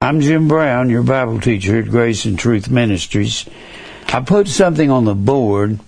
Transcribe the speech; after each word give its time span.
I'm 0.00 0.20
Jim 0.20 0.46
Brown, 0.46 0.90
your 0.90 1.02
Bible 1.02 1.40
teacher 1.40 1.80
at 1.80 1.90
Grace 1.90 2.24
and 2.24 2.38
Truth 2.38 2.70
Ministries. 2.70 3.44
I 4.06 4.20
put 4.20 4.46
something 4.46 4.92
on 4.92 5.06
the 5.06 5.14
board. 5.16 5.80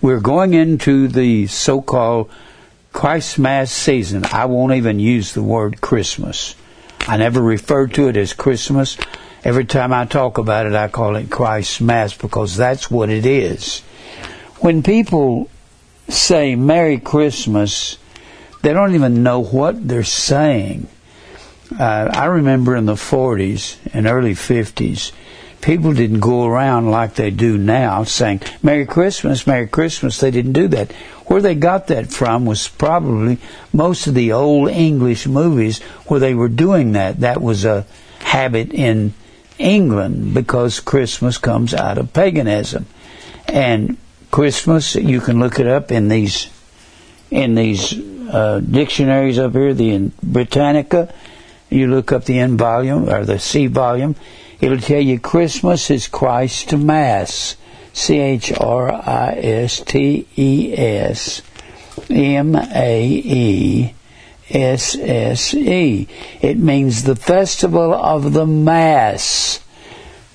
We're 0.00 0.20
going 0.20 0.54
into 0.54 1.06
the 1.06 1.48
so 1.48 1.82
called 1.82 2.30
Christ 2.94 3.38
Mass 3.38 3.70
season. 3.70 4.24
I 4.32 4.46
won't 4.46 4.72
even 4.72 5.00
use 5.00 5.34
the 5.34 5.42
word 5.42 5.82
Christmas. 5.82 6.54
I 7.00 7.18
never 7.18 7.42
refer 7.42 7.86
to 7.88 8.08
it 8.08 8.16
as 8.16 8.32
Christmas. 8.32 8.96
Every 9.44 9.66
time 9.66 9.92
I 9.92 10.06
talk 10.06 10.38
about 10.38 10.64
it, 10.64 10.72
I 10.72 10.88
call 10.88 11.16
it 11.16 11.28
Christ 11.28 11.82
Mass 11.82 12.16
because 12.16 12.56
that's 12.56 12.90
what 12.90 13.10
it 13.10 13.26
is. 13.26 13.80
When 14.60 14.82
people 14.82 15.50
say 16.08 16.56
Merry 16.56 16.98
Christmas, 16.98 17.98
they 18.62 18.72
don't 18.72 18.94
even 18.94 19.22
know 19.22 19.40
what 19.40 19.86
they're 19.86 20.04
saying 20.04 20.88
uh, 21.78 22.10
I 22.12 22.26
remember 22.26 22.76
in 22.76 22.86
the 22.86 22.94
40s 22.94 23.76
and 23.92 24.06
early 24.06 24.34
50s, 24.34 25.12
people 25.60 25.92
didn't 25.92 26.20
go 26.20 26.46
around 26.46 26.90
like 26.90 27.14
they 27.14 27.30
do 27.30 27.58
now 27.58 28.04
saying, 28.04 28.40
Merry 28.62 28.86
Christmas, 28.86 29.46
Merry 29.46 29.66
Christmas. 29.66 30.18
They 30.18 30.30
didn't 30.30 30.52
do 30.52 30.68
that. 30.68 30.92
Where 31.26 31.42
they 31.42 31.54
got 31.54 31.88
that 31.88 32.10
from 32.10 32.46
was 32.46 32.68
probably 32.68 33.38
most 33.72 34.06
of 34.06 34.14
the 34.14 34.32
old 34.32 34.70
English 34.70 35.26
movies 35.26 35.82
where 36.06 36.20
they 36.20 36.34
were 36.34 36.48
doing 36.48 36.92
that. 36.92 37.20
That 37.20 37.42
was 37.42 37.64
a 37.64 37.86
habit 38.20 38.72
in 38.72 39.12
England 39.58 40.32
because 40.32 40.80
Christmas 40.80 41.36
comes 41.36 41.74
out 41.74 41.98
of 41.98 42.12
paganism. 42.12 42.86
And 43.46 43.96
Christmas, 44.30 44.94
you 44.94 45.20
can 45.20 45.38
look 45.40 45.58
it 45.58 45.66
up 45.66 45.90
in 45.90 46.08
these, 46.08 46.48
in 47.30 47.54
these, 47.54 47.92
uh, 48.30 48.60
dictionaries 48.60 49.38
up 49.38 49.52
here, 49.52 49.74
the 49.74 50.10
Britannica, 50.22 51.12
you 51.70 51.86
look 51.86 52.12
up 52.12 52.24
the 52.24 52.38
N 52.38 52.56
volume 52.56 53.08
or 53.08 53.24
the 53.24 53.38
C 53.38 53.66
volume, 53.66 54.16
it'll 54.60 54.78
tell 54.78 55.00
you 55.00 55.18
Christmas 55.18 55.90
is 55.90 56.08
Christ 56.08 56.76
Mass. 56.76 57.56
C 57.98 58.18
H 58.18 58.52
R 58.52 58.92
I 58.92 59.32
S 59.42 59.80
T 59.80 60.26
E 60.36 60.72
S 60.76 61.42
M 62.08 62.54
A 62.54 63.04
E 63.04 63.94
S 64.50 64.96
S 64.96 65.52
E. 65.52 66.06
It 66.40 66.58
means 66.58 67.02
the 67.02 67.16
festival 67.16 67.92
of 67.92 68.32
the 68.32 68.46
Mass. 68.46 69.60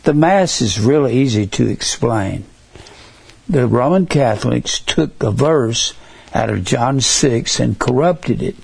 The 0.03 0.13
Mass 0.13 0.61
is 0.61 0.79
really 0.79 1.13
easy 1.13 1.47
to 1.47 1.67
explain. 1.67 2.43
The 3.47 3.65
Roman 3.65 4.07
Catholics 4.07 4.79
took 4.79 5.23
a 5.23 5.31
verse 5.31 5.93
out 6.33 6.49
of 6.49 6.65
John 6.65 6.99
6 6.99 7.59
and 7.59 7.79
corrupted 7.79 8.41
it 8.41 8.55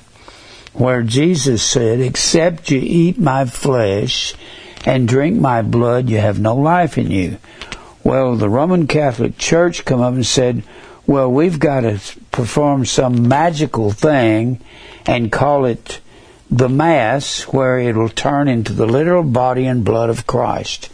where 0.73 1.03
Jesus 1.03 1.63
said, 1.63 1.99
Except 1.99 2.71
you 2.71 2.79
eat 2.81 3.17
my 3.17 3.45
flesh 3.45 4.33
and 4.85 5.07
drink 5.07 5.39
my 5.39 5.61
blood, 5.61 6.09
you 6.09 6.17
have 6.17 6.39
no 6.39 6.55
life 6.55 6.97
in 6.97 7.11
you. 7.11 7.37
Well, 8.03 8.35
the 8.35 8.49
Roman 8.49 8.87
Catholic 8.87 9.37
Church 9.37 9.85
come 9.85 10.01
up 10.01 10.13
and 10.13 10.25
said, 10.25 10.63
well, 11.09 11.31
we've 11.31 11.57
got 11.57 11.81
to 11.81 11.99
perform 12.31 12.85
some 12.85 13.27
magical 13.27 13.89
thing 13.89 14.61
and 15.07 15.31
call 15.31 15.65
it 15.65 16.01
the 16.51 16.69
Mass, 16.69 17.41
where 17.45 17.79
it'll 17.79 18.09
turn 18.09 18.47
into 18.47 18.73
the 18.73 18.85
literal 18.85 19.23
body 19.23 19.65
and 19.65 19.83
blood 19.83 20.11
of 20.11 20.27
Christ. 20.27 20.87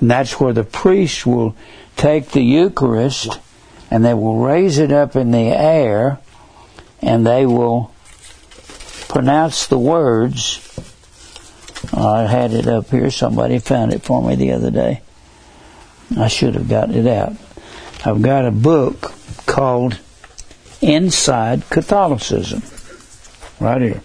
And 0.00 0.10
that's 0.10 0.40
where 0.40 0.54
the 0.54 0.64
priest 0.64 1.26
will 1.26 1.54
take 1.98 2.30
the 2.30 2.40
Eucharist 2.40 3.38
and 3.90 4.02
they 4.02 4.14
will 4.14 4.38
raise 4.38 4.78
it 4.78 4.92
up 4.92 5.14
in 5.14 5.30
the 5.30 5.48
air 5.48 6.18
and 7.02 7.26
they 7.26 7.44
will 7.44 7.92
pronounce 9.10 9.66
the 9.66 9.78
words. 9.78 10.60
I 11.92 12.22
had 12.22 12.52
it 12.52 12.68
up 12.68 12.90
here. 12.90 13.10
Somebody 13.10 13.58
found 13.58 13.92
it 13.92 14.02
for 14.02 14.22
me 14.22 14.36
the 14.36 14.52
other 14.52 14.70
day. 14.70 15.02
I 16.16 16.28
should 16.28 16.54
have 16.54 16.68
got 16.68 16.90
it 16.92 17.06
out. 17.06 17.32
I've 18.04 18.22
got 18.22 18.46
a 18.46 18.52
book 18.52 19.12
called 19.46 19.98
Inside 20.80 21.68
Catholicism. 21.70 22.62
Right 23.58 23.82
here. 23.82 24.02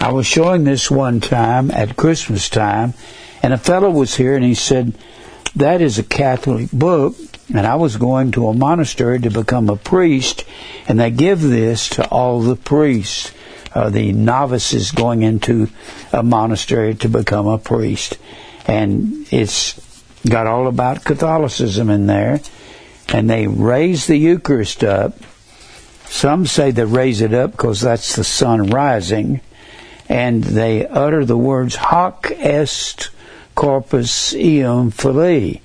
I 0.00 0.12
was 0.12 0.26
showing 0.26 0.64
this 0.64 0.90
one 0.90 1.20
time 1.20 1.70
at 1.70 1.96
Christmas 1.96 2.48
time, 2.48 2.94
and 3.42 3.52
a 3.52 3.58
fellow 3.58 3.90
was 3.90 4.16
here 4.16 4.34
and 4.34 4.44
he 4.44 4.54
said, 4.54 4.94
That 5.56 5.82
is 5.82 5.98
a 5.98 6.02
Catholic 6.02 6.70
book, 6.70 7.16
and 7.48 7.66
I 7.66 7.74
was 7.74 7.96
going 7.96 8.32
to 8.32 8.48
a 8.48 8.54
monastery 8.54 9.20
to 9.20 9.30
become 9.30 9.68
a 9.68 9.76
priest, 9.76 10.44
and 10.88 10.98
they 10.98 11.10
give 11.10 11.42
this 11.42 11.90
to 11.90 12.08
all 12.08 12.40
the 12.40 12.56
priests 12.56 13.32
uh, 13.74 13.90
the 13.90 14.12
novices 14.12 14.92
going 14.92 15.22
into 15.22 15.68
a 16.12 16.22
monastery 16.22 16.94
to 16.94 17.08
become 17.08 17.46
a 17.46 17.58
priest. 17.58 18.18
And 18.66 19.26
it's 19.32 19.80
got 20.28 20.46
all 20.46 20.68
about 20.68 21.04
Catholicism 21.04 21.90
in 21.90 22.06
there. 22.06 22.40
And 23.08 23.28
they 23.28 23.46
raise 23.46 24.06
the 24.06 24.16
Eucharist 24.16 24.84
up. 24.84 25.14
Some 26.06 26.46
say 26.46 26.70
they 26.70 26.84
raise 26.84 27.20
it 27.20 27.34
up 27.34 27.52
because 27.52 27.80
that's 27.80 28.16
the 28.16 28.24
sun 28.24 28.68
rising. 28.68 29.40
And 30.08 30.44
they 30.44 30.86
utter 30.86 31.24
the 31.24 31.36
words, 31.36 31.76
Hoc 31.76 32.30
est 32.30 33.10
corpus 33.54 34.32
eum 34.34 34.90
filii. 34.90 35.60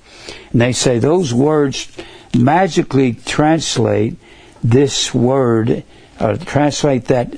And 0.52 0.60
they 0.60 0.72
say 0.72 0.98
those 0.98 1.32
words 1.32 1.90
magically 2.36 3.14
translate 3.14 4.16
this 4.62 5.14
word, 5.14 5.84
or 6.20 6.36
translate 6.36 7.06
that 7.06 7.36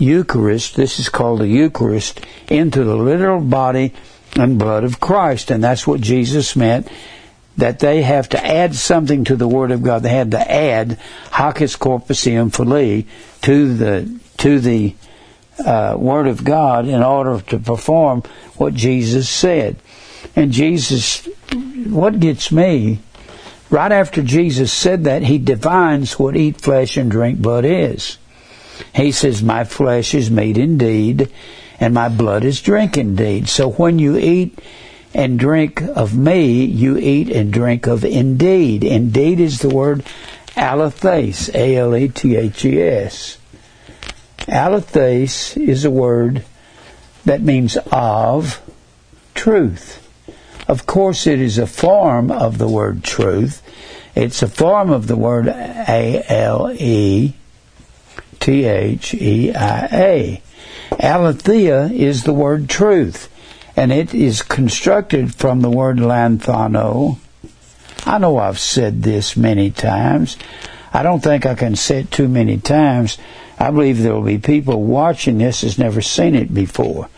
Eucharist, 0.00 0.76
this 0.76 0.98
is 0.98 1.08
called 1.08 1.40
the 1.40 1.48
Eucharist, 1.48 2.20
into 2.48 2.84
the 2.84 2.96
literal 2.96 3.40
body 3.40 3.92
and 4.36 4.58
blood 4.58 4.84
of 4.84 5.00
Christ. 5.00 5.50
And 5.50 5.62
that's 5.62 5.86
what 5.86 6.00
Jesus 6.00 6.56
meant 6.56 6.88
that 7.56 7.78
they 7.80 8.02
have 8.02 8.28
to 8.30 8.44
add 8.44 8.74
something 8.74 9.24
to 9.24 9.36
the 9.36 9.48
Word 9.48 9.70
of 9.70 9.82
God. 9.82 10.02
They 10.02 10.10
had 10.10 10.30
to 10.30 10.50
add 10.50 10.98
hoc 11.30 11.60
est 11.60 11.78
corpus 11.78 12.24
eum 12.26 12.50
filii 12.50 13.06
to 13.42 13.74
the 13.74 14.20
to 14.38 14.60
the 14.60 14.94
uh, 15.64 15.94
Word 15.98 16.26
of 16.26 16.42
God 16.42 16.88
in 16.88 17.02
order 17.02 17.40
to 17.48 17.58
perform 17.58 18.22
what 18.56 18.74
Jesus 18.74 19.28
said. 19.28 19.76
And 20.34 20.52
Jesus, 20.52 21.26
what 21.86 22.20
gets 22.20 22.50
me, 22.50 23.00
right 23.68 23.92
after 23.92 24.22
Jesus 24.22 24.72
said 24.72 25.04
that, 25.04 25.22
he 25.22 25.38
defines 25.38 26.18
what 26.18 26.36
eat 26.36 26.60
flesh 26.60 26.96
and 26.96 27.10
drink 27.10 27.40
blood 27.40 27.64
is. 27.64 28.16
He 28.94 29.12
says, 29.12 29.42
My 29.42 29.64
flesh 29.64 30.14
is 30.14 30.30
meat 30.30 30.58
indeed, 30.58 31.30
and 31.78 31.94
my 31.94 32.08
blood 32.08 32.44
is 32.44 32.60
drink 32.60 32.96
indeed. 32.96 33.48
So 33.48 33.70
when 33.70 33.98
you 33.98 34.16
eat 34.16 34.58
and 35.14 35.38
drink 35.38 35.80
of 35.82 36.16
me, 36.16 36.64
you 36.64 36.96
eat 36.96 37.30
and 37.30 37.52
drink 37.52 37.86
of 37.86 38.04
indeed. 38.04 38.84
Indeed 38.84 39.40
is 39.40 39.60
the 39.60 39.68
word 39.68 40.04
alethes, 40.56 41.54
A 41.54 41.76
L 41.76 41.96
E 41.96 42.08
T 42.08 42.36
H 42.36 42.64
E 42.64 42.82
S. 42.82 43.38
Alethes 44.40 45.56
is 45.56 45.84
a 45.84 45.90
word 45.90 46.44
that 47.24 47.40
means 47.42 47.76
of 47.92 48.60
truth. 49.34 50.06
Of 50.68 50.86
course, 50.86 51.26
it 51.26 51.40
is 51.40 51.58
a 51.58 51.66
form 51.66 52.30
of 52.30 52.58
the 52.58 52.68
word 52.68 53.02
truth. 53.02 53.62
It's 54.14 54.42
a 54.42 54.48
form 54.48 54.90
of 54.90 55.06
the 55.06 55.16
word 55.16 55.48
A 55.48 56.24
L 56.28 56.70
E 56.72 57.34
T 58.40 58.64
H 58.64 59.14
E 59.14 59.54
I 59.54 59.86
A. 59.92 60.42
Aletheia 60.98 61.92
is 61.92 62.24
the 62.24 62.32
word 62.32 62.68
truth, 62.68 63.28
and 63.76 63.92
it 63.92 64.14
is 64.14 64.42
constructed 64.42 65.34
from 65.34 65.60
the 65.60 65.70
word 65.70 65.98
lanthano. 65.98 67.18
I 68.04 68.18
know 68.18 68.38
I've 68.38 68.58
said 68.58 69.02
this 69.02 69.36
many 69.36 69.70
times. 69.70 70.36
I 70.92 71.02
don't 71.02 71.22
think 71.22 71.46
I 71.46 71.54
can 71.54 71.76
say 71.76 72.00
it 72.00 72.10
too 72.10 72.28
many 72.28 72.58
times. 72.58 73.18
I 73.58 73.70
believe 73.70 74.02
there 74.02 74.14
will 74.14 74.22
be 74.22 74.38
people 74.38 74.82
watching 74.82 75.38
this 75.38 75.60
has 75.60 75.78
never 75.78 76.00
seen 76.00 76.34
it 76.34 76.52
before. 76.52 77.08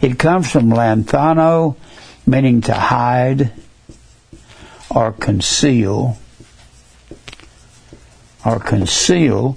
It 0.00 0.18
comes 0.18 0.50
from 0.50 0.70
lanthano, 0.70 1.76
meaning 2.26 2.62
to 2.62 2.74
hide 2.74 3.52
or 4.90 5.12
conceal 5.12 6.18
or 8.44 8.58
conceal 8.58 9.56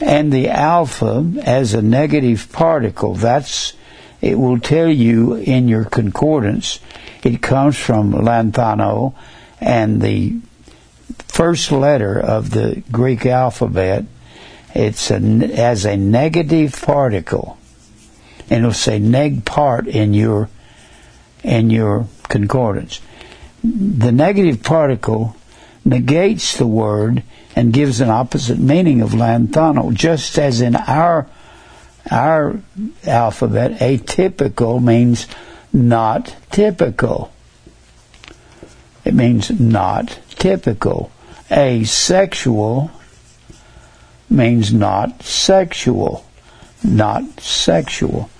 and 0.00 0.32
the 0.32 0.48
alpha 0.48 1.32
as 1.42 1.74
a 1.74 1.82
negative 1.82 2.50
particle. 2.52 3.14
That's 3.14 3.74
it 4.20 4.38
will 4.38 4.58
tell 4.58 4.88
you 4.88 5.34
in 5.34 5.68
your 5.68 5.84
concordance. 5.84 6.80
It 7.22 7.42
comes 7.42 7.76
from 7.76 8.12
lanthano, 8.12 9.14
and 9.60 10.00
the 10.00 10.36
first 11.28 11.70
letter 11.70 12.18
of 12.18 12.50
the 12.50 12.82
Greek 12.90 13.26
alphabet. 13.26 14.04
It's 14.74 15.10
a, 15.10 15.16
as 15.16 15.84
a 15.86 15.96
negative 15.96 16.80
particle, 16.80 17.56
and 18.50 18.60
it'll 18.60 18.72
say 18.72 18.98
neg 18.98 19.44
part 19.44 19.86
in 19.86 20.12
your 20.12 20.50
in 21.42 21.70
your 21.70 22.08
concordance. 22.24 23.00
The 23.62 24.12
negative 24.12 24.62
particle 24.62 25.36
negates 25.84 26.56
the 26.58 26.66
word 26.66 27.22
and 27.56 27.72
gives 27.72 28.00
an 28.00 28.10
opposite 28.10 28.58
meaning 28.58 29.00
of 29.00 29.10
lanthano, 29.10 29.92
just 29.92 30.38
as 30.38 30.60
in 30.60 30.76
our 30.76 31.26
our 32.10 32.60
alphabet, 33.04 33.80
atypical 33.80 34.80
means 34.80 35.26
not 35.72 36.36
typical. 36.52 37.32
It 39.04 39.14
means 39.14 39.50
not 39.50 40.18
typical. 40.30 41.10
Asexual 41.50 42.90
means 44.30 44.72
not 44.72 45.22
sexual. 45.22 46.24
Not 46.84 47.40
sexual. 47.40 48.30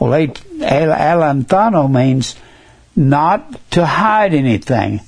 Well, 0.00 0.26
alanthano 0.26 1.88
means 1.88 2.34
not 2.96 3.70
to 3.72 3.86
hide 3.86 4.34
anything. 4.34 5.00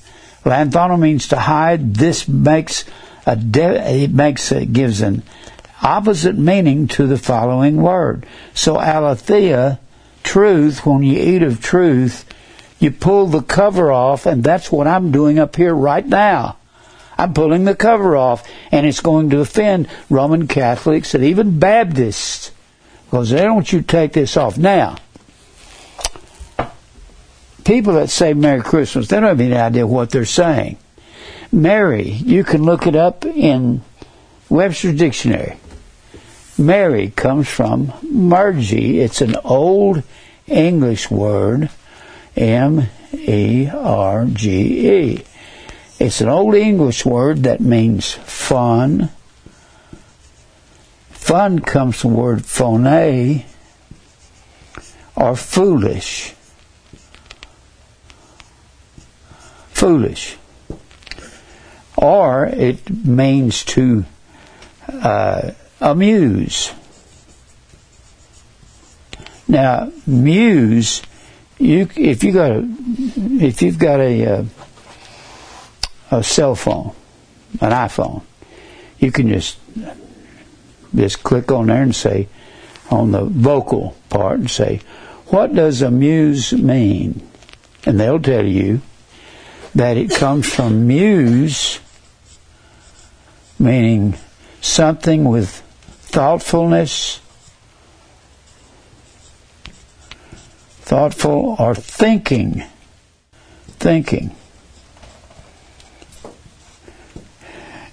Lanthano 0.45 0.99
means 0.99 1.29
to 1.29 1.37
hide. 1.39 1.95
This 1.95 2.29
makes 2.29 2.85
a 3.27 3.37
de- 3.37 4.03
it 4.05 4.13
makes 4.13 4.53
it 4.53 4.73
gives 4.73 5.01
an 5.01 5.23
opposite 5.83 6.37
meaning 6.37 6.89
to 6.89 7.07
the 7.07 7.19
following 7.19 7.77
word. 7.83 8.27
So 8.55 8.79
aletheia, 8.79 9.81
truth. 10.23 10.85
When 10.85 11.03
you 11.03 11.19
eat 11.19 11.43
of 11.43 11.63
truth, 11.63 12.25
you 12.79 12.91
pull 12.91 13.27
the 13.27 13.43
cover 13.43 13.93
off, 13.93 14.27
and 14.27 14.43
that's 14.43 14.71
what 14.71 14.87
I'm 14.87 15.13
doing 15.13 15.39
up 15.39 15.57
here 15.57 15.75
right 15.75 16.07
now. 16.07 16.57
I'm 17.17 17.33
pulling 17.33 17.65
the 17.65 17.77
cover 17.77 18.17
off, 18.17 18.49
and 18.73 18.87
it's 18.87 19.01
going 19.01 19.31
to 19.31 19.41
offend 19.41 19.89
Roman 20.11 20.49
Catholics 20.49 21.15
and 21.15 21.23
even 21.23 21.59
Baptists 21.59 22.51
because 23.05 23.31
they 23.31 23.43
don't 23.43 23.55
want 23.55 23.73
you 23.73 23.81
to 23.81 23.87
take 23.87 24.13
this 24.13 24.37
off. 24.37 24.59
Now, 24.59 24.97
people 27.65 27.95
that 27.95 28.11
say 28.11 28.35
Merry 28.35 28.61
Christmas, 28.61 29.09
they 29.09 29.17
don't 29.17 29.29
have 29.29 29.41
any 29.41 29.55
idea 29.55 29.87
what 29.87 30.11
they're 30.11 30.25
saying. 30.25 30.77
Mary, 31.55 32.11
you 32.11 32.43
can 32.43 32.65
look 32.65 32.85
it 32.85 32.97
up 32.97 33.25
in 33.25 33.81
Webster's 34.49 34.99
Dictionary. 34.99 35.57
Mary 36.59 37.11
comes 37.11 37.49
from 37.49 37.93
Margie. 38.03 38.99
It's 38.99 39.21
an 39.21 39.37
old 39.45 40.03
English 40.49 41.13
word, 41.13 41.71
M 42.37 42.89
E 43.13 43.69
R 43.73 44.27
G 44.27 44.91
E. 44.91 45.25
It's 46.01 46.21
an 46.21 46.29
old 46.29 46.57
English 46.57 47.07
word 47.07 47.45
that 47.45 47.61
means 47.61 48.13
fun. 48.13 49.11
Fun 51.11 51.61
comes 51.61 52.01
from 52.01 52.15
the 52.15 52.19
word 52.19 52.45
phone 52.45 53.45
or 55.15 55.37
foolish. 55.37 56.35
Foolish. 59.71 60.37
Or 61.97 62.47
it 62.47 62.91
means 62.91 63.65
to 63.65 64.05
uh, 64.89 65.53
amuse. 65.81 66.73
Now, 69.47 69.93
muse, 70.07 71.03
you 71.59 71.89
if 71.97 72.25
you 72.25 72.33
got 72.33 72.51
a 72.51 72.69
if 73.17 73.63
you've 73.63 73.79
got 73.79 74.01
a, 74.01 74.27
uh, 74.27 74.45
a 76.11 76.23
cell 76.25 76.55
phone, 76.55 76.95
an 77.61 77.71
iPhone, 77.71 78.23
you 78.99 79.13
can 79.13 79.29
just 79.29 79.59
just 80.95 81.23
click 81.23 81.53
on 81.53 81.67
there 81.67 81.83
and 81.83 81.95
say 81.95 82.29
on 82.91 83.13
the 83.13 83.25
vocal 83.25 83.97
part 84.09 84.39
and 84.39 84.51
say, 84.51 84.81
what 85.27 85.55
does 85.55 85.83
amuse 85.83 86.53
mean? 86.53 87.27
And 87.87 87.99
they'll 87.99 88.21
tell 88.21 88.47
you 88.47 88.81
that 89.75 89.97
it 89.97 90.11
comes 90.11 90.53
from 90.53 90.87
muse, 90.87 91.81
meaning 93.65 94.17
something 94.61 95.25
with 95.25 95.61
thoughtfulness, 96.03 97.21
thoughtful 100.83 101.57
or 101.59 101.75
thinking, 101.75 102.63
thinking. 103.67 104.37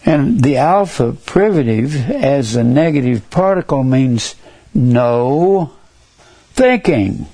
And 0.05 0.43
the 0.43 0.57
alpha 0.57 1.13
privative 1.13 2.09
as 2.09 2.55
a 2.55 2.63
negative 2.63 3.29
particle 3.29 3.83
means 3.83 4.35
no 4.73 5.71
thinking, 6.53 7.27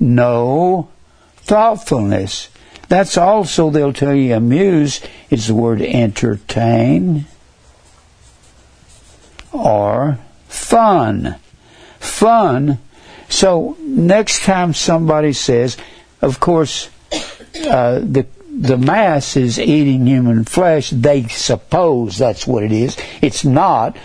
no 0.00 0.88
thoughtfulness. 1.36 2.48
That's 2.88 3.16
also, 3.16 3.70
they'll 3.70 3.92
tell 3.92 4.14
you, 4.14 4.34
amuse 4.34 5.00
is 5.30 5.46
the 5.46 5.54
word 5.54 5.80
entertain 5.80 7.26
or 9.54 10.18
fun. 10.48 11.36
Fun. 12.00 12.78
So 13.28 13.76
next 13.80 14.44
time 14.44 14.74
somebody 14.74 15.32
says, 15.32 15.76
of 16.20 16.40
course, 16.40 16.90
uh, 17.66 18.00
the 18.00 18.26
the 18.56 18.76
mass 18.76 19.36
is 19.36 19.58
eating 19.58 20.06
human 20.06 20.44
flesh. 20.44 20.90
They 20.90 21.24
suppose 21.24 22.18
that's 22.18 22.46
what 22.46 22.62
it 22.62 22.72
is. 22.72 22.96
It's 23.20 23.44
not. 23.44 23.96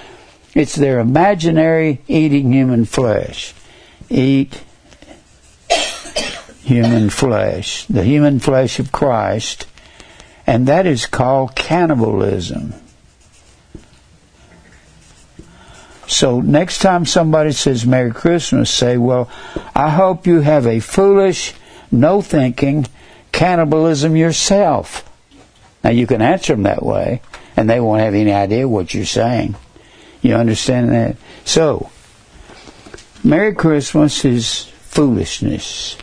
It's 0.55 0.75
their 0.75 0.99
imaginary 0.99 2.01
eating 2.07 2.51
human 2.51 2.85
flesh. 2.85 3.53
Eat 4.09 4.61
human 6.63 7.09
flesh, 7.09 7.85
the 7.85 8.03
human 8.03 8.39
flesh 8.39 8.79
of 8.79 8.91
Christ, 8.91 9.67
and 10.47 10.67
that 10.67 10.85
is 10.85 11.05
called 11.05 11.55
cannibalism. 11.55 12.73
So 16.09 16.41
next 16.41 16.79
time 16.79 17.05
somebody 17.05 17.51
says 17.51 17.85
Merry 17.85 18.11
Christmas, 18.11 18.71
say, 18.71 18.97
Well, 18.97 19.29
I 19.75 19.91
hope 19.91 20.25
you 20.25 20.41
have 20.41 20.65
a 20.65 20.79
foolish, 20.79 21.53
no 21.91 22.21
thinking, 22.21 22.87
cannibalism 23.31 24.15
yourself. 24.15 25.07
Now 25.83 25.91
you 25.91 26.07
can 26.07 26.23
answer 26.23 26.53
them 26.53 26.63
that 26.63 26.83
way, 26.83 27.21
and 27.55 27.69
they 27.69 27.79
won't 27.79 28.01
have 28.01 28.15
any 28.15 28.33
idea 28.33 28.67
what 28.67 28.91
you're 28.91 29.05
saying. 29.05 29.55
You 30.23 30.33
understand 30.33 30.89
that? 30.89 31.15
So, 31.45 31.91
Merry 33.23 33.53
Christmas 33.53 34.25
is 34.25 34.63
foolishness. 34.63 35.95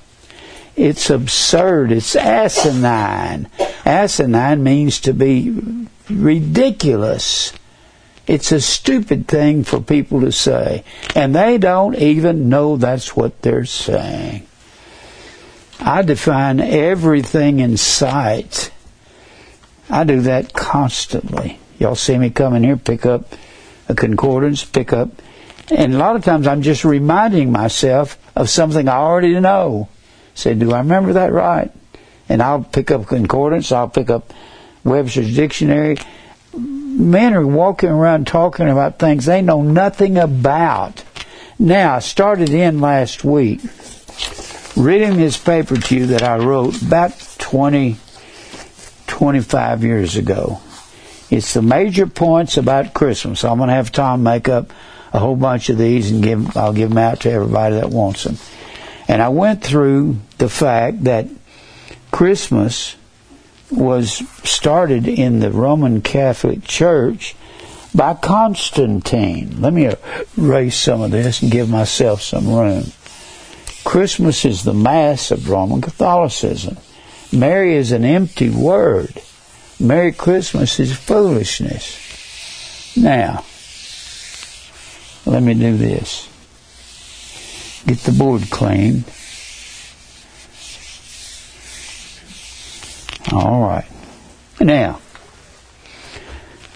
It's 0.77 1.11
absurd. 1.11 1.91
It's 1.91 2.15
asinine. 2.15 3.49
Asinine 3.85 4.63
means 4.63 5.01
to 5.01 5.13
be 5.13 5.89
ridiculous. 6.09 7.53
It's 8.27 8.51
a 8.51 8.61
stupid 8.61 9.29
thing 9.29 9.63
for 9.63 9.81
people 9.81 10.21
to 10.23 10.33
say. 10.33 10.85
And 11.15 11.35
they 11.35 11.59
don't 11.59 11.95
even 11.95 12.49
know 12.49 12.77
that's 12.77 13.15
what 13.15 13.43
they're 13.43 13.65
saying. 13.65 14.47
I 15.79 16.03
define 16.03 16.61
everything 16.61 17.61
in 17.61 17.77
sight. 17.77 18.73
I 19.89 20.05
do 20.05 20.23
that 20.23 20.53
constantly. 20.53 21.61
Y'all 21.79 21.95
see 21.95 22.19
me 22.19 22.31
come 22.31 22.55
in 22.55 22.65
here, 22.65 22.77
pick 22.77 23.07
up 23.07 23.35
a 23.89 23.95
concordance, 23.95 24.65
pick 24.65 24.93
up, 24.93 25.11
and 25.71 25.95
a 25.95 25.99
lot 25.99 26.17
of 26.17 26.25
times 26.25 26.47
I'm 26.47 26.63
just 26.63 26.85
reminding 26.85 27.53
myself 27.53 28.19
of 28.35 28.49
something 28.49 28.89
I 28.89 28.97
already 28.97 29.39
know. 29.39 29.89
Say, 30.35 30.55
do 30.55 30.73
I 30.73 30.79
remember 30.79 31.15
that 31.15 31.33
right? 31.33 31.71
And 32.29 32.43
I'll 32.43 32.65
pick 32.65 32.91
up 32.91 33.07
concordance, 33.07 33.71
I'll 33.71 33.89
pick 33.89 34.11
up 34.11 34.33
Webster's 34.85 35.35
dictionary. 35.35 35.97
Men 36.57 37.35
are 37.35 37.47
walking 37.47 37.91
around 37.91 38.27
talking 38.27 38.69
about 38.69 38.99
things 38.99 39.27
they 39.27 39.43
know 39.43 39.63
nothing 39.63 40.17
about. 40.17 41.05
Now, 41.59 41.97
I 41.97 41.99
started 42.01 42.51
in 42.51 42.81
last 42.81 43.25
week 43.25 43.61
reading 44.77 45.17
this 45.17 45.37
paper 45.37 45.77
to 45.77 45.97
you 45.97 46.07
that 46.07 46.23
I 46.23 46.37
wrote 46.37 46.81
about 46.83 47.13
20, 47.39 47.97
25 49.07 49.85
years 49.85 50.17
ago. 50.17 50.61
It's 51.31 51.55
the 51.55 51.63
major 51.63 52.07
points 52.07 52.57
about 52.57 52.95
Christmas. 52.95 53.45
I'm 53.45 53.59
going 53.59 53.69
to 53.69 53.75
have 53.75 53.91
Tom 53.91 54.23
make 54.23 54.49
up 54.49 54.73
a 55.13 55.19
whole 55.19 55.37
bunch 55.37 55.71
of 55.71 55.79
these 55.79 56.11
and 56.11 56.23
give 56.23 56.57
I'll 56.57 56.73
give 56.73 56.91
them 56.91 56.99
out 56.99 57.21
to 57.21 57.31
everybody 57.31 57.77
that 57.77 57.91
wants 57.91 58.25
them. 58.25 58.37
And 59.09 59.23
I 59.23 59.29
went 59.31 59.63
through 59.63 60.19
the 60.39 60.49
fact 60.49 61.05
that 61.05 61.27
Christmas 62.11 62.97
was 63.71 64.23
started 64.45 65.09
in 65.09 65.41
the 65.41 65.51
Roman 65.51 66.03
Catholic 66.03 66.65
Church 66.65 67.35
by 67.95 68.15
Constantine. 68.15 69.61
Let 69.61 69.73
me 69.73 69.93
erase 70.37 70.77
some 70.77 71.01
of 71.01 71.11
this 71.11 71.43
and 71.43 71.51
give 71.51 71.69
myself 71.69 72.23
some 72.23 72.49
room. 72.49 72.85
Christmas 73.85 74.45
is 74.45 74.63
the 74.63 74.75
Mass 74.75 75.31
of 75.31 75.49
Roman 75.49 75.81
Catholicism. 75.81 76.77
Merry 77.33 77.77
is 77.77 77.93
an 77.93 78.05
empty 78.05 78.51
word. 78.51 79.21
Merry 79.79 80.13
Christmas 80.13 80.81
is 80.81 80.97
foolishness. 80.97 82.97
Now, 82.97 83.45
let 85.25 85.43
me 85.43 85.55
do 85.55 85.77
this. 85.77 86.29
Get 87.87 87.99
the 87.99 88.13
board 88.13 88.51
clean. 88.51 89.05
All 93.33 93.61
right. 93.63 93.89
Now, 94.61 95.01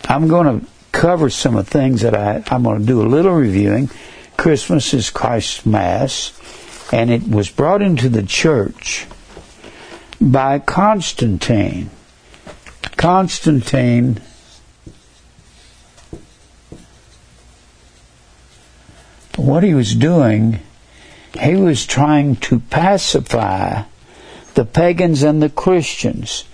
I'm 0.09 0.29
going 0.29 0.61
to 0.61 0.67
cover 0.93 1.31
some 1.31 1.57
of 1.57 1.67
the 1.67 1.71
things 1.71 2.03
that 2.03 2.15
I, 2.15 2.43
I'm 2.49 2.65
going 2.65 2.81
to 2.81 2.87
do 2.87 3.03
a 3.03 3.05
little 3.05 3.35
reviewing. 3.35 3.91
Christmas 4.37 4.93
is 4.93 5.11
Christ's 5.11 5.65
Mass. 5.65 6.33
and 6.93 7.11
it 7.11 7.29
was 7.29 7.51
brought 7.51 7.83
into 7.83 8.09
the 8.09 8.23
church 8.23 9.07
by 10.21 10.59
Constantine. 10.59 11.91
Constantine 12.97 14.21
what 19.37 19.63
he 19.63 19.73
was 19.73 19.95
doing, 19.95 20.61
he 21.39 21.55
was 21.55 21.87
trying 21.87 22.37
to 22.37 22.59
pacify 22.59 23.83
the 24.61 24.67
pagans 24.67 25.23
and 25.23 25.43
the 25.43 25.49
Christians. 25.49 26.45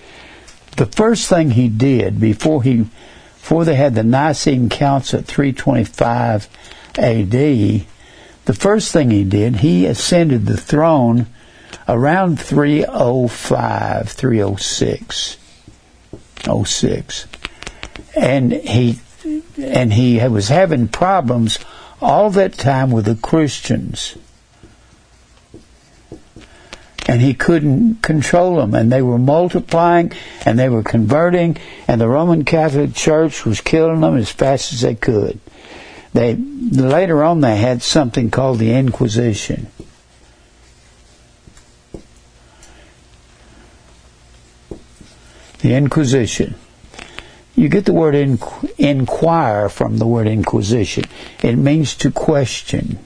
The 0.77 0.87
first 0.87 1.29
thing 1.29 1.51
he 1.51 1.69
did 1.69 2.21
before 2.21 2.63
he 2.63 2.87
before 3.35 3.65
they 3.65 3.75
had 3.75 3.97
the 3.97 4.05
Nicene 4.05 4.69
Council 4.69 5.19
at 5.19 5.25
325 5.25 6.49
AD, 6.99 7.31
the 7.31 8.55
first 8.55 8.93
thing 8.93 9.11
he 9.11 9.25
did, 9.25 9.57
he 9.57 9.87
ascended 9.87 10.47
the 10.47 10.57
throne 10.57 11.27
around 11.89 12.39
305, 12.39 14.09
306, 14.09 15.37
06. 16.65 17.27
And 18.15 18.53
he 18.53 19.01
and 19.61 19.93
he 19.93 20.25
was 20.29 20.47
having 20.47 20.87
problems 20.87 21.59
all 22.01 22.31
that 22.31 22.53
time 22.53 22.93
with 22.93 23.07
the 23.07 23.17
Christians. 23.17 24.17
And 27.09 27.21
he 27.21 27.35
couldn't 27.35 28.03
control 28.03 28.57
them, 28.57 28.75
and 28.75 28.91
they 28.91 29.01
were 29.01 29.19
multiplying, 29.19 30.13
and 30.45 30.59
they 30.59 30.69
were 30.69 30.83
converting, 30.83 31.57
and 31.87 32.01
the 32.01 32.09
Roman 32.09 32.45
Catholic 32.45 32.95
Church 32.95 33.45
was 33.45 33.61
killing 33.61 34.01
them 34.01 34.17
as 34.17 34.31
fast 34.31 34.73
as 34.73 34.81
they 34.81 34.97
could. 34.97 35.39
They 36.13 36.35
later 36.35 37.23
on 37.23 37.43
they 37.43 37.57
had 37.57 37.83
something 37.83 38.31
called 38.31 38.59
the 38.59 38.73
Inquisition. 38.73 39.69
The 45.59 45.75
Inquisition. 45.75 46.57
You 47.55 47.69
get 47.69 47.87
the 47.87 47.93
word 47.93 48.15
inquire 48.79 49.69
from 49.69 49.99
the 49.99 50.07
word 50.07 50.27
inquisition. 50.27 51.05
It 51.43 51.57
means 51.57 51.95
to 51.97 52.11
question. 52.11 52.99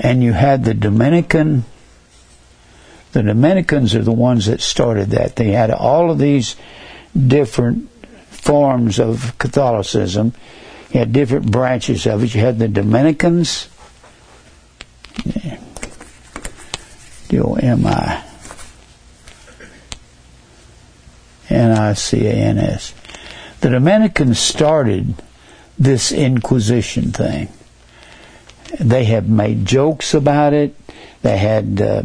And 0.00 0.22
you 0.22 0.32
had 0.32 0.64
the 0.64 0.74
Dominican. 0.74 1.64
The 3.12 3.22
Dominicans 3.22 3.94
are 3.94 4.02
the 4.02 4.12
ones 4.12 4.46
that 4.46 4.60
started 4.60 5.10
that. 5.10 5.36
They 5.36 5.50
had 5.52 5.70
all 5.70 6.10
of 6.10 6.18
these 6.18 6.56
different 7.14 7.90
forms 8.30 9.00
of 9.00 9.36
Catholicism. 9.38 10.34
You 10.92 11.00
had 11.00 11.12
different 11.12 11.50
branches 11.50 12.06
of 12.06 12.22
it. 12.22 12.34
You 12.34 12.40
had 12.40 12.58
the 12.58 12.68
Dominicans. 12.68 13.68
D-O-M-I. 17.28 18.24
N-I-C-A-N-S. 21.50 22.94
The 23.60 23.70
Dominicans 23.70 24.38
started 24.38 25.14
this 25.78 26.12
Inquisition 26.12 27.12
thing. 27.12 27.48
They 28.78 29.04
have 29.04 29.28
made 29.28 29.64
jokes 29.64 30.14
about 30.14 30.52
it. 30.52 30.74
They 31.22 31.36
had 31.36 31.80
uh, 31.80 32.02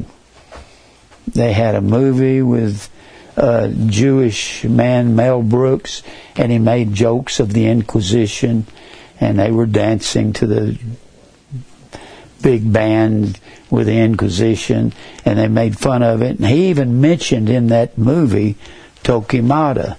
they 1.27 1.53
had 1.53 1.75
a 1.75 1.81
movie 1.81 2.41
with 2.41 2.89
a 3.35 3.69
Jewish 3.87 4.63
man, 4.63 5.15
Mel 5.15 5.41
Brooks, 5.41 6.03
and 6.35 6.51
he 6.51 6.59
made 6.59 6.93
jokes 6.93 7.39
of 7.39 7.53
the 7.53 7.67
Inquisition, 7.67 8.65
and 9.19 9.39
they 9.39 9.51
were 9.51 9.65
dancing 9.65 10.33
to 10.33 10.47
the 10.47 10.79
big 12.41 12.71
band 12.71 13.39
with 13.69 13.87
the 13.87 13.99
Inquisition, 13.99 14.93
and 15.25 15.39
they 15.39 15.47
made 15.47 15.77
fun 15.79 16.03
of 16.03 16.21
it. 16.21 16.37
And 16.37 16.45
he 16.45 16.69
even 16.69 17.01
mentioned 17.01 17.49
in 17.49 17.67
that 17.67 17.97
movie 17.97 18.55
Torquemada. 19.03 19.97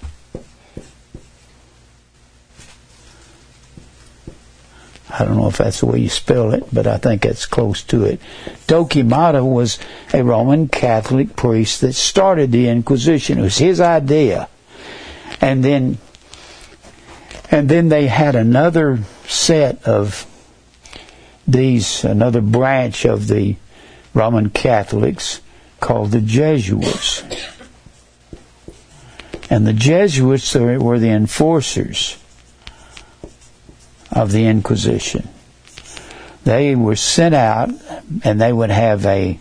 I 5.17 5.25
don't 5.25 5.37
know 5.37 5.47
if 5.47 5.59
that's 5.59 5.79
the 5.79 5.87
way 5.87 6.01
you 6.01 6.09
spell 6.09 6.53
it, 6.55 6.65
but 6.73 6.89
I 6.89 6.99
think 6.99 7.25
it's 7.25 7.47
close 7.47 7.85
to 7.85 8.05
it. 8.05 8.21
Torquemada 8.67 9.49
was 9.49 9.79
a 10.13 10.25
Roman 10.25 10.67
Catholic 10.67 11.37
priest 11.37 11.83
that 11.83 11.93
started 11.93 12.51
the 12.51 12.69
Inquisition. 12.69 13.39
It 13.39 13.43
was 13.43 13.59
his 13.59 13.81
idea. 13.81 14.49
And 15.41 15.65
then 15.65 15.99
and 17.49 17.69
then 17.69 17.91
they 17.91 18.09
had 18.09 18.35
another 18.35 18.99
set 19.27 19.87
of 19.87 20.27
these 21.47 22.03
another 22.03 22.41
branch 22.41 23.05
of 23.05 23.29
the 23.29 23.55
Roman 24.15 24.51
Catholics 24.51 25.41
called 25.79 26.11
the 26.11 26.21
Jesuits. 26.21 27.23
And 29.49 29.65
the 29.65 29.73
Jesuits 29.73 30.55
were 30.55 30.99
the 30.99 31.11
enforcers 31.11 32.17
of 34.15 34.33
the 34.33 34.47
Inquisition. 34.47 35.29
They 36.45 36.75
were 36.75 36.97
sent 36.97 37.35
out 37.35 37.71
and 38.23 38.41
they 38.41 38.53
would 38.53 38.71
have 38.71 39.05
a 39.07 39.39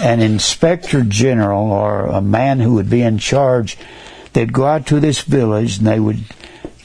an 0.00 0.20
inspector 0.20 1.02
general 1.02 1.70
or 1.70 2.06
a 2.06 2.20
man 2.20 2.60
who 2.60 2.74
would 2.74 2.88
be 2.88 3.02
in 3.02 3.18
charge. 3.18 3.76
They'd 4.32 4.52
go 4.52 4.66
out 4.66 4.86
to 4.86 5.00
this 5.00 5.20
village 5.20 5.78
and 5.78 5.86
they 5.86 6.00
would 6.00 6.24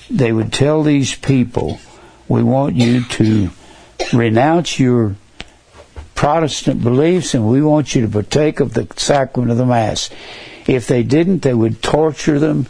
they 0.10 0.34
would 0.34 0.52
tell 0.52 0.84
these 0.84 1.16
people, 1.16 1.80
we 2.28 2.44
want 2.44 2.76
you 2.76 3.04
to 3.04 3.50
renounce 4.12 4.80
your 4.80 5.16
Protestant 6.16 6.84
beliefs 6.84 7.34
and 7.34 7.48
we 7.48 7.62
want 7.62 7.96
you 7.96 8.02
to 8.02 8.08
partake 8.08 8.60
of 8.60 8.74
the 8.74 8.88
sacrament 8.98 9.52
of 9.52 9.58
the 9.58 9.66
Mass. 9.66 10.10
If 10.68 10.88
they 10.88 11.02
didn't, 11.02 11.42
they 11.42 11.54
would 11.54 11.82
torture 11.82 12.40
them 12.40 12.68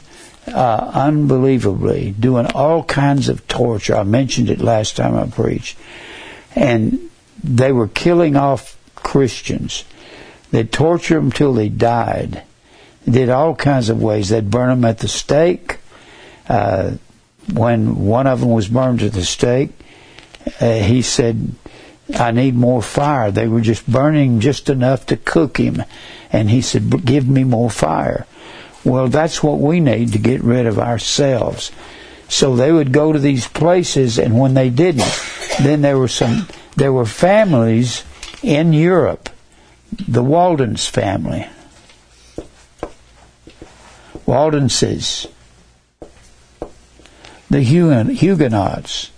uh, 0.52 0.92
unbelievably, 0.94 2.16
doing 2.20 2.48
all 2.48 2.84
kinds 2.84 3.30
of 3.30 3.48
torture. 3.48 3.96
I 3.96 4.04
mentioned 4.04 4.50
it 4.50 4.60
last 4.60 4.96
time 4.96 5.16
I 5.16 5.28
preached. 5.28 5.78
And 6.56 7.10
they 7.44 7.72
were 7.72 7.88
killing 7.88 8.36
off 8.36 8.78
Christians. 8.96 9.86
They'd 10.52 10.72
torture 10.72 11.16
them 11.16 11.32
till 11.32 11.54
they 11.54 11.70
died. 11.70 12.44
They 13.06 13.12
did 13.12 13.30
all 13.30 13.56
kinds 13.56 13.90
of 13.90 14.02
ways. 14.02 14.30
They'd 14.30 14.52
burn 14.52 14.70
them 14.70 14.86
at 14.86 15.00
the 15.00 15.08
stake. 15.08 15.78
Uh, 16.48 16.94
when 17.52 18.06
one 18.06 18.28
of 18.28 18.42
them 18.42 18.52
was 18.52 18.68
burned 18.68 19.02
at 19.02 19.14
the 19.14 19.24
stake, 19.24 19.72
uh, 20.60 20.74
he 20.74 21.02
said, 21.02 21.56
I 22.14 22.32
need 22.32 22.56
more 22.56 22.82
fire. 22.82 23.32
They 23.32 23.48
were 23.48 23.62
just 23.62 23.90
burning 23.90 24.40
just 24.40 24.70
enough 24.70 25.06
to 25.08 25.18
cook 25.18 25.58
him. 25.58 25.84
And 26.32 26.50
he 26.50 26.62
said, 26.62 27.06
Give 27.06 27.28
me 27.28 27.44
more 27.44 27.70
fire. 27.70 28.26
Well, 28.84 29.08
that's 29.08 29.44
what 29.44 29.60
we 29.60 29.80
need 29.80 30.14
to 30.14 30.20
get 30.20 30.42
rid 30.44 30.66
of 30.66 30.80
ourselves. 30.80 31.72
So 32.28 32.56
they 32.56 32.72
would 32.72 32.92
go 32.92 33.12
to 33.12 33.20
these 33.20 33.48
places, 33.48 34.18
and 34.18 34.40
when 34.40 34.54
they 34.54 34.70
didn't, 34.70 35.12
then 35.62 35.82
there 35.82 35.98
were 35.98 36.08
some, 36.08 36.48
there 36.76 36.94
were 36.94 37.06
families 37.06 38.04
in 38.42 38.74
Europe, 38.74 39.30
the 40.08 40.24
Walden's 40.24 40.88
family. 40.88 41.48
Waldenses, 44.26 45.28
the 47.50 47.62
Huguenots, 47.62 49.12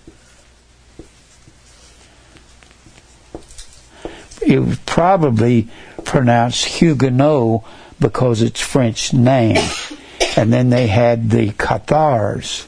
it 4.41 4.59
was 4.59 4.79
probably 4.79 5.69
pronounced 6.03 6.65
Huguenot 6.65 7.63
because 8.03 8.41
it's 8.41 8.59
French 8.59 9.13
name. 9.13 9.57
and 10.37 10.51
then 10.51 10.69
they 10.69 10.87
had 10.87 11.29
the 11.29 11.51
Cathars. 11.53 12.67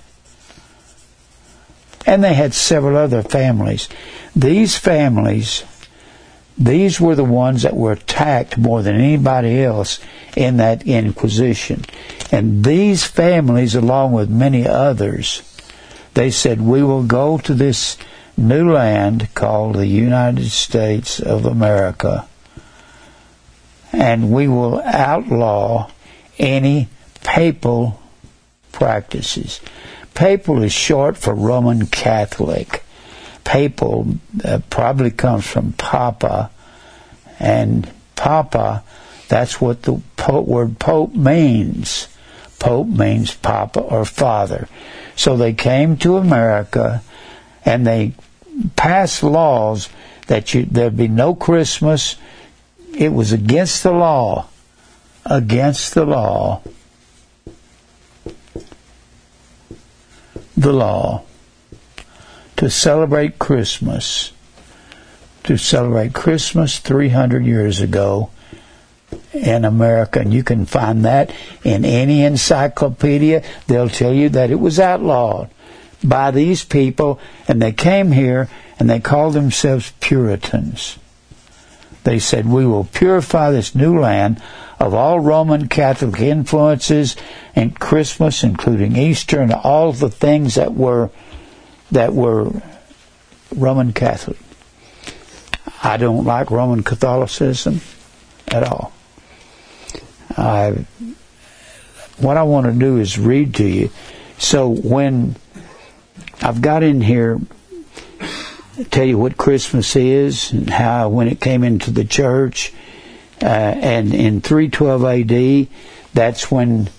And 2.05 2.23
they 2.23 2.33
had 2.33 2.53
several 2.53 2.95
other 2.95 3.21
families. 3.21 3.89
These 4.35 4.77
families, 4.77 5.63
these 6.57 7.01
were 7.01 7.15
the 7.15 7.25
ones 7.25 7.63
that 7.63 7.75
were 7.75 7.91
attacked 7.91 8.57
more 8.57 8.81
than 8.81 8.95
anybody 8.95 9.61
else 9.61 9.99
in 10.37 10.57
that 10.57 10.87
Inquisition. 10.87 11.83
And 12.31 12.63
these 12.63 13.03
families, 13.03 13.75
along 13.75 14.13
with 14.13 14.29
many 14.29 14.65
others, 14.65 15.41
they 16.13 16.31
said, 16.31 16.61
We 16.61 16.81
will 16.81 17.03
go 17.03 17.37
to 17.39 17.53
this 17.53 17.97
new 18.37 18.71
land 18.71 19.27
called 19.33 19.75
the 19.75 19.87
United 19.87 20.49
States 20.49 21.19
of 21.19 21.45
America, 21.45 22.27
and 23.95 24.31
we 24.31 24.47
will 24.47 24.81
outlaw 24.81 25.89
any 26.37 26.89
papal 27.23 27.99
practices. 28.71 29.61
Papal 30.13 30.63
is 30.63 30.73
short 30.73 31.17
for 31.17 31.33
Roman 31.33 31.87
Catholic. 31.87 32.83
Papal 33.43 34.07
uh, 34.43 34.59
probably 34.69 35.11
comes 35.11 35.47
from 35.47 35.73
Papa, 35.73 36.51
and 37.39 37.89
Papa, 38.15 38.83
that's 39.27 39.61
what 39.61 39.83
the 39.83 40.01
pope, 40.17 40.45
word 40.45 40.79
Pope 40.79 41.13
means. 41.13 42.07
Pope 42.59 42.87
means 42.87 43.33
Papa 43.33 43.79
or 43.79 44.05
Father. 44.05 44.67
So 45.15 45.37
they 45.37 45.53
came 45.53 45.97
to 45.97 46.17
America 46.17 47.01
and 47.63 47.85
they 47.85 48.13
passed 48.75 49.23
laws 49.23 49.89
that 50.27 50.53
you, 50.53 50.65
there'd 50.65 50.97
be 50.97 51.07
no 51.07 51.35
Christmas. 51.35 52.15
It 52.97 53.13
was 53.13 53.31
against 53.31 53.83
the 53.83 53.91
law. 53.91 54.47
Against 55.25 55.93
the 55.93 56.05
law. 56.05 56.61
The 60.55 60.71
law. 60.71 61.23
To 62.57 62.69
celebrate 62.69 63.37
Christmas. 63.37 64.31
To 65.43 65.57
celebrate 65.57 66.13
Christmas 66.13 66.79
300 66.79 67.45
years 67.45 67.81
ago 67.81 68.29
in 69.33 69.65
America, 69.65 70.19
and 70.19 70.33
you 70.33 70.43
can 70.43 70.65
find 70.65 71.05
that 71.05 71.33
in 71.63 71.85
any 71.85 72.23
encyclopedia. 72.23 73.43
They'll 73.67 73.89
tell 73.89 74.13
you 74.13 74.29
that 74.29 74.49
it 74.49 74.59
was 74.59 74.79
outlawed 74.79 75.49
by 76.03 76.31
these 76.31 76.63
people, 76.63 77.19
and 77.47 77.61
they 77.61 77.73
came 77.73 78.11
here 78.11 78.49
and 78.79 78.89
they 78.89 78.99
called 78.99 79.33
themselves 79.33 79.91
Puritans. 79.99 80.97
They 82.05 82.19
said, 82.19 82.45
We 82.45 82.65
will 82.65 82.85
purify 82.85 83.51
this 83.51 83.75
new 83.75 83.99
land 83.99 84.41
of 84.79 84.93
all 84.93 85.19
Roman 85.19 85.67
Catholic 85.67 86.21
influences 86.21 87.15
and 87.55 87.77
Christmas, 87.77 88.43
including 88.43 88.95
Easter 88.95 89.41
and 89.41 89.51
all 89.51 89.91
the 89.91 90.09
things 90.09 90.55
that 90.55 90.73
were 90.73 91.09
that 91.91 92.13
were 92.13 92.51
Roman 93.55 93.91
Catholic. 93.91 94.37
I 95.83 95.97
don't 95.97 96.25
like 96.25 96.51
Roman 96.51 96.83
Catholicism 96.83 97.81
at 98.47 98.63
all. 98.63 98.93
I, 100.37 100.85
what 102.17 102.37
I 102.37 102.43
want 102.43 102.67
to 102.67 102.71
do 102.71 102.97
is 102.97 103.17
read 103.17 103.55
to 103.55 103.67
you. 103.67 103.89
So 104.37 104.69
when 104.69 105.35
I've 106.41 106.61
got 106.61 106.83
in 106.83 107.01
here, 107.01 107.39
tell 108.89 109.05
you 109.05 109.17
what 109.17 109.37
Christmas 109.37 109.95
is 109.95 110.51
and 110.51 110.69
how 110.69 111.09
when 111.09 111.27
it 111.27 111.39
came 111.39 111.63
into 111.63 111.91
the 111.91 112.05
church, 112.05 112.73
uh, 113.41 113.45
and 113.45 114.13
in 114.13 114.41
312 114.41 115.03
A.D., 115.03 115.69
that's 116.13 116.49
when 116.49 116.89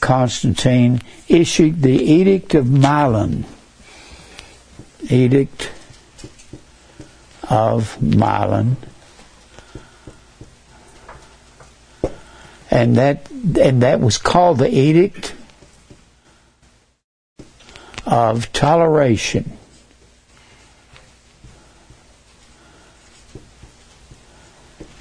Constantine 0.00 1.00
issued 1.28 1.82
the 1.82 2.02
Edict 2.02 2.54
of 2.54 2.70
Milan. 2.70 3.44
Edict 5.10 5.70
of 7.48 8.00
Milan 8.00 8.76
and 12.72 12.96
that 12.96 13.30
and 13.30 13.82
that 13.82 14.00
was 14.00 14.16
called 14.16 14.58
the 14.58 14.74
edict 14.74 15.34
of 18.06 18.50
toleration. 18.52 19.52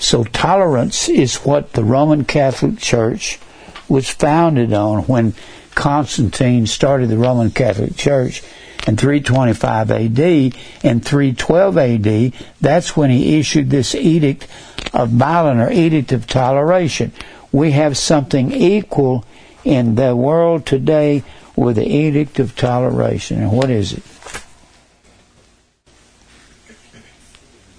So 0.01 0.24
tolerance 0.24 1.08
is 1.08 1.36
what 1.38 1.74
the 1.74 1.84
Roman 1.84 2.25
Catholic 2.25 2.79
Church 2.79 3.39
was 3.88 4.10
founded 4.10 4.74
on 4.74 5.03
when 5.03 5.36
Constantine 5.75 6.65
started 6.65 7.08
the 7.08 7.20
Roman 7.20 7.51
Catholic 7.51 7.96
Church 7.96 8.41
in 8.88 8.98
325 8.98 9.91
AD. 9.91 10.20
In 10.20 11.01
312 11.01 11.77
AD, 11.77 12.34
that's 12.60 12.98
when 12.98 13.12
he 13.12 13.38
issued 13.38 13.70
this 13.70 13.93
edict 13.93 14.48
of 14.91 15.13
Milan 15.13 15.60
or 15.60 15.72
edict 15.72 16.12
of 16.12 16.25
toleration, 16.25 17.12
we 17.51 17.72
have 17.72 17.96
something 17.96 18.51
equal 18.51 19.24
in 19.63 19.93
the 19.93 20.15
world 20.15 20.65
today 20.65 21.24
with 21.55 21.75
the 21.75 21.88
edict 21.88 22.39
of 22.39 22.55
toleration. 22.55 23.39
And 23.39 23.51
what 23.51 23.70
is 23.70 23.93
it? 23.93 24.03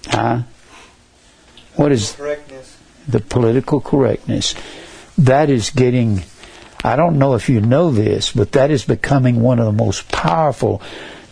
Huh? 0.07 0.43
What 1.75 1.91
is 1.91 2.13
correctness. 2.13 2.77
the 3.07 3.19
political 3.19 3.81
correctness? 3.81 4.55
That 5.17 5.49
is 5.49 5.69
getting, 5.69 6.23
I 6.83 6.95
don't 6.95 7.19
know 7.19 7.35
if 7.35 7.49
you 7.49 7.61
know 7.61 7.91
this, 7.91 8.31
but 8.31 8.51
that 8.53 8.71
is 8.71 8.85
becoming 8.85 9.41
one 9.41 9.59
of 9.59 9.65
the 9.65 9.83
most 9.83 10.11
powerful 10.11 10.81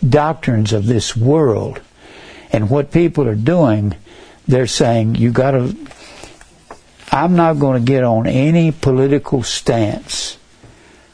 doctrines 0.06 0.72
of 0.72 0.86
this 0.86 1.16
world. 1.16 1.80
And 2.52 2.70
what 2.70 2.92
people 2.92 3.26
are 3.28 3.34
doing, 3.34 3.94
they're 4.46 4.66
saying 4.66 5.14
you 5.14 5.30
got 5.30 5.52
to 5.52 5.76
I'm 7.12 7.36
not 7.36 7.58
going 7.58 7.84
to 7.84 7.86
get 7.86 8.04
on 8.04 8.26
any 8.26 8.72
political 8.72 9.42
stance, 9.42 10.38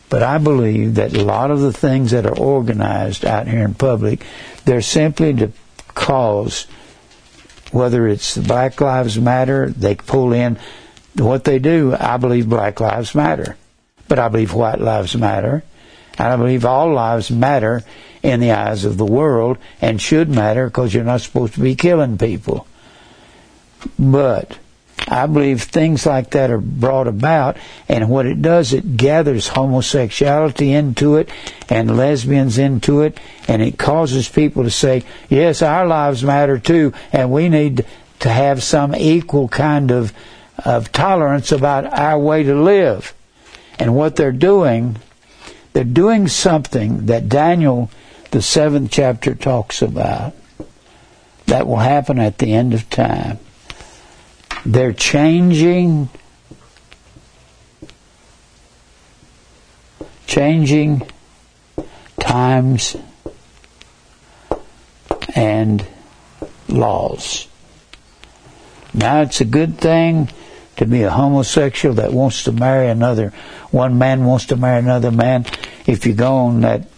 but 0.09 0.23
I 0.23 0.39
believe 0.39 0.95
that 0.95 1.13
a 1.17 1.25
lot 1.25 1.51
of 1.51 1.61
the 1.61 1.73
things 1.73 2.13
that 2.13 2.25
are 2.25 2.39
organized 2.39 3.25
out 3.25 3.49
here 3.49 3.65
in 3.65 3.75
public, 3.75 4.25
they're 4.65 4.81
simply 4.81 5.35
to 5.35 5.51
cause, 5.89 6.69
whether 7.71 8.09
it's 8.09 8.37
Black 8.37 8.81
Lives 8.81 9.19
Matter, 9.19 9.69
they 9.71 9.95
pull 9.95 10.33
in 10.33 10.59
what 11.17 11.45
they 11.45 11.59
do. 11.59 11.95
I 11.99 12.17
believe 12.17 12.49
Black 12.49 12.81
Lives 12.81 13.15
Matter, 13.15 13.57
but 14.09 14.19
I 14.19 14.29
believe 14.29 14.55
White 14.55 14.81
Lives 14.81 15.17
Matter, 15.17 15.63
and 16.19 16.29
I 16.29 16.37
believe 16.37 16.65
all 16.65 16.93
lives 16.93 17.31
matter 17.31 17.85
in 18.23 18.41
the 18.41 18.51
eyes 18.51 18.85
of 18.85 18.97
the 18.97 19.07
world 19.07 19.57
and 19.81 20.01
should 20.01 20.29
matter 20.29 20.67
because 20.67 20.93
you're 20.93 21.05
not 21.05 21.21
supposed 21.21 21.55
to 21.55 21.61
be 21.61 21.77
killing 21.77 22.19
people. 22.19 22.67
But 23.99 24.59
I 25.11 25.27
believe 25.27 25.63
things 25.63 26.05
like 26.05 26.31
that 26.31 26.51
are 26.51 26.61
brought 26.61 27.09
about, 27.09 27.57
and 27.89 28.11
what 28.11 28.27
it 28.27 28.43
does, 28.43 28.75
it 28.75 28.97
gathers 28.97 29.49
homosexuality 29.49 30.73
into 30.73 31.17
it 31.17 31.31
and 31.71 31.97
lesbians 31.97 32.59
into 32.59 33.01
it, 33.01 33.19
and 33.49 33.63
it 33.63 33.79
causes 33.79 34.29
people 34.29 34.65
to 34.65 34.71
say, 34.71 35.05
yes, 35.31 35.63
our 35.63 35.87
lives 35.87 36.23
matter 36.23 36.59
too, 36.59 36.93
and 37.11 37.33
we 37.33 37.49
need 37.49 37.87
to 38.21 38.29
have 38.29 38.63
some 38.63 38.95
equal 38.95 39.49
kind 39.49 39.91
of, 39.91 40.13
of 40.65 40.93
tolerance 40.93 41.53
about 41.53 41.87
our 41.87 42.19
way 42.19 42.43
to 42.43 42.55
live. 42.55 43.15
And 43.79 43.95
what 43.95 44.17
they're 44.17 44.33
doing, 44.33 44.97
they're 45.73 45.85
doing 45.85 46.29
something 46.29 47.07
that 47.07 47.29
Daniel, 47.29 47.91
the 48.31 48.43
seventh 48.43 48.91
chapter, 48.91 49.35
talks 49.35 49.81
about 49.81 50.35
that 51.47 51.67
will 51.67 51.77
happen 51.77 52.19
at 52.19 52.39
the 52.39 52.53
end 52.53 52.75
of 52.75 52.91
time. 52.91 53.39
They're 54.67 54.93
changing, 54.93 56.09
changing 60.27 61.09
times 62.21 62.97
and 65.35 65.87
laws. 66.69 67.49
Now 68.93 69.23
it's 69.23 69.41
a 69.41 69.45
good 69.45 69.79
thing 69.79 70.29
to 70.77 70.87
be 70.87 71.03
a 71.03 71.11
homosexual 71.11 71.95
that 71.97 72.13
wants 72.13 72.45
to 72.45 72.53
marry 72.53 72.89
another. 72.89 73.33
One 73.71 73.99
man 73.99 74.25
wants 74.25 74.47
to 74.47 74.57
marry 74.57 74.79
another 74.79 75.11
man. 75.11 75.47
If 75.87 76.07
you 76.07 76.15
go 76.15 76.35
on 76.37 76.61
that 76.63 76.89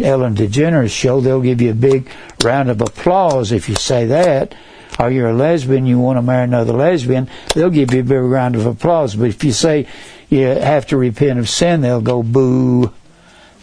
Ellen 0.00 0.34
DeGeneres 0.34 0.90
show, 0.90 1.20
they'll 1.20 1.40
give 1.40 1.60
you 1.60 1.70
a 1.70 1.74
big 1.74 2.10
round 2.44 2.70
of 2.70 2.80
applause 2.80 3.52
if 3.52 3.68
you 3.68 3.74
say 3.74 4.06
that 4.06 4.54
or 4.98 5.10
you're 5.10 5.30
a 5.30 5.34
lesbian, 5.34 5.86
you 5.86 5.98
want 5.98 6.18
to 6.18 6.22
marry 6.22 6.44
another 6.44 6.72
lesbian, 6.72 7.28
they'll 7.54 7.70
give 7.70 7.92
you 7.92 8.00
a 8.00 8.04
big 8.04 8.20
round 8.20 8.56
of 8.56 8.66
applause. 8.66 9.14
But 9.14 9.28
if 9.28 9.44
you 9.44 9.52
say 9.52 9.86
you 10.28 10.46
have 10.46 10.86
to 10.88 10.96
repent 10.96 11.38
of 11.38 11.48
sin, 11.48 11.80
they'll 11.80 12.00
go 12.00 12.22
boo. 12.22 12.92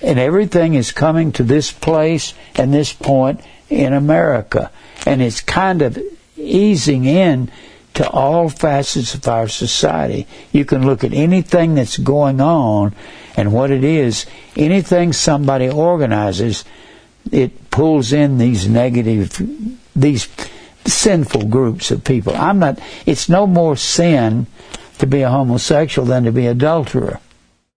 And 0.02 0.19
everything 0.19 0.74
is 0.74 0.91
coming 0.91 1.32
to 1.34 1.43
this 1.43 1.72
place 1.72 2.34
and 2.56 2.74
this 2.74 2.91
point 2.91 3.41
in 3.69 3.93
America. 3.93 4.72
And 5.06 5.22
it's 5.22 5.41
kind 5.41 5.82
of 5.82 5.98
easing 6.36 7.06
in 7.06 7.50
to 7.93 8.10
all 8.10 8.50
facets 8.50 9.13
of 9.13 9.28
our 9.28 9.48
society. 9.48 10.28
You 10.52 10.65
can 10.65 10.86
look 10.86 11.04
at 11.04 11.13
anything 11.13 11.76
that's 11.76 11.98
going 11.98 12.41
on 12.41 12.96
and 13.38 13.54
what 13.54 13.72
it 13.72 13.84
is. 13.84 14.26
Anything 14.56 15.13
somebody 15.13 15.69
organizes, 15.69 16.65
it 17.32 17.69
pulls 17.69 18.12
in 18.12 18.38
these 18.38 18.67
negative, 18.67 19.39
these 19.96 20.28
sinful 20.86 21.46
groups 21.46 21.91
of 21.91 22.04
people. 22.04 22.36
I'm 22.36 22.60
not, 22.60 22.80
it's 23.06 23.30
no 23.30 23.48
more 23.48 23.76
sin 23.76 24.48
to 25.00 25.08
be 25.08 25.22
a 25.22 25.30
homosexual 25.30 26.08
than 26.08 26.24
to 26.26 26.32
be 26.32 26.48
adulterer. 26.48 27.19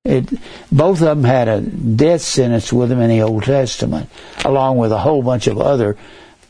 It, 0.04 0.28
both 0.70 1.00
of 1.02 1.06
them 1.06 1.24
had 1.24 1.48
a 1.48 1.60
death 1.60 2.20
sentence 2.20 2.72
with 2.72 2.90
them 2.90 3.00
in 3.00 3.10
the 3.10 3.22
Old 3.22 3.42
Testament, 3.42 4.08
along 4.44 4.76
with 4.78 4.92
a 4.92 4.98
whole 4.98 5.22
bunch 5.22 5.48
of 5.48 5.58
other 5.58 5.96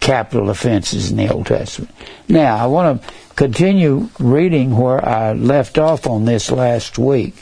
capital 0.01 0.51
offenses 0.51 1.11
in 1.11 1.17
the 1.17 1.33
Old 1.33 1.47
Testament. 1.47 1.95
Now, 2.29 2.57
I 2.57 2.67
want 2.67 3.03
to 3.03 3.13
continue 3.35 4.11
reading 4.19 4.77
where 4.77 5.03
I 5.03 5.33
left 5.33 5.79
off 5.79 6.07
on 6.07 6.27
this 6.27 6.51
last 6.51 6.99
week. 6.99 7.35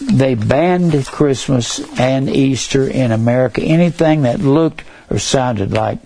They 0.00 0.34
banned 0.34 1.06
Christmas 1.06 1.80
and 1.98 2.28
Easter 2.28 2.88
in 2.88 3.12
America. 3.12 3.62
Anything 3.62 4.22
that 4.22 4.40
looked 4.40 4.82
or 5.10 5.18
sounded 5.18 5.72
like 5.72 5.98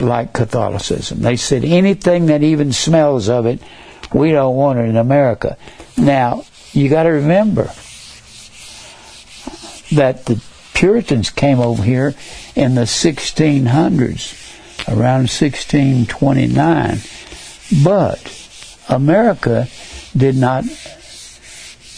like 0.00 0.32
Catholicism. 0.32 1.20
They 1.20 1.36
said 1.36 1.64
anything 1.64 2.26
that 2.26 2.42
even 2.42 2.72
smells 2.72 3.28
of 3.28 3.46
it, 3.46 3.60
we 4.12 4.32
don't 4.32 4.56
want 4.56 4.78
it 4.78 4.88
in 4.88 4.96
America. 4.96 5.56
Now, 5.96 6.44
you 6.72 6.88
got 6.88 7.04
to 7.04 7.10
remember 7.10 7.70
that 9.92 10.26
the 10.26 10.40
Puritans 10.74 11.30
came 11.30 11.58
over 11.58 11.82
here 11.82 12.14
in 12.54 12.74
the 12.74 12.82
1600s. 12.82 14.42
around 14.88 15.28
1629. 15.28 16.98
But 17.82 18.20
America 18.88 19.68
did 20.16 20.36
not 20.36 20.64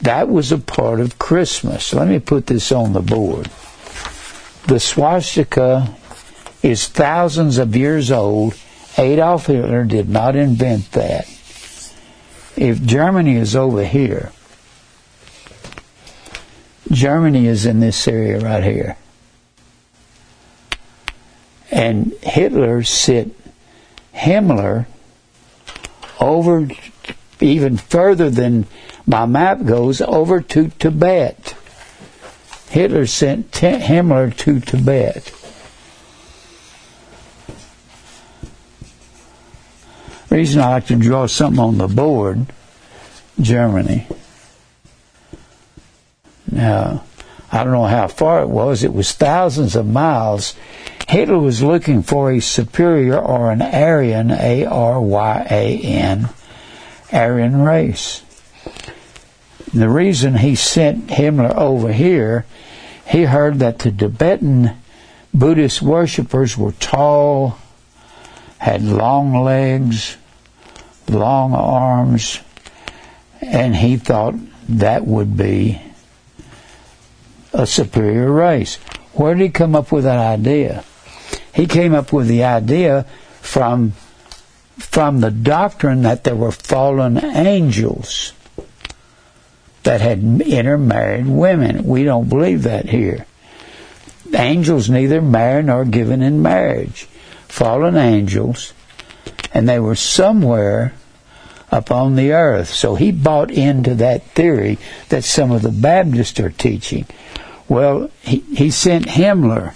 That 0.00 0.28
was 0.28 0.52
a 0.52 0.58
part 0.58 1.00
of 1.00 1.18
Christmas. 1.18 1.92
Let 1.92 2.08
me 2.08 2.18
put 2.18 2.46
this 2.46 2.72
on 2.72 2.92
the 2.92 3.02
board. 3.02 3.50
The 4.66 4.80
swastika 4.80 5.96
is 6.62 6.88
thousands 6.88 7.58
of 7.58 7.76
years 7.76 8.10
old. 8.10 8.54
Adolf 8.96 9.46
Hitler 9.46 9.84
did 9.84 10.08
not 10.08 10.34
invent 10.34 10.92
that. 10.92 11.26
If 12.56 12.82
Germany 12.82 13.36
is 13.36 13.54
over 13.54 13.84
here, 13.84 14.32
Germany 16.90 17.46
is 17.46 17.66
in 17.66 17.80
this 17.80 18.08
area 18.08 18.40
right 18.40 18.64
here. 18.64 18.96
And 21.70 22.12
Hitler 22.22 22.82
sent 22.82 23.36
Himmler 24.14 24.86
over 26.18 26.68
even 27.40 27.76
further 27.76 28.30
than 28.30 28.66
my 29.06 29.26
map 29.26 29.64
goes, 29.64 30.00
over 30.00 30.40
to 30.40 30.68
Tibet. 30.70 31.54
Hitler 32.68 33.06
sent 33.06 33.52
Himmler 33.52 34.36
to 34.38 34.60
Tibet. 34.60 35.32
Reason 40.30 40.60
I 40.60 40.70
like 40.70 40.86
to 40.86 40.96
draw 40.96 41.26
something 41.26 41.60
on 41.60 41.78
the 41.78 41.88
board, 41.88 42.46
Germany. 43.40 44.06
Now, 46.50 47.04
I 47.50 47.64
don't 47.64 47.72
know 47.72 47.86
how 47.86 48.08
far 48.08 48.42
it 48.42 48.48
was. 48.48 48.82
It 48.84 48.92
was 48.92 49.12
thousands 49.12 49.74
of 49.74 49.86
miles. 49.86 50.54
Hitler 51.08 51.38
was 51.38 51.62
looking 51.62 52.02
for 52.02 52.30
a 52.30 52.40
superior 52.40 53.18
or 53.18 53.50
an 53.50 53.62
Aryan, 53.62 54.30
A-R-Y-A-N, 54.30 54.68
Aryan 57.12 57.62
race. 57.62 58.22
The 59.72 59.88
reason 59.88 60.36
he 60.36 60.54
sent 60.54 61.06
Himmler 61.08 61.54
over 61.54 61.92
here, 61.92 62.44
he 63.06 63.24
heard 63.24 63.58
that 63.60 63.78
the 63.78 63.90
Tibetan 63.90 64.76
Buddhist 65.32 65.80
worshippers 65.80 66.58
were 66.58 66.72
tall, 66.72 67.58
had 68.58 68.82
long 68.82 69.42
legs, 69.42 70.16
long 71.08 71.54
arms, 71.54 72.40
and 73.40 73.74
he 73.74 73.96
thought 73.96 74.34
that 74.68 75.06
would 75.06 75.36
be 75.36 75.80
a 77.52 77.66
superior 77.66 78.30
race. 78.30 78.76
Where 79.14 79.34
did 79.34 79.42
he 79.42 79.48
come 79.50 79.74
up 79.74 79.90
with 79.90 80.04
that 80.04 80.18
idea? 80.18 80.84
He 81.54 81.66
came 81.66 81.94
up 81.94 82.12
with 82.12 82.28
the 82.28 82.44
idea 82.44 83.04
from 83.40 83.92
from 84.76 85.20
the 85.20 85.30
doctrine 85.30 86.02
that 86.02 86.22
there 86.22 86.36
were 86.36 86.52
fallen 86.52 87.18
angels 87.18 88.32
that 89.82 90.00
had 90.00 90.20
intermarried 90.42 91.26
women. 91.26 91.84
We 91.84 92.04
don't 92.04 92.28
believe 92.28 92.62
that 92.62 92.88
here. 92.88 93.26
Angels 94.32 94.88
neither 94.88 95.20
marry 95.20 95.64
nor 95.64 95.84
given 95.84 96.22
in 96.22 96.42
marriage 96.42 97.08
fallen 97.58 97.96
angels, 97.96 98.72
and 99.52 99.68
they 99.68 99.80
were 99.80 99.96
somewhere 99.96 100.94
upon 101.72 102.14
the 102.14 102.30
earth. 102.32 102.68
So 102.68 102.94
he 102.94 103.10
bought 103.10 103.50
into 103.50 103.96
that 103.96 104.22
theory 104.28 104.78
that 105.08 105.24
some 105.24 105.50
of 105.50 105.62
the 105.62 105.72
Baptists 105.72 106.38
are 106.38 106.50
teaching. 106.50 107.04
Well, 107.68 108.12
he, 108.22 108.38
he 108.54 108.70
sent 108.70 109.06
Himmler. 109.06 109.74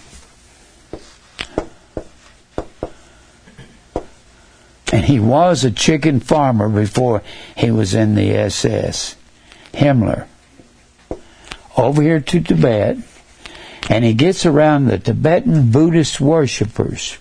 And 4.92 5.04
he 5.04 5.18
was 5.18 5.64
a 5.64 5.70
chicken 5.72 6.20
farmer 6.20 6.68
before 6.68 7.22
he 7.56 7.72
was 7.72 7.94
in 7.94 8.14
the 8.14 8.30
SS. 8.30 9.16
Himmler. 9.72 10.28
Over 11.76 12.00
here 12.00 12.20
to 12.20 12.40
Tibet. 12.40 12.98
And 13.90 14.04
he 14.04 14.14
gets 14.14 14.46
around 14.46 14.86
the 14.86 14.98
Tibetan 14.98 15.72
Buddhist 15.72 16.20
worshippers 16.20 17.18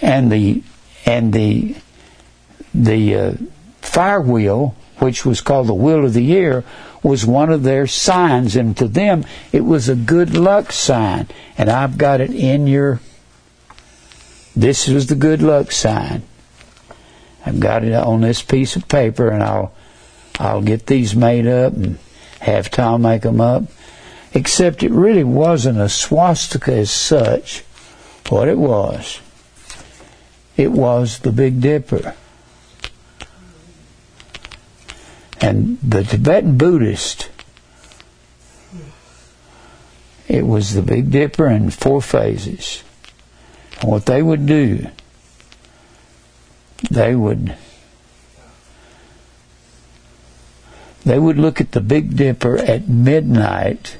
and 0.00 0.30
the 0.30 0.62
and 1.04 1.32
the 1.32 1.76
the 2.74 3.14
uh, 3.14 3.32
fire 3.80 4.20
wheel, 4.20 4.74
which 4.98 5.24
was 5.24 5.40
called 5.40 5.66
the 5.66 5.74
wheel 5.74 6.04
of 6.04 6.14
the 6.14 6.22
year, 6.22 6.64
was 7.02 7.26
one 7.26 7.50
of 7.50 7.62
their 7.62 7.86
signs, 7.86 8.56
and 8.56 8.76
to 8.76 8.86
them 8.86 9.24
it 9.52 9.64
was 9.64 9.88
a 9.88 9.96
good 9.96 10.36
luck 10.36 10.72
sign. 10.72 11.26
And 11.56 11.68
I've 11.70 11.98
got 11.98 12.20
it 12.20 12.30
in 12.30 12.66
your. 12.66 13.00
This 14.54 14.88
was 14.88 15.06
the 15.06 15.14
good 15.14 15.42
luck 15.42 15.70
sign. 15.72 16.22
I've 17.46 17.60
got 17.60 17.84
it 17.84 17.94
on 17.94 18.20
this 18.20 18.42
piece 18.42 18.76
of 18.76 18.88
paper, 18.88 19.28
and 19.28 19.42
I'll 19.42 19.72
I'll 20.38 20.62
get 20.62 20.86
these 20.86 21.16
made 21.16 21.46
up 21.46 21.72
and 21.72 21.98
have 22.40 22.70
Tom 22.70 23.02
make 23.02 23.22
them 23.22 23.40
up. 23.40 23.64
Except 24.34 24.82
it 24.82 24.92
really 24.92 25.24
wasn't 25.24 25.78
a 25.78 25.88
swastika 25.88 26.74
as 26.74 26.90
such. 26.90 27.64
What 28.28 28.48
it 28.48 28.58
was 28.58 29.20
it 30.58 30.72
was 30.72 31.20
the 31.20 31.30
Big 31.30 31.60
Dipper. 31.60 32.14
And 35.40 35.78
the 35.80 36.02
Tibetan 36.02 36.58
Buddhist, 36.58 37.30
it 40.26 40.44
was 40.44 40.74
the 40.74 40.82
Big 40.82 41.12
Dipper 41.12 41.46
in 41.46 41.70
four 41.70 42.02
phases. 42.02 42.82
And 43.80 43.88
what 43.88 44.06
they 44.06 44.20
would 44.20 44.46
do, 44.46 44.88
they 46.90 47.14
would 47.14 47.56
they 51.04 51.18
would 51.18 51.38
look 51.38 51.60
at 51.60 51.70
the 51.70 51.80
Big 51.80 52.16
Dipper 52.16 52.58
at 52.58 52.88
midnight. 52.88 53.96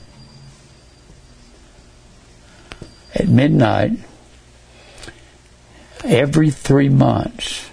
At 3.15 3.29
midnight, 3.29 3.93
every 6.09 6.51
three 6.51 6.89
months. 6.89 7.71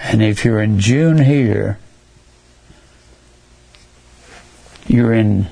And 0.00 0.22
if 0.22 0.44
you're 0.44 0.62
in 0.62 0.78
June 0.78 1.18
here, 1.18 1.78
you're 4.86 5.12
in 5.12 5.48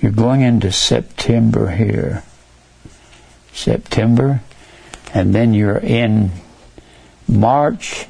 you're 0.00 0.12
going 0.12 0.42
into 0.42 0.72
September 0.72 1.70
here. 1.70 2.22
September 3.52 4.42
and 5.14 5.34
then 5.34 5.54
you're 5.54 5.78
in 5.78 6.30
March 7.28 8.06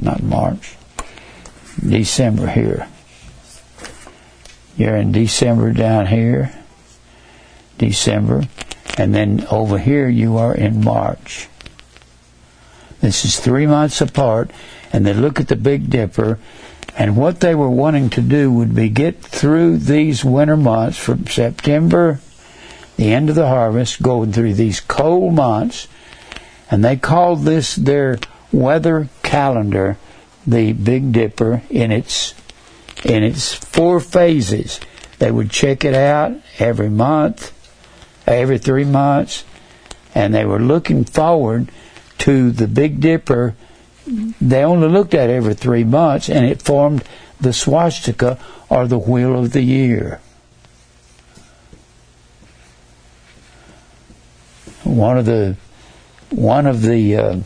not 0.00 0.22
March 0.22 0.76
December 1.86 2.46
here. 2.46 2.88
You're 4.76 4.96
in 4.96 5.12
December 5.12 5.72
down 5.72 6.06
here. 6.06 6.52
December 7.78 8.44
and 8.98 9.14
then 9.14 9.46
over 9.50 9.78
here 9.78 10.08
you 10.08 10.36
are 10.36 10.54
in 10.54 10.84
March. 10.84 11.48
This 13.00 13.24
is 13.24 13.38
three 13.40 13.66
months 13.66 14.00
apart, 14.00 14.50
and 14.92 15.06
they 15.06 15.14
look 15.14 15.40
at 15.40 15.48
the 15.48 15.56
Big 15.56 15.88
Dipper, 15.90 16.38
and 16.96 17.16
what 17.16 17.40
they 17.40 17.54
were 17.54 17.70
wanting 17.70 18.10
to 18.10 18.20
do 18.20 18.52
would 18.52 18.74
be 18.74 18.88
get 18.88 19.22
through 19.22 19.78
these 19.78 20.24
winter 20.24 20.56
months 20.56 20.98
from 20.98 21.26
September, 21.26 22.20
the 22.96 23.12
end 23.12 23.30
of 23.30 23.36
the 23.36 23.48
harvest, 23.48 24.02
going 24.02 24.32
through 24.32 24.54
these 24.54 24.80
cold 24.80 25.34
months, 25.34 25.88
And 26.70 26.84
they 26.84 26.96
called 26.96 27.42
this 27.42 27.74
their 27.74 28.18
weather 28.52 29.08
calendar, 29.22 29.96
the 30.46 30.72
Big 30.72 31.12
Dipper, 31.12 31.62
in 31.68 31.90
its 31.90 32.34
in 33.04 33.24
its 33.24 33.54
four 33.54 33.98
phases. 33.98 34.78
They 35.18 35.30
would 35.30 35.50
check 35.50 35.84
it 35.84 35.94
out 35.94 36.32
every 36.58 36.88
month, 36.88 37.52
every 38.26 38.58
three 38.58 38.84
months, 38.84 39.44
and 40.14 40.34
they 40.34 40.44
were 40.44 40.60
looking 40.60 41.04
forward 41.04 41.70
to 42.18 42.50
the 42.50 42.68
Big 42.68 43.00
Dipper. 43.00 43.54
They 44.40 44.64
only 44.64 44.88
looked 44.88 45.14
at 45.14 45.30
every 45.30 45.54
three 45.54 45.84
months, 45.84 46.28
and 46.28 46.44
it 46.44 46.62
formed 46.62 47.04
the 47.40 47.52
swastika 47.52 48.38
or 48.68 48.86
the 48.86 48.98
wheel 48.98 49.38
of 49.38 49.52
the 49.52 49.62
year. 49.62 50.20
One 54.84 55.18
of 55.18 55.26
the 55.26 55.56
one 56.30 56.66
of 56.66 56.82
the 56.82 57.16
uh, 57.16 57.38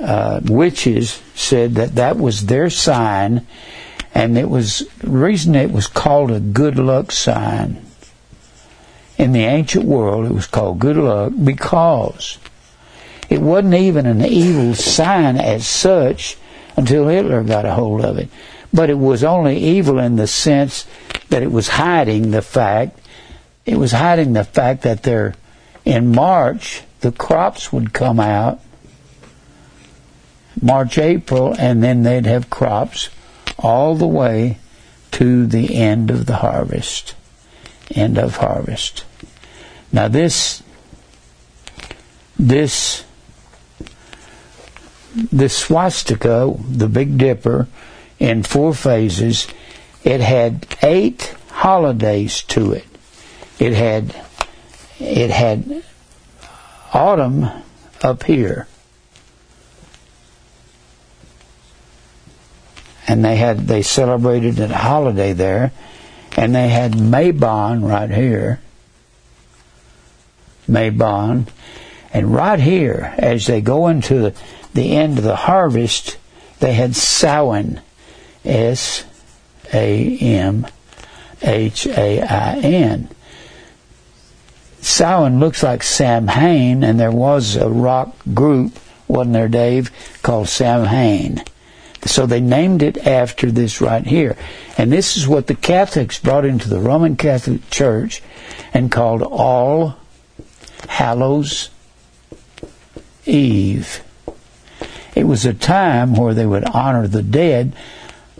uh, 0.00 0.40
witches 0.44 1.20
said 1.34 1.74
that 1.74 1.94
that 1.96 2.16
was 2.18 2.46
their 2.46 2.70
sign, 2.70 3.46
and 4.14 4.36
it 4.36 4.48
was 4.48 4.88
reason 5.02 5.54
it 5.54 5.70
was 5.70 5.86
called 5.86 6.30
a 6.30 6.40
good 6.40 6.78
luck 6.78 7.12
sign. 7.12 7.84
In 9.18 9.32
the 9.32 9.44
ancient 9.44 9.84
world, 9.84 10.26
it 10.26 10.32
was 10.32 10.46
called 10.46 10.78
good 10.78 10.96
luck 10.96 11.32
because 11.44 12.38
it 13.28 13.40
wasn't 13.40 13.74
even 13.74 14.06
an 14.06 14.24
evil 14.24 14.74
sign 14.74 15.36
as 15.36 15.66
such 15.66 16.36
until 16.76 17.08
Hitler 17.08 17.42
got 17.42 17.64
a 17.64 17.74
hold 17.74 18.04
of 18.04 18.18
it. 18.18 18.28
But 18.72 18.90
it 18.90 18.98
was 18.98 19.22
only 19.22 19.58
evil 19.58 19.98
in 19.98 20.16
the 20.16 20.26
sense 20.26 20.86
that 21.28 21.42
it 21.42 21.52
was 21.52 21.68
hiding 21.68 22.30
the 22.30 22.42
fact, 22.42 22.98
it 23.64 23.76
was 23.76 23.92
hiding 23.92 24.32
the 24.32 24.44
fact 24.44 24.82
that 24.82 25.02
there, 25.02 25.34
in 25.84 26.14
March, 26.14 26.82
the 27.00 27.12
crops 27.12 27.72
would 27.72 27.92
come 27.92 28.18
out, 28.18 28.60
March, 30.60 30.98
April, 30.98 31.54
and 31.58 31.82
then 31.82 32.02
they'd 32.02 32.26
have 32.26 32.50
crops 32.50 33.08
all 33.58 33.94
the 33.94 34.06
way 34.06 34.58
to 35.12 35.46
the 35.46 35.76
end 35.76 36.10
of 36.10 36.26
the 36.26 36.36
harvest. 36.36 37.14
End 37.94 38.18
of 38.18 38.36
harvest. 38.36 39.04
Now 39.92 40.08
this, 40.08 40.62
this, 42.38 43.04
this 45.14 45.56
swastika, 45.56 46.54
the 46.68 46.88
Big 46.88 47.18
Dipper, 47.18 47.68
in 48.18 48.42
four 48.42 48.74
phases, 48.74 49.46
it 50.04 50.20
had 50.20 50.66
eight 50.82 51.34
holidays 51.50 52.42
to 52.42 52.72
it. 52.72 52.86
It 53.58 53.74
had, 53.74 54.14
it 54.98 55.30
had 55.30 55.82
autumn 56.92 57.48
up 58.02 58.22
here. 58.24 58.66
And 63.06 63.24
they 63.24 63.36
had 63.36 63.66
they 63.66 63.82
celebrated 63.82 64.58
a 64.60 64.68
holiday 64.68 65.32
there, 65.32 65.72
and 66.36 66.54
they 66.54 66.68
had 66.68 66.92
Mabon 66.92 67.88
right 67.88 68.10
here. 68.10 68.60
Mabon. 70.68 71.46
and 72.12 72.34
right 72.34 72.60
here, 72.60 73.14
as 73.18 73.46
they 73.46 73.60
go 73.60 73.88
into 73.88 74.18
the, 74.20 74.34
the 74.74 74.96
end 74.96 75.18
of 75.18 75.24
the 75.24 75.36
harvest, 75.36 76.16
they 76.60 76.72
had 76.72 76.94
Samhain, 76.94 77.80
S 78.44 79.04
A 79.72 80.18
M 80.18 80.66
H 81.42 81.86
A 81.86 82.22
I 82.22 82.54
N. 82.56 83.08
Samhain 84.80 85.40
looks 85.40 85.62
like 85.62 85.82
Sam 85.82 86.26
Samhain, 86.26 86.82
and 86.82 86.98
there 86.98 87.12
was 87.12 87.56
a 87.56 87.68
rock 87.68 88.16
group, 88.34 88.78
wasn't 89.08 89.34
there, 89.34 89.48
Dave, 89.48 89.90
called 90.22 90.48
Sam 90.48 90.84
Samhain. 90.84 91.44
So 92.04 92.26
they 92.26 92.40
named 92.40 92.82
it 92.82 93.06
after 93.06 93.50
this 93.50 93.80
right 93.80 94.04
here. 94.04 94.36
And 94.76 94.92
this 94.92 95.16
is 95.16 95.28
what 95.28 95.46
the 95.46 95.54
Catholics 95.54 96.18
brought 96.18 96.44
into 96.44 96.68
the 96.68 96.80
Roman 96.80 97.16
Catholic 97.16 97.70
Church 97.70 98.22
and 98.74 98.90
called 98.90 99.22
All 99.22 99.96
Hallows 100.88 101.70
Eve. 103.24 104.02
It 105.14 105.24
was 105.24 105.44
a 105.44 105.54
time 105.54 106.14
where 106.14 106.34
they 106.34 106.46
would 106.46 106.64
honor 106.64 107.06
the 107.06 107.22
dead. 107.22 107.74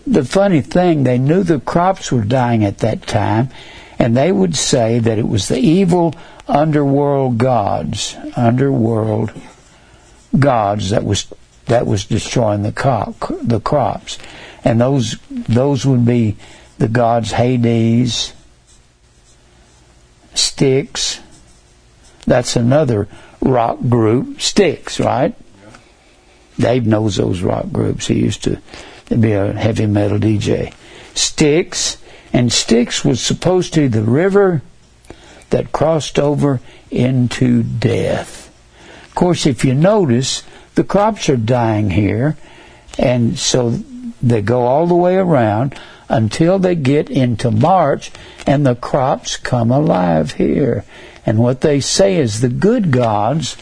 The 0.05 0.25
funny 0.25 0.61
thing, 0.61 1.03
they 1.03 1.17
knew 1.17 1.43
the 1.43 1.59
crops 1.59 2.11
were 2.11 2.23
dying 2.23 2.65
at 2.65 2.79
that 2.79 3.03
time, 3.07 3.49
and 3.97 4.17
they 4.17 4.31
would 4.31 4.55
say 4.55 4.99
that 4.99 5.17
it 5.17 5.27
was 5.27 5.47
the 5.47 5.59
evil 5.59 6.13
underworld 6.47 7.37
gods, 7.37 8.17
underworld 8.35 9.31
gods 10.37 10.89
that 10.89 11.05
was 11.05 11.27
that 11.73 11.87
was 11.87 12.05
destroying 12.05 12.61
the 12.61 12.71
crop, 12.71 13.15
the 13.41 13.59
crops, 13.59 14.19
and 14.63 14.79
those 14.79 15.17
those 15.31 15.87
would 15.87 16.05
be 16.05 16.37
the 16.77 16.87
gods 16.87 17.31
Hades, 17.31 18.31
Styx. 20.35 21.19
That's 22.27 22.55
another 22.55 23.07
rock 23.41 23.79
group. 23.89 24.39
Styx, 24.39 24.99
right? 24.99 25.33
Dave 26.59 26.85
knows 26.85 27.15
those 27.15 27.41
rock 27.41 27.71
groups. 27.71 28.05
He 28.05 28.19
used 28.19 28.43
to 28.43 28.61
be 29.09 29.31
a 29.31 29.53
heavy 29.53 29.87
metal 29.87 30.19
DJ. 30.19 30.75
Styx, 31.15 31.97
and 32.31 32.53
Styx 32.53 33.03
was 33.03 33.19
supposed 33.19 33.73
to 33.73 33.81
be 33.81 33.87
the 33.87 34.03
river 34.03 34.61
that 35.49 35.71
crossed 35.71 36.19
over 36.19 36.61
into 36.91 37.63
death. 37.63 38.51
Of 39.07 39.15
course, 39.15 39.47
if 39.47 39.65
you 39.65 39.73
notice, 39.73 40.43
the 40.75 40.83
crops 40.83 41.29
are 41.29 41.37
dying 41.37 41.91
here, 41.91 42.37
and 42.97 43.37
so 43.37 43.71
they 44.21 44.41
go 44.41 44.61
all 44.61 44.87
the 44.87 44.95
way 44.95 45.15
around 45.15 45.79
until 46.09 46.59
they 46.59 46.75
get 46.75 47.09
into 47.09 47.51
March, 47.51 48.11
and 48.45 48.65
the 48.65 48.75
crops 48.75 49.37
come 49.37 49.71
alive 49.71 50.33
here. 50.33 50.83
And 51.25 51.39
what 51.39 51.61
they 51.61 51.79
say 51.79 52.17
is 52.17 52.41
the 52.41 52.49
good 52.49 52.91
gods, 52.91 53.57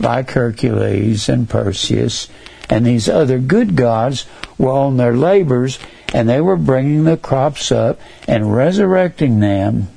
like 0.00 0.30
Hercules 0.32 1.28
and 1.28 1.48
Perseus, 1.48 2.28
and 2.68 2.84
these 2.84 3.08
other 3.08 3.38
good 3.38 3.76
gods 3.76 4.26
were 4.58 4.70
on 4.70 4.96
their 4.96 5.16
labors, 5.16 5.78
and 6.12 6.28
they 6.28 6.40
were 6.40 6.56
bringing 6.56 7.04
the 7.04 7.16
crops 7.16 7.70
up 7.70 8.00
and 8.26 8.54
resurrecting 8.54 9.40
them 9.40 9.88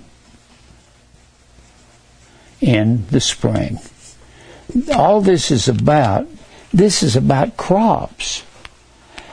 in 2.62 3.06
the 3.08 3.22
spring. 3.22 3.80
All 4.94 5.22
this 5.22 5.52
is 5.52 5.68
about, 5.68 6.28
this 6.78 7.02
is 7.02 7.16
about 7.16 7.58
crops. 7.58 8.44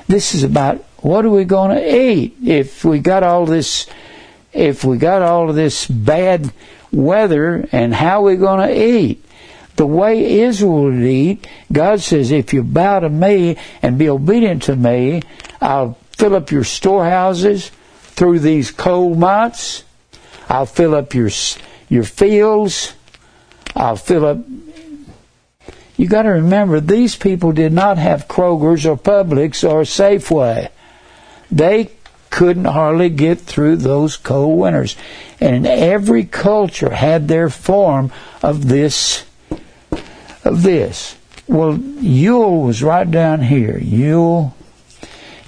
This 0.09 0.35
is 0.35 0.43
about 0.43 0.85
what 0.99 1.25
are 1.25 1.31
we 1.31 1.45
going 1.45 1.77
to 1.77 1.97
eat 1.97 2.37
if 2.43 2.85
we 2.85 2.99
got 2.99 3.23
all 3.23 3.45
this, 3.45 3.87
if 4.53 4.85
we 4.85 4.97
got 4.97 5.23
all 5.23 5.53
this 5.53 5.87
bad 5.87 6.53
weather 6.91 7.69
and 7.71 7.95
how 7.95 8.21
are 8.21 8.31
we 8.31 8.37
going 8.37 8.67
to 8.67 8.87
eat? 8.87 9.25
The 9.77 9.87
way 9.87 10.41
Israel 10.41 10.85
would 10.85 11.03
eat, 11.03 11.47
God 11.71 12.01
says, 12.01 12.31
if 12.31 12.55
you 12.55 12.63
bow 12.63 13.01
to 13.01 13.11
me 13.11 13.59
and 13.83 13.99
be 13.99 14.09
obedient 14.09 14.63
to 14.65 14.77
me, 14.77 15.23
I'll 15.61 15.99
fill 16.13 16.37
up 16.37 16.51
your 16.51 16.65
storehouses 16.65 17.71
through 18.03 18.39
these 18.39 18.71
cold 18.71 19.19
months. 19.19 19.85
I'll 20.49 20.67
fill 20.67 20.95
up 20.95 21.15
your 21.15 21.31
your 21.89 22.05
fields. 22.05 22.95
I'll 23.75 23.97
fill 23.97 24.25
up. 24.25 24.39
You 25.97 26.09
got 26.09 26.23
to 26.23 26.31
remember, 26.31 26.81
these 26.81 27.15
people 27.17 27.53
did 27.53 27.73
not 27.73 27.99
have 27.99 28.27
Kroger's 28.27 28.85
or 28.85 28.97
Publix 28.97 29.69
or 29.69 29.83
Safeway. 29.83 30.71
They 31.51 31.91
couldn't 32.31 32.65
hardly 32.65 33.11
get 33.11 33.41
through 33.41 33.77
those 33.77 34.17
cold 34.17 34.59
winters. 34.59 34.97
And 35.41 35.67
every 35.67 36.25
culture 36.25 36.91
had 36.91 37.29
their 37.29 37.49
form 37.49 38.11
of 38.43 38.67
this. 38.67 39.25
Of 40.45 40.63
this. 40.63 41.17
Well, 41.47 41.79
Yule 41.79 42.63
was 42.63 42.83
right 42.83 43.09
down 43.09 43.43
here. 43.43 43.79
Yule. 43.79 44.55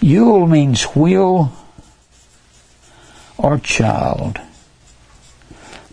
Yule 0.00 0.46
means 0.46 0.84
wheel 0.84 1.52
or 3.36 3.58
child. 3.58 4.38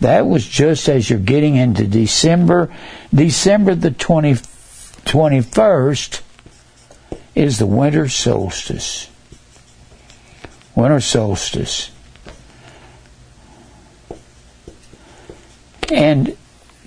That 0.00 0.26
was 0.26 0.46
just 0.46 0.88
as 0.88 1.08
you're 1.08 1.18
getting 1.18 1.56
into 1.56 1.86
December. 1.86 2.72
December 3.14 3.76
the 3.76 3.92
20, 3.92 4.34
21st 4.34 6.20
is 7.34 7.58
the 7.58 7.66
winter 7.66 8.08
solstice. 8.08 9.08
Winter 10.74 11.00
solstice. 11.00 11.90
And 15.92 16.36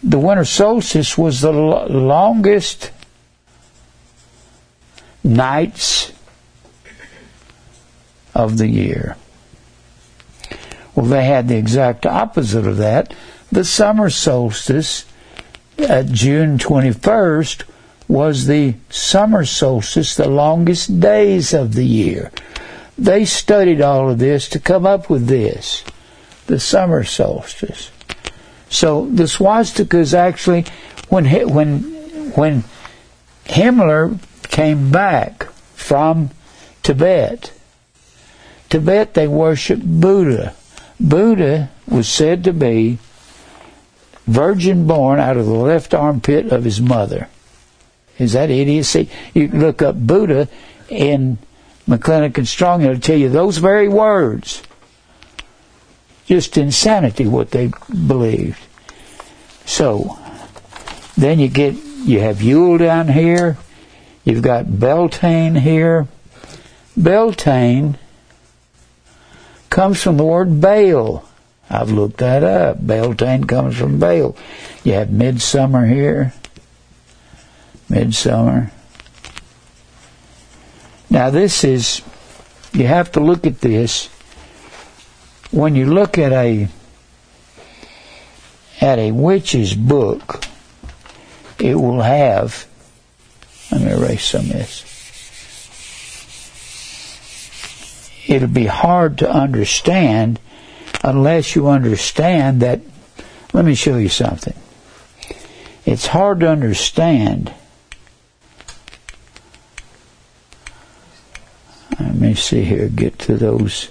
the 0.04 0.20
winter 0.20 0.44
solstice 0.44 1.18
was 1.18 1.42
the 1.42 1.52
longest 1.52 2.92
nights 5.24 6.12
of 8.36 8.58
the 8.58 8.68
year. 8.68 9.16
Well, 10.94 11.06
they 11.06 11.26
had 11.26 11.48
the 11.48 11.58
exact 11.58 12.06
opposite 12.06 12.68
of 12.68 12.78
that. 12.78 13.14
The 13.52 13.64
summer 13.64 14.10
solstice 14.10 15.06
uh, 15.80 16.04
June 16.04 16.58
21st 16.58 17.64
was 18.08 18.48
the 18.48 18.76
summer 18.90 19.46
solstice, 19.46 20.16
the 20.16 20.30
longest 20.30 21.00
days 21.00 21.54
of 21.54 21.74
the 21.74 21.86
year. 21.86 22.32
They 22.98 23.26
studied 23.26 23.82
all 23.82 24.10
of 24.10 24.20
this 24.20 24.48
to 24.50 24.60
come 24.60 24.86
up 24.86 25.10
with 25.10 25.28
this, 25.28 25.84
the 26.48 26.60
summer 26.60 27.04
solstice. 27.04 27.92
So 28.70 29.08
the 29.08 29.28
swastika 29.28 29.98
is 30.00 30.14
actually 30.14 30.66
when 31.10 31.26
when 31.54 31.80
when 32.34 32.64
Himmler 33.46 34.20
came 34.44 34.92
back 34.92 35.44
from 35.76 36.32
Tibet. 36.84 37.52
Tibet 38.70 39.14
they 39.14 39.28
worship 39.28 39.80
Buddha. 39.82 40.54
Buddha 41.00 41.70
was 41.88 42.10
said 42.10 42.44
to 42.44 42.54
be 42.54 43.00
virgin 44.28 44.86
born 44.86 45.20
out 45.20 45.38
of 45.38 45.46
the 45.46 45.54
left 45.54 45.94
armpit 45.94 46.52
of 46.52 46.64
his 46.64 46.80
mother. 46.80 47.28
Is 48.20 48.34
that 48.34 48.50
idiocy? 48.50 49.10
You 49.34 49.48
can 49.50 49.62
look 49.62 49.82
up 49.82 49.96
Buddha 49.96 50.48
in 50.90 51.38
McClintock 51.88 52.38
and 52.38 52.48
Strong, 52.48 52.82
and 52.82 52.92
it'll 52.92 53.02
tell 53.02 53.18
you 53.18 53.30
those 53.30 53.58
very 53.58 53.88
words. 53.88 54.62
Just 56.26 56.58
insanity 56.58 57.26
what 57.26 57.52
they 57.52 57.72
believed. 57.90 58.60
So, 59.66 60.20
then 61.16 61.40
you 61.40 61.48
get, 61.48 61.76
you 61.76 62.20
have 62.20 62.42
Yule 62.42 62.78
down 62.78 63.08
here, 63.08 63.58
you've 64.26 64.42
got 64.42 64.80
Beltane 64.80 65.56
here. 65.56 66.08
Beltane 66.96 67.98
comes 69.70 70.02
from 70.02 70.18
the 70.18 70.26
word 70.26 70.60
Baal. 70.60 71.27
I've 71.70 71.92
looked 71.92 72.18
that 72.18 72.44
up. 72.44 72.86
Beltane 72.86 73.46
comes 73.46 73.78
from 73.78 74.00
Baal. 74.00 74.36
You 74.84 74.94
have 74.94 75.12
midsummer 75.12 75.86
here. 75.86 76.34
Midsummer. 77.90 78.72
Now 81.10 81.30
this 81.30 81.64
is, 81.64 82.02
you 82.74 82.88
have 82.88 83.12
to 83.14 83.20
look 83.20 83.46
at 83.46 83.62
this. 83.62 84.08
When 85.52 85.76
you 85.76 85.86
look 85.86 86.18
at 86.18 86.32
a, 86.32 86.68
at 88.82 89.00
a 89.00 89.12
witch's 89.12 89.74
book, 89.74 90.44
it 91.60 91.76
will 91.76 92.02
have, 92.02 92.68
let 93.72 93.82
me 93.82 93.92
erase 93.92 94.26
some 94.26 94.42
of 94.42 94.54
this. 94.54 94.84
It'll 98.28 98.50
be 98.50 98.66
hard 98.66 99.18
to 99.20 99.32
understand 99.32 100.40
unless 101.04 101.56
you 101.56 101.68
understand 101.68 102.62
that. 102.62 102.82
Let 103.54 103.66
me 103.66 103.76
show 103.76 103.98
you 103.98 104.10
something. 104.10 104.54
It's 105.86 106.08
hard 106.08 106.42
to 106.42 106.50
understand 106.50 107.54
Let 112.00 112.16
me 112.16 112.34
see 112.36 112.64
here, 112.64 112.90
get 112.90 113.18
to 113.20 113.38
those. 113.38 113.90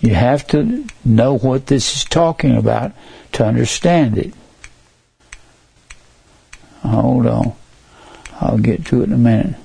You 0.00 0.14
have 0.14 0.46
to 0.48 0.86
know 1.04 1.36
what 1.36 1.66
this 1.66 1.96
is 1.96 2.04
talking 2.04 2.56
about 2.56 2.92
to 3.32 3.44
understand 3.44 4.16
it. 4.16 4.32
Hold 6.82 7.26
on. 7.26 7.52
I'll 8.40 8.58
get 8.58 8.86
to 8.86 9.00
it 9.00 9.04
in 9.04 9.12
a 9.12 9.18
minute. 9.18 9.56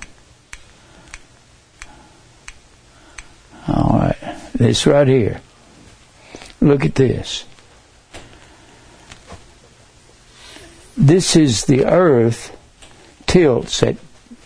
All 3.68 3.98
right. 3.98 4.16
This 4.54 4.86
right 4.86 5.08
here. 5.08 5.40
Look 6.60 6.84
at 6.84 6.94
this. 6.94 7.44
this 10.96 11.36
is 11.36 11.64
the 11.64 11.84
earth 11.84 12.56
tilts 13.26 13.82
at 13.82 13.96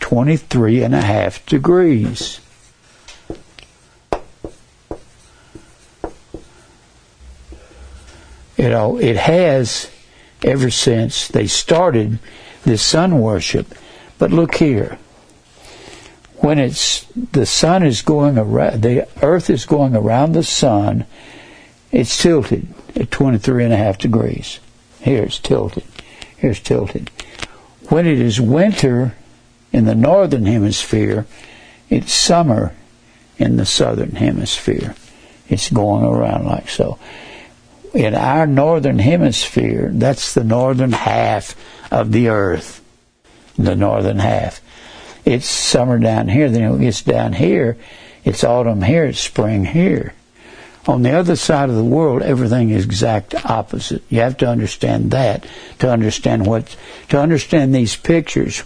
23 0.00 0.82
and 0.82 0.94
a 0.94 1.00
half 1.00 1.44
degrees. 1.46 2.40
You 8.56 8.68
know, 8.70 8.98
it 8.98 9.16
has 9.16 9.90
ever 10.42 10.70
since 10.70 11.28
they 11.28 11.46
started 11.46 12.18
this 12.64 12.82
sun 12.82 13.20
worship. 13.20 13.72
But 14.18 14.32
look 14.32 14.56
here. 14.56 14.98
When 16.38 16.58
it's 16.58 17.04
the 17.32 17.46
sun 17.46 17.82
is 17.82 18.02
going 18.02 18.38
around, 18.38 18.82
the 18.82 19.08
earth 19.22 19.50
is 19.50 19.66
going 19.66 19.96
around 19.96 20.32
the 20.32 20.44
sun, 20.44 21.04
it's 21.90 22.20
tilted 22.20 22.68
at 22.94 23.10
23 23.10 23.64
and 23.64 23.72
a 23.72 23.76
half 23.76 23.98
degrees. 23.98 24.60
Here 25.00 25.24
it's 25.24 25.38
tilted. 25.38 25.84
Here's 26.36 26.60
tilted. 26.60 27.10
When 27.88 28.06
it 28.06 28.20
is 28.20 28.40
winter 28.40 29.14
in 29.72 29.84
the 29.84 29.94
northern 29.94 30.46
hemisphere, 30.46 31.26
it's 31.90 32.12
summer 32.12 32.74
in 33.38 33.56
the 33.56 33.66
southern 33.66 34.12
hemisphere. 34.12 34.94
It's 35.48 35.70
going 35.70 36.04
around 36.04 36.44
like 36.44 36.68
so. 36.68 36.98
In 37.94 38.14
our 38.14 38.46
northern 38.46 38.98
hemisphere, 38.98 39.90
that's 39.92 40.34
the 40.34 40.44
northern 40.44 40.92
half 40.92 41.56
of 41.90 42.12
the 42.12 42.28
earth. 42.28 42.84
The 43.56 43.74
northern 43.74 44.18
half. 44.18 44.60
It's 45.28 45.46
summer 45.46 45.98
down 45.98 46.28
here, 46.28 46.48
then 46.48 46.72
it 46.72 46.80
gets 46.80 47.02
down 47.02 47.34
here, 47.34 47.76
it's 48.24 48.44
autumn 48.44 48.80
here, 48.80 49.04
it's 49.04 49.20
spring 49.20 49.66
here. 49.66 50.14
On 50.86 51.02
the 51.02 51.12
other 51.12 51.36
side 51.36 51.68
of 51.68 51.76
the 51.76 51.84
world, 51.84 52.22
everything 52.22 52.70
is 52.70 52.86
exact 52.86 53.34
opposite. 53.44 54.02
You 54.08 54.20
have 54.20 54.38
to 54.38 54.48
understand 54.48 55.10
that 55.10 55.44
to 55.80 55.90
understand 55.90 56.46
what 56.46 56.74
to 57.10 57.20
understand 57.20 57.74
these 57.74 57.94
pictures. 57.94 58.60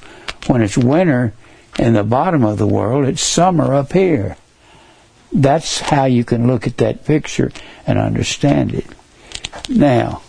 When 0.47 0.63
it's 0.63 0.79
winter 0.79 1.33
in 1.81 1.95
the 1.95 2.05
bottom 2.05 2.45
of 2.45 2.59
the 2.59 2.67
world, 2.69 3.07
it's 3.07 3.23
summer 3.23 3.75
up 3.75 3.93
here. 3.93 4.37
That's 5.33 5.81
how 5.81 6.05
you 6.05 6.25
can 6.25 6.47
look 6.47 6.69
at 6.69 6.77
that 6.77 7.05
picture 7.05 7.51
and 7.89 7.99
understand 7.99 8.73
it. 8.73 8.87
Now, 9.69 10.23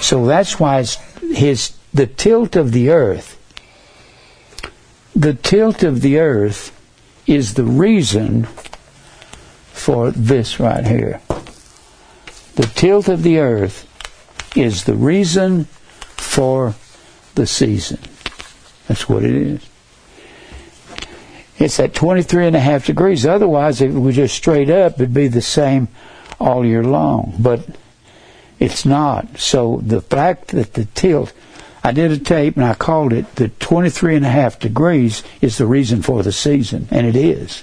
so 0.00 0.26
that's 0.26 0.60
why 0.60 0.78
it's 0.78 0.94
his 1.20 1.76
the 1.92 2.06
tilt 2.06 2.54
of 2.54 2.70
the 2.70 2.90
earth. 2.90 3.36
The 5.14 5.34
tilt 5.34 5.82
of 5.82 6.00
the 6.02 6.18
earth 6.18 6.76
is 7.26 7.54
the 7.54 7.64
reason 7.64 8.44
for 9.72 10.10
this 10.10 10.60
right 10.60 10.86
here. 10.86 11.20
The 12.56 12.70
tilt 12.74 13.08
of 13.08 13.22
the 13.22 13.38
earth 13.38 13.86
is 14.56 14.84
the 14.84 14.94
reason 14.94 15.64
for 16.16 16.74
the 17.34 17.46
season. 17.46 17.98
That's 18.88 19.08
what 19.08 19.24
it 19.24 19.34
is. 19.34 19.70
It's 21.58 21.78
at 21.78 21.94
23 21.94 22.46
and 22.46 22.56
a 22.56 22.60
half 22.60 22.86
degrees. 22.86 23.26
Otherwise, 23.26 23.80
if 23.80 23.90
it 23.90 23.98
was 23.98 24.16
just 24.16 24.34
straight 24.34 24.70
up, 24.70 24.94
it'd 24.94 25.12
be 25.12 25.28
the 25.28 25.42
same 25.42 25.88
all 26.40 26.64
year 26.64 26.82
long. 26.82 27.34
But 27.38 27.66
it's 28.58 28.84
not. 28.84 29.38
So 29.38 29.80
the 29.82 30.00
fact 30.00 30.48
that 30.48 30.74
the 30.74 30.86
tilt, 30.86 31.32
I 31.82 31.92
did 31.92 32.12
a 32.12 32.18
tape 32.18 32.56
and 32.56 32.64
I 32.64 32.74
called 32.74 33.12
it 33.12 33.36
the 33.36 33.48
23 33.48 34.16
and 34.16 34.26
a 34.26 34.30
half 34.30 34.58
degrees 34.58 35.22
is 35.40 35.58
the 35.58 35.66
reason 35.66 36.02
for 36.02 36.22
the 36.22 36.32
season. 36.32 36.88
And 36.90 37.06
it 37.06 37.16
is. 37.16 37.62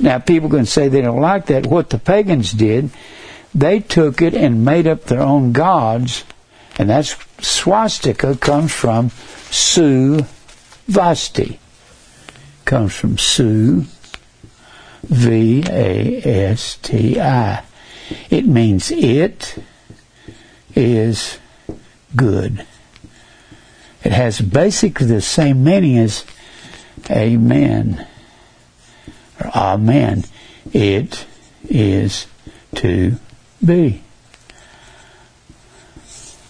Now, 0.00 0.18
people 0.18 0.48
can 0.48 0.66
say 0.66 0.88
they 0.88 1.00
don't 1.00 1.20
like 1.20 1.46
that. 1.46 1.66
What 1.66 1.90
the 1.90 1.98
pagans 1.98 2.52
did, 2.52 2.90
they 3.54 3.80
took 3.80 4.22
it 4.22 4.34
and 4.34 4.64
made 4.64 4.86
up 4.86 5.04
their 5.04 5.20
own 5.20 5.52
gods, 5.52 6.24
and 6.78 6.88
that's 6.88 7.16
swastika 7.40 8.36
comes 8.36 8.72
from 8.72 9.10
Su 9.50 10.20
Vasti. 10.88 11.58
Comes 12.64 12.94
from 12.94 13.18
Su 13.18 13.86
V 15.02 15.64
A 15.68 16.22
S 16.22 16.76
T 16.76 17.20
I. 17.20 17.64
It 18.30 18.46
means 18.46 18.90
it 18.90 19.56
is 20.74 21.38
good. 22.14 22.66
It 24.04 24.12
has 24.12 24.40
basically 24.40 25.06
the 25.06 25.20
same 25.20 25.64
meaning 25.64 25.98
as 25.98 26.24
amen 27.10 28.06
or 29.40 29.50
Amen. 29.54 30.24
It 30.72 31.26
is 31.68 32.26
to 32.76 33.16
be. 33.64 34.02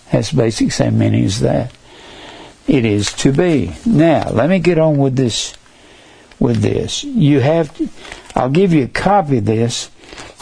Has 0.09 0.32
basic 0.32 0.72
same 0.72 0.98
meaning 0.98 1.24
as 1.24 1.40
that. 1.40 1.72
It 2.66 2.84
is 2.84 3.12
to 3.14 3.32
be. 3.32 3.74
Now, 3.86 4.30
let 4.30 4.50
me 4.50 4.59
get 4.59 4.78
on 4.78 4.98
with 4.98 5.16
this. 5.16 5.54
With 6.40 6.62
this, 6.62 7.02
you 7.02 7.40
have. 7.40 7.76
To, 7.78 7.88
I'll 8.36 8.50
give 8.50 8.72
you 8.72 8.84
a 8.84 8.88
copy 8.88 9.38
of 9.38 9.44
this. 9.44 9.90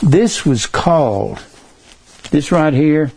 This 0.02 0.44
was 0.44 0.66
called. 0.66 1.42
This 2.30 2.52
right 2.52 2.74
here 2.74 3.12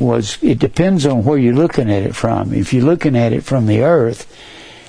was. 0.00 0.38
It 0.42 0.58
depends 0.58 1.06
on 1.06 1.24
where 1.24 1.38
you're 1.38 1.54
looking 1.54 1.90
at 1.90 2.02
it 2.02 2.16
from. 2.16 2.54
If 2.54 2.72
you're 2.72 2.84
looking 2.84 3.16
at 3.16 3.32
it 3.32 3.42
from 3.42 3.66
the 3.66 3.82
earth, 3.82 4.26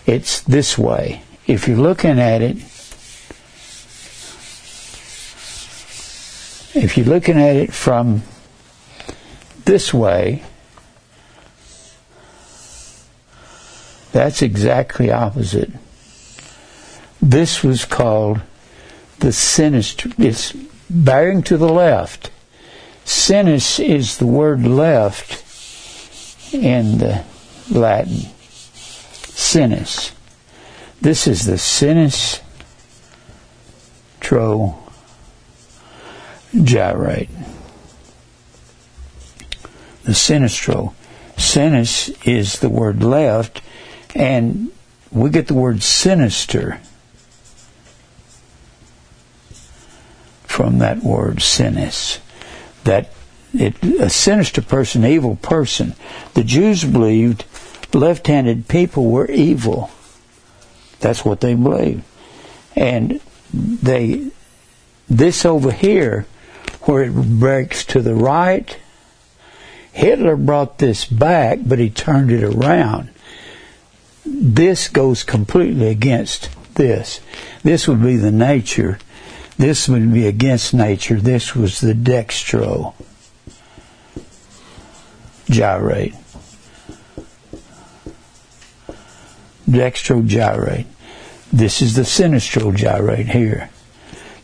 it's 0.05 0.41
this 0.41 0.77
way. 0.77 1.23
If 1.47 1.67
you're 1.67 1.77
looking 1.77 2.19
at 2.19 2.41
it 2.41 2.57
if 6.73 6.97
you're 6.97 7.05
looking 7.05 7.37
at 7.39 7.55
it 7.55 7.73
from 7.73 8.23
this 9.65 9.93
way, 9.93 10.43
that's 14.11 14.41
exactly 14.41 15.11
opposite. 15.11 15.71
This 17.21 17.63
was 17.63 17.85
called 17.85 18.41
the 19.19 19.31
sinister. 19.31 20.09
It's 20.17 20.53
bearing 20.89 21.43
to 21.43 21.57
the 21.57 21.69
left. 21.69 22.31
Sinus 23.03 23.79
is 23.79 24.17
the 24.17 24.25
word 24.25 24.65
left 24.65 25.43
in 26.53 26.97
the 26.97 27.23
Latin. 27.69 28.29
Sinus. 29.23 30.11
This 31.01 31.27
is 31.27 31.45
the 31.45 31.57
sinus 31.57 32.41
tro 34.19 34.77
gyrate. 36.53 37.29
The 40.03 40.11
sinistro. 40.11 40.93
Sinus 41.37 42.09
is 42.23 42.59
the 42.59 42.69
word 42.69 43.03
left, 43.03 43.61
and 44.13 44.71
we 45.11 45.29
get 45.29 45.47
the 45.47 45.53
word 45.53 45.81
sinister 45.81 46.79
from 50.43 50.79
that 50.79 50.99
word 51.03 51.41
sinus. 51.41 52.19
That 52.83 53.11
it, 53.53 53.81
a 53.83 54.09
sinister 54.09 54.61
person, 54.61 55.05
evil 55.05 55.35
person. 55.37 55.95
The 56.33 56.43
Jews 56.43 56.83
believed 56.83 57.45
left-handed 57.93 58.67
people 58.67 59.09
were 59.09 59.29
evil. 59.29 59.91
That's 60.99 61.25
what 61.25 61.41
they 61.41 61.55
believed. 61.55 62.03
And 62.75 63.19
they, 63.53 64.31
this 65.09 65.45
over 65.45 65.71
here, 65.71 66.25
where 66.83 67.03
it 67.03 67.13
breaks 67.13 67.83
to 67.85 68.01
the 68.01 68.15
right, 68.15 68.77
Hitler 69.91 70.37
brought 70.37 70.77
this 70.77 71.05
back, 71.05 71.59
but 71.65 71.79
he 71.79 71.89
turned 71.89 72.31
it 72.31 72.43
around. 72.43 73.09
This 74.25 74.87
goes 74.87 75.23
completely 75.23 75.87
against 75.87 76.49
this. 76.75 77.19
This 77.63 77.87
would 77.87 78.01
be 78.01 78.15
the 78.15 78.31
nature. 78.31 78.99
This 79.61 79.87
would 79.87 80.11
be 80.11 80.25
against 80.25 80.73
nature. 80.73 81.17
This 81.17 81.55
was 81.55 81.81
the 81.81 81.93
dextro 81.93 82.95
gyrate. 85.45 86.15
Dextro 89.69 90.25
gyrate. 90.25 90.87
This 91.53 91.83
is 91.83 91.93
the 91.93 92.01
sinistro 92.01 92.75
gyrate 92.75 93.27
here. 93.27 93.69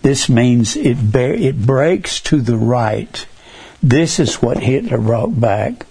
This 0.03 0.29
means 0.29 0.75
it 0.75 1.15
it 1.15 1.65
breaks 1.65 2.21
to 2.21 2.39
the 2.39 2.55
right. 2.55 3.25
This 3.81 4.19
is 4.19 4.35
what 4.35 4.59
Hitler 4.59 4.99
brought 4.99 5.41
back. 5.41 5.87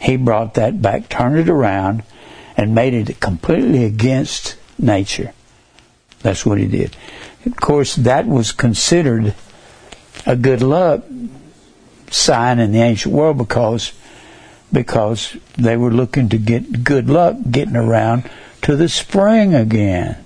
He 0.00 0.16
brought 0.16 0.54
that 0.54 0.80
back, 0.80 1.10
turned 1.10 1.38
it 1.38 1.50
around, 1.50 2.04
and 2.56 2.74
made 2.74 2.94
it 2.94 3.20
completely 3.20 3.84
against 3.84 4.56
nature. 4.78 5.34
That's 6.22 6.46
what 6.46 6.58
he 6.58 6.66
did. 6.66 6.96
Of 7.44 7.56
course, 7.56 7.96
that 7.96 8.26
was 8.26 8.52
considered 8.52 9.34
a 10.26 10.36
good 10.36 10.62
luck 10.62 11.02
sign 12.10 12.58
in 12.58 12.72
the 12.72 12.80
ancient 12.80 13.14
world 13.14 13.38
because 13.38 13.92
because 14.72 15.36
they 15.56 15.76
were 15.76 15.90
looking 15.90 16.28
to 16.30 16.38
get 16.38 16.84
good 16.84 17.10
luck 17.10 17.36
getting 17.50 17.76
around 17.76 18.28
to 18.62 18.74
the 18.74 18.88
spring 18.88 19.54
again. 19.54 20.16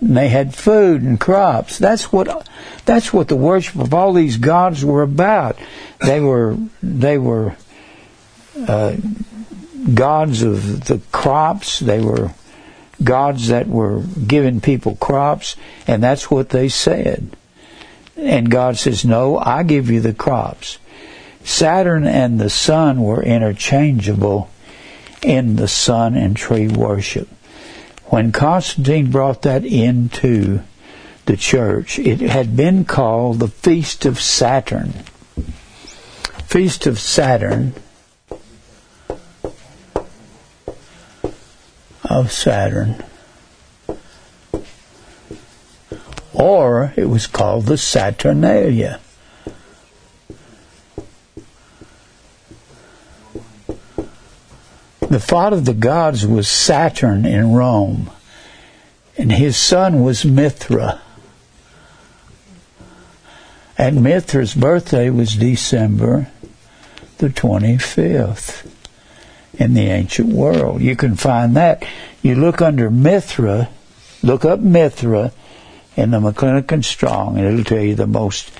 And 0.00 0.16
they 0.16 0.28
had 0.28 0.54
food 0.54 1.02
and 1.02 1.20
crops. 1.20 1.78
That's 1.78 2.12
what 2.12 2.48
that's 2.84 3.12
what 3.12 3.28
the 3.28 3.36
worship 3.36 3.76
of 3.80 3.92
all 3.92 4.12
these 4.12 4.36
gods 4.36 4.84
were 4.84 5.02
about. 5.02 5.58
They 6.00 6.20
were 6.20 6.56
they 6.82 7.18
were 7.18 7.56
uh, 8.56 8.96
gods 9.92 10.42
of 10.42 10.84
the 10.84 11.00
crops. 11.12 11.80
They 11.80 12.00
were 12.00 12.30
gods 13.02 13.48
that 13.48 13.68
were 13.68 14.02
giving 14.26 14.60
people 14.60 14.96
crops, 14.96 15.56
and 15.86 16.02
that's 16.02 16.30
what 16.30 16.50
they 16.50 16.68
said. 16.68 17.30
And 18.16 18.50
God 18.50 18.78
says, 18.78 19.04
"No, 19.04 19.38
I 19.38 19.62
give 19.62 19.90
you 19.90 20.00
the 20.00 20.14
crops." 20.14 20.78
Saturn 21.44 22.06
and 22.06 22.40
the 22.40 22.50
sun 22.50 23.02
were 23.02 23.22
interchangeable 23.22 24.48
in 25.22 25.56
the 25.56 25.68
sun 25.68 26.16
and 26.16 26.34
tree 26.36 26.68
worship. 26.68 27.28
When 28.06 28.32
Constantine 28.32 29.10
brought 29.10 29.42
that 29.42 29.64
into 29.64 30.60
the 31.26 31.36
church, 31.36 31.98
it 31.98 32.20
had 32.20 32.56
been 32.56 32.84
called 32.84 33.40
the 33.40 33.48
Feast 33.48 34.06
of 34.06 34.20
Saturn. 34.20 34.92
Feast 36.46 36.86
of 36.86 36.98
Saturn 36.98 37.74
of 42.08 42.32
Saturn. 42.32 43.02
Or 46.32 46.92
it 46.96 47.08
was 47.08 47.26
called 47.26 47.66
the 47.66 47.78
Saturnalia. 47.78 49.00
The 55.08 55.20
father 55.20 55.56
of 55.56 55.64
the 55.64 55.72
gods 55.72 56.26
was 56.26 56.48
Saturn 56.48 57.24
in 57.24 57.52
Rome, 57.52 58.10
and 59.16 59.32
his 59.32 59.56
son 59.56 60.02
was 60.02 60.24
Mithra. 60.24 61.00
And 63.78 64.02
Mithra's 64.02 64.54
birthday 64.54 65.10
was 65.10 65.36
December 65.36 66.28
the 67.18 67.28
25th 67.28 68.70
in 69.58 69.74
the 69.74 69.88
ancient 69.88 70.32
world. 70.32 70.80
You 70.80 70.96
can 70.96 71.16
find 71.16 71.56
that. 71.56 71.84
You 72.22 72.34
look 72.34 72.60
under 72.60 72.90
Mithra, 72.90 73.68
look 74.22 74.44
up 74.44 74.60
Mithra 74.60 75.32
in 75.96 76.10
the 76.10 76.20
McClintock 76.20 76.84
Strong, 76.84 77.38
and 77.38 77.46
it'll 77.46 77.64
tell 77.64 77.82
you 77.82 77.94
the 77.94 78.06
most 78.06 78.50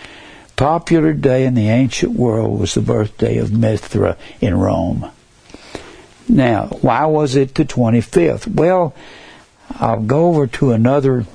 popular 0.56 1.12
day 1.12 1.44
in 1.44 1.54
the 1.54 1.68
ancient 1.68 2.12
world 2.12 2.58
was 2.58 2.74
the 2.74 2.80
birthday 2.80 3.36
of 3.36 3.52
Mithra 3.52 4.16
in 4.40 4.58
Rome. 4.58 5.10
Now, 6.28 6.66
why 6.80 7.06
was 7.06 7.36
it 7.36 7.54
the 7.54 7.64
25th? 7.64 8.48
Well, 8.48 8.94
I'll 9.70 10.02
go 10.02 10.26
over 10.28 10.46
to 10.46 10.72
another. 10.72 11.26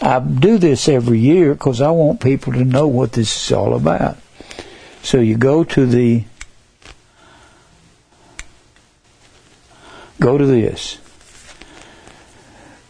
I 0.00 0.20
do 0.20 0.58
this 0.58 0.88
every 0.88 1.18
year 1.18 1.54
because 1.54 1.80
I 1.80 1.90
want 1.90 2.20
people 2.20 2.52
to 2.52 2.64
know 2.64 2.86
what 2.86 3.12
this 3.12 3.46
is 3.46 3.52
all 3.52 3.74
about. 3.74 4.16
So 5.02 5.18
you 5.20 5.36
go 5.36 5.64
to 5.64 5.86
the. 5.86 6.24
Go 10.20 10.38
to 10.38 10.46
this. 10.46 10.98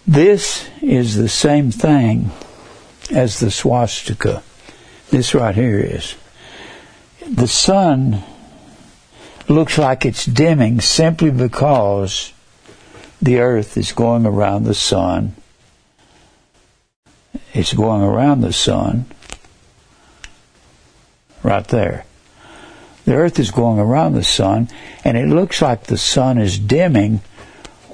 This 0.07 0.69
is 0.81 1.17
the 1.17 1.29
same 1.29 1.71
thing 1.73 2.31
as 3.11 3.41
the 3.41 3.51
swastika. 3.51 4.43
This 5.11 5.35
right 5.35 5.55
here 5.55 5.81
is. 5.81 6.15
The 7.29 7.49
sun 7.49 8.23
looks 9.49 9.79
like 9.79 10.05
it's 10.05 10.25
dimming 10.25 10.81
simply 10.81 11.31
because 11.31 12.33
the 13.21 13.39
earth 13.41 13.77
is 13.77 13.93
going 13.93 14.27
around 14.27 14.65
the 14.65 14.75
sun. 14.75 15.35
It's 17.53 17.73
going 17.73 18.03
around 18.03 18.43
the 18.43 18.53
sun 18.53 19.07
right 21.43 21.67
there. 21.69 22.05
The 23.07 23.15
earth 23.15 23.39
is 23.39 23.51
going 23.51 23.79
around 23.79 24.15
the 24.15 24.25
sun, 24.25 24.69
and 25.05 25.17
it 25.17 25.29
looks 25.29 25.63
like 25.63 25.85
the 25.85 25.97
sun 25.97 26.39
is 26.39 26.59
dimming 26.59 27.23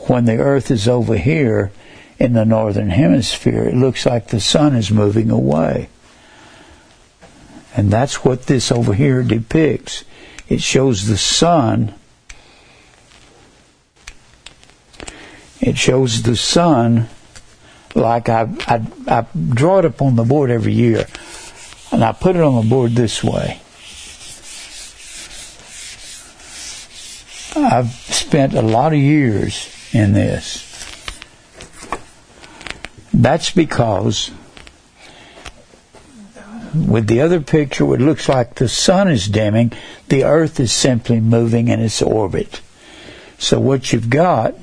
when 0.09 0.25
the 0.25 0.39
earth 0.39 0.71
is 0.71 0.89
over 0.89 1.17
here 1.17 1.71
in 2.19 2.33
the 2.33 2.47
northern 2.47 2.91
hemisphere. 2.91 3.65
It 3.65 3.77
looks 3.77 4.07
like 4.07 4.29
the 4.29 4.41
sun 4.41 4.75
is 4.75 4.91
moving 4.91 5.31
away. 5.31 5.91
And 7.77 7.91
that's 7.91 8.25
what 8.25 8.47
this 8.47 8.73
over 8.73 8.95
here 8.95 9.23
depicts 9.23 10.05
it 10.49 10.61
shows 10.61 11.07
the 11.07 11.17
sun. 11.17 11.95
It 15.63 15.79
shows 15.79 16.25
the 16.25 16.37
sun 16.37 17.09
like 17.95 18.29
I, 18.29 18.49
I, 18.67 18.87
I 19.09 19.27
draw 19.35 19.79
it 19.79 19.87
up 19.87 20.03
on 20.03 20.17
the 20.17 20.25
board 20.25 20.51
every 20.51 20.75
year, 20.75 21.07
and 21.91 22.05
I 22.05 22.13
put 22.13 22.37
it 22.37 22.43
on 22.43 22.63
the 22.63 22.69
board 22.69 22.93
this 22.93 23.25
way. 23.25 23.62
I've 27.55 27.91
spent 27.91 28.55
a 28.55 28.63
lot 28.63 28.93
of 28.93 28.99
years 28.99 29.69
in 29.93 30.13
this. 30.13 30.69
That's 33.13 33.51
because 33.51 34.31
with 36.75 37.07
the 37.07 37.21
other 37.21 37.41
picture, 37.41 37.95
it 37.95 38.01
looks 38.01 38.29
like 38.29 38.55
the 38.55 38.69
sun 38.69 39.09
is 39.09 39.29
dimming, 39.29 39.73
the 40.09 40.25
earth 40.25 40.59
is 40.59 40.73
simply 40.73 41.21
moving 41.21 41.69
in 41.69 41.81
its 41.81 42.01
orbit. 42.01 42.61
So 43.39 43.61
what 43.61 43.93
you've 43.93 44.09
got, 44.09 44.55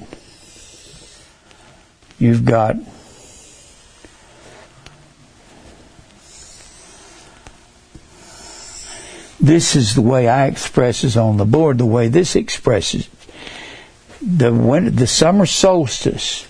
you've 2.17 2.45
got 2.45 2.75
this 9.39 9.75
is 9.75 9.95
the 9.95 10.01
way 10.01 10.27
I 10.27 10.47
express 10.47 11.03
it 11.03 11.17
on 11.17 11.37
the 11.37 11.45
board, 11.45 11.77
the 11.77 11.85
way 11.85 12.07
this 12.07 12.35
expresses 12.35 13.09
the 14.21 14.53
winter, 14.53 14.89
the 14.91 15.07
summer 15.07 15.45
solstice. 15.45 16.47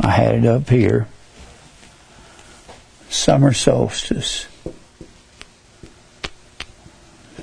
I 0.00 0.10
had 0.10 0.34
it 0.36 0.46
up 0.46 0.68
here. 0.68 1.08
Summer 3.08 3.52
solstice. 3.52 4.46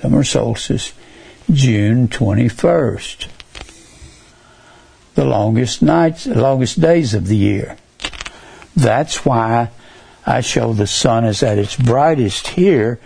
Summer 0.02 0.24
solstice, 0.24 0.94
June 1.52 2.08
21st. 2.08 3.28
The 5.16 5.26
longest 5.26 5.82
nights, 5.82 6.26
longest 6.26 6.80
days 6.80 7.14
of 7.14 7.28
the 7.28 7.36
year. 7.36 7.78
That's 8.76 9.26
why 9.26 9.72
I 10.26 10.42
show 10.42 10.74
the 10.74 10.88
sun 10.88 11.26
is 11.26 11.44
at 11.44 11.58
its 11.58 11.76
brightest 11.76 12.50
here. 12.50 13.00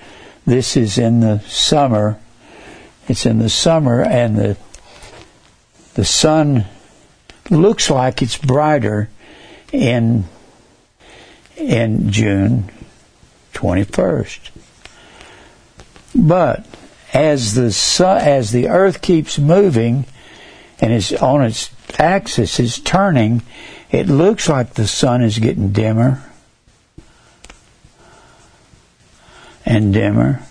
This 0.45 0.75
is 0.75 0.97
in 0.97 1.21
the 1.21 1.39
summer. 1.41 2.19
It's 3.07 3.25
in 3.25 3.39
the 3.39 3.49
summer 3.49 4.03
and 4.03 4.35
the 4.35 4.57
the 5.93 6.05
sun 6.05 6.65
looks 7.49 7.89
like 7.89 8.21
it's 8.21 8.37
brighter 8.37 9.09
in 9.71 10.25
in 11.55 12.11
June 12.11 12.71
21st. 13.53 14.49
But 16.15 16.65
as 17.13 17.53
the 17.53 18.17
as 18.21 18.51
the 18.51 18.67
earth 18.67 19.01
keeps 19.01 19.37
moving 19.39 20.05
and 20.81 20.91
is 20.91 21.13
on 21.13 21.43
its 21.43 21.69
axis 21.99 22.59
is 22.59 22.79
turning, 22.79 23.43
it 23.91 24.07
looks 24.07 24.49
like 24.49 24.73
the 24.73 24.87
sun 24.87 25.21
is 25.21 25.39
getting 25.39 25.71
dimmer 25.71 26.23
and 29.65 29.93
dimmer 29.93 30.41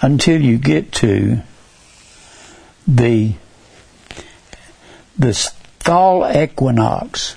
until 0.00 0.40
you 0.40 0.58
get 0.58 0.92
to 0.92 1.40
the 2.86 3.34
the 5.18 5.32
fall 5.80 6.30
equinox. 6.30 7.36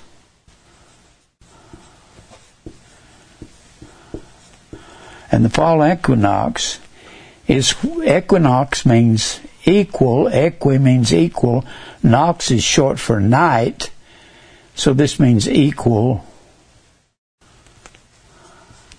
And 5.32 5.44
the 5.44 5.48
fall 5.48 5.86
equinox 5.86 6.80
is 7.46 7.74
equinox 7.84 8.84
means 8.84 9.40
equal, 9.64 10.28
equi 10.28 10.78
means 10.78 11.14
equal, 11.14 11.64
nox 12.02 12.50
is 12.50 12.62
short 12.62 12.98
for 12.98 13.20
night, 13.20 13.90
so 14.74 14.92
this 14.92 15.18
means 15.20 15.48
equal 15.48 16.24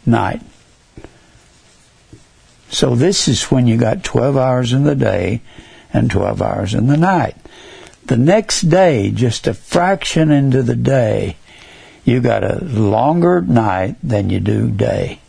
night. 0.06 0.41
So 2.70 2.95
this 2.95 3.28
is 3.28 3.43
when 3.52 3.68
you 3.68 3.78
got 3.78 4.04
12 4.04 4.38
hours 4.38 4.74
in 4.74 4.86
the 4.86 4.95
day 4.95 5.41
and 5.93 6.10
12 6.10 6.41
hours 6.41 6.74
in 6.74 6.88
the 6.88 6.97
night. 6.97 7.36
The 8.06 8.18
next 8.18 8.62
day, 8.62 9.12
just 9.12 9.45
a 9.45 9.54
fraction 9.54 10.32
into 10.32 10.64
the 10.64 10.76
day, 10.76 11.38
you 12.04 12.22
got 12.22 12.43
a 12.43 12.64
longer 12.64 13.41
night 13.41 13.95
than 14.02 14.30
you 14.30 14.39
do 14.39 14.70
day. 14.70 15.20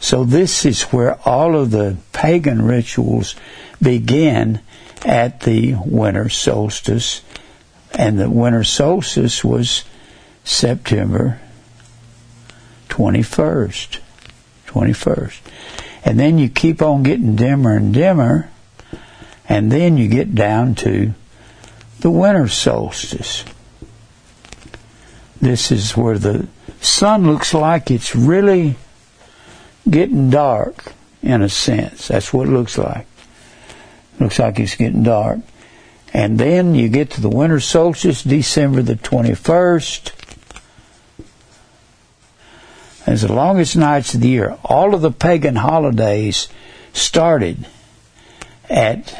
So 0.00 0.24
this 0.24 0.64
is 0.64 0.82
where 0.84 1.18
all 1.28 1.56
of 1.56 1.70
the 1.70 1.96
pagan 2.12 2.62
rituals 2.62 3.34
begin 3.82 4.60
at 5.04 5.40
the 5.40 5.74
winter 5.84 6.28
solstice. 6.28 7.22
And 7.92 8.18
the 8.18 8.30
winter 8.30 8.64
solstice 8.64 9.44
was 9.44 9.84
September 10.44 11.40
21st. 12.96 14.00
21st. 14.66 15.40
And 16.04 16.18
then 16.18 16.38
you 16.38 16.48
keep 16.48 16.80
on 16.80 17.02
getting 17.02 17.36
dimmer 17.36 17.76
and 17.76 17.92
dimmer 17.92 18.48
and 19.48 19.70
then 19.70 19.98
you 19.98 20.08
get 20.08 20.34
down 20.34 20.74
to 20.76 21.12
the 22.00 22.10
winter 22.10 22.48
solstice. 22.48 23.44
This 25.40 25.70
is 25.70 25.96
where 25.96 26.18
the 26.18 26.48
sun 26.80 27.26
looks 27.26 27.52
like 27.52 27.90
it's 27.90 28.16
really 28.16 28.76
getting 29.88 30.30
dark 30.30 30.92
in 31.22 31.42
a 31.42 31.50
sense. 31.50 32.08
That's 32.08 32.32
what 32.32 32.48
it 32.48 32.52
looks 32.52 32.78
like. 32.78 33.06
looks 34.18 34.38
like 34.38 34.58
it's 34.58 34.74
getting 34.74 35.02
dark. 35.02 35.40
And 36.14 36.38
then 36.38 36.74
you 36.74 36.88
get 36.88 37.10
to 37.10 37.20
the 37.20 37.28
winter 37.28 37.60
solstice, 37.60 38.22
December 38.22 38.80
the 38.80 38.94
21st. 38.94 40.25
It's 43.06 43.22
the 43.22 43.32
longest 43.32 43.76
nights 43.76 44.14
of 44.14 44.20
the 44.20 44.28
year. 44.28 44.58
All 44.64 44.94
of 44.94 45.00
the 45.00 45.12
pagan 45.12 45.56
holidays 45.56 46.48
started 46.92 47.66
at 48.68 49.16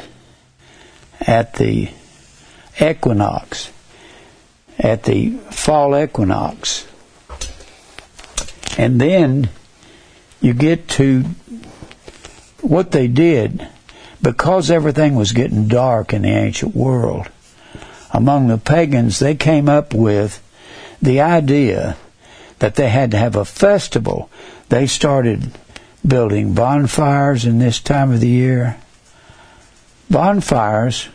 at 1.21 1.53
the 1.55 1.89
equinox, 2.79 3.71
at 4.77 5.03
the 5.03 5.31
fall 5.51 5.97
equinox. 5.97 6.85
And 8.77 9.01
then 9.01 9.49
you 10.41 10.53
get 10.53 10.87
to 10.89 11.23
what 12.61 12.91
they 12.91 13.07
did 13.07 13.67
because 14.21 14.69
everything 14.69 15.15
was 15.15 15.31
getting 15.31 15.67
dark 15.67 16.13
in 16.13 16.23
the 16.23 16.29
ancient 16.29 16.75
world. 16.75 17.29
Among 18.11 18.47
the 18.47 18.57
pagans, 18.57 19.19
they 19.19 19.35
came 19.35 19.69
up 19.69 19.93
with 19.93 20.43
the 21.01 21.21
idea 21.21 21.97
that 22.59 22.75
they 22.75 22.89
had 22.89 23.11
to 23.11 23.17
have 23.17 23.35
a 23.35 23.45
festival. 23.45 24.29
They 24.69 24.87
started 24.87 25.51
building 26.05 26.53
bonfires 26.53 27.45
in 27.45 27.59
this 27.59 27.79
time 27.79 28.11
of 28.11 28.19
the 28.19 28.27
year. 28.27 28.77
Bonfires 30.09 31.09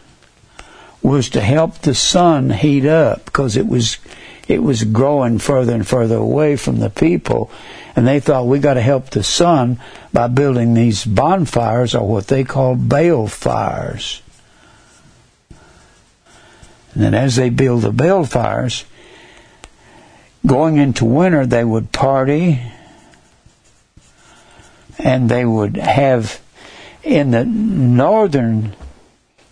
was 1.02 1.30
to 1.30 1.40
help 1.40 1.78
the 1.78 1.94
sun 1.94 2.50
heat 2.50 2.86
up 2.86 3.24
because 3.24 3.56
it 3.56 3.66
was 3.66 3.98
it 4.48 4.62
was 4.62 4.84
growing 4.84 5.38
further 5.38 5.74
and 5.74 5.86
further 5.86 6.16
away 6.16 6.56
from 6.56 6.78
the 6.78 6.90
people. 6.90 7.50
And 7.94 8.06
they 8.06 8.20
thought 8.20 8.46
we 8.46 8.58
got 8.58 8.74
to 8.74 8.80
help 8.80 9.10
the 9.10 9.22
sun 9.22 9.80
by 10.12 10.28
building 10.28 10.74
these 10.74 11.04
bonfires 11.04 11.94
or 11.94 12.06
what 12.08 12.26
they 12.26 12.44
called 12.44 12.88
bale 12.88 13.26
fires. 13.26 14.20
And 16.94 17.02
then 17.02 17.14
as 17.14 17.36
they 17.36 17.50
build 17.50 17.82
the 17.82 17.92
bale 17.92 18.24
fires 18.24 18.84
going 20.46 20.76
into 20.76 21.04
winter 21.04 21.46
they 21.46 21.64
would 21.64 21.92
party 21.92 22.60
and 24.98 25.28
they 25.28 25.44
would 25.44 25.76
have 25.76 26.40
in 27.02 27.30
the 27.30 27.44
northern 27.44 28.74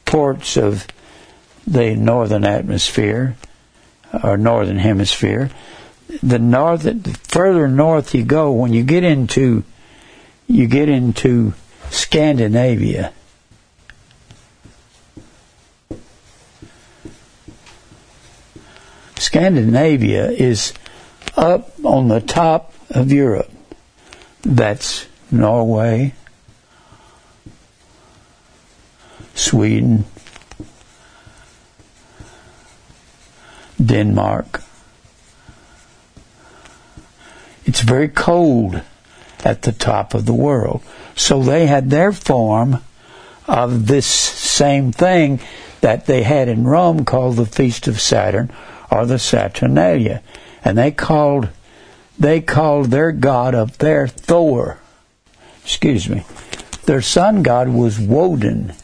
ports 0.05 0.57
of 0.57 0.87
the 1.67 1.95
northern 1.95 2.45
atmosphere 2.45 3.37
or 4.23 4.37
northern 4.37 4.79
hemisphere. 4.79 5.51
The 6.23 6.39
north, 6.39 6.83
the 6.83 7.19
further 7.23 7.69
north 7.69 8.15
you 8.15 8.25
go, 8.25 8.51
when 8.51 8.73
you 8.73 8.83
get 8.83 9.05
into, 9.05 9.65
you 10.49 10.67
get 10.67 10.89
into 10.89 11.55
Scandinavia. 11.91 13.13
Scandinavia 19.21 20.31
is 20.31 20.73
up 21.37 21.73
on 21.85 22.09
the 22.09 22.23
top 22.23 22.73
of 22.89 23.13
Europe. 23.13 23.51
That's 24.41 25.07
Norway, 25.31 26.15
Sweden, 29.35 30.07
Denmark. 33.85 34.63
It's 37.67 37.83
very 37.83 38.09
cold 38.09 38.81
at 39.45 39.63
the 39.63 39.73
top 39.73 40.15
of 40.15 40.25
the 40.25 40.33
world. 40.33 40.83
So 41.15 41.43
they 41.43 41.67
had 41.67 41.91
their 41.91 42.13
form 42.13 42.79
of 43.47 43.87
this 43.87 44.07
same 44.07 44.93
thing 44.93 45.41
that 45.83 46.07
they 46.07 46.23
had 46.23 46.49
in 46.49 46.65
Rome 46.65 47.05
called 47.05 47.37
the 47.37 47.45
Feast 47.45 47.87
of 47.87 48.01
Saturn 48.01 48.51
or 48.91 49.07
the 49.07 49.19
Saturnalia. 49.19 50.23
And 50.65 50.77
they 50.77 50.91
called 50.91 51.49
they 52.19 52.43
called 52.43 52.87
their 52.87 53.13
god 53.13 53.55
up 53.55 53.79
there 53.79 54.07
Thor. 54.07 54.79
Excuse 55.63 56.09
me. 56.09 56.25
Their 56.85 57.01
sun 57.01 57.43
god 57.43 57.69
was 57.71 57.99
Woden. 57.99 58.75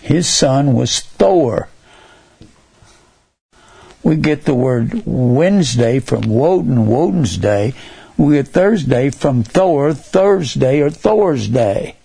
His 0.00 0.26
son 0.26 0.72
was 0.72 1.00
Thor. 1.00 1.68
We 4.02 4.16
get 4.16 4.44
the 4.44 4.54
word 4.54 5.02
Wednesday 5.06 6.00
from 6.00 6.22
Woden, 6.22 6.86
Woden's 6.86 7.36
day. 7.36 7.74
We 8.16 8.34
get 8.34 8.48
Thursday 8.48 9.10
from 9.10 9.42
Thor, 9.42 9.94
Thursday 9.94 10.80
or 10.80 10.90
Thor's 10.90 11.48
day. 11.48 11.96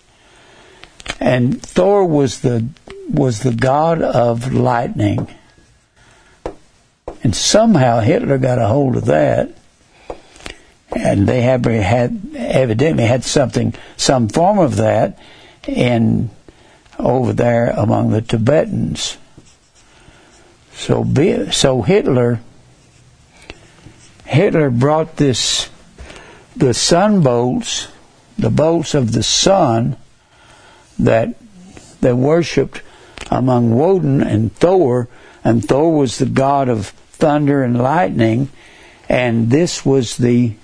And 1.18 1.60
Thor 1.60 2.04
was 2.04 2.40
the 2.40 2.66
was 3.08 3.40
the 3.40 3.52
god 3.52 4.02
of 4.02 4.52
lightning. 4.52 5.28
And 7.22 7.34
somehow 7.34 8.00
Hitler 8.00 8.38
got 8.38 8.58
a 8.58 8.68
hold 8.68 8.96
of 8.96 9.06
that. 9.06 9.54
and 10.96 11.28
they 11.28 11.42
have 11.42 11.64
had 11.64 12.20
evidently 12.34 13.04
had 13.04 13.22
something, 13.22 13.74
some 13.96 14.28
form 14.28 14.58
of 14.58 14.76
that, 14.76 15.18
in 15.66 16.30
over 16.98 17.32
there 17.32 17.70
among 17.70 18.10
the 18.10 18.22
Tibetans. 18.22 19.18
So, 20.72 21.04
so 21.50 21.82
Hitler, 21.82 22.40
Hitler 24.24 24.70
brought 24.70 25.16
this, 25.16 25.68
the 26.56 26.72
sun 26.72 27.22
bolts, 27.22 27.88
the 28.38 28.50
bolts 28.50 28.94
of 28.94 29.12
the 29.12 29.22
sun 29.22 29.96
that 30.98 31.34
they 32.00 32.12
worshipped 32.12 32.82
among 33.30 33.74
Woden 33.74 34.22
and 34.22 34.54
Thor, 34.54 35.08
and 35.44 35.66
Thor 35.66 35.96
was 35.96 36.18
the 36.18 36.26
god 36.26 36.68
of 36.68 36.88
thunder 36.88 37.62
and 37.62 37.78
lightning, 37.78 38.50
and 39.08 39.50
this 39.50 39.84
was 39.84 40.16
the 40.16 40.54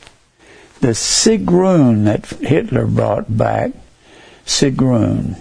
the 0.81 0.91
Sigrun 0.91 2.05
that 2.05 2.27
Hitler 2.27 2.87
brought 2.87 3.35
back, 3.35 3.73
Sigrun. 4.45 5.39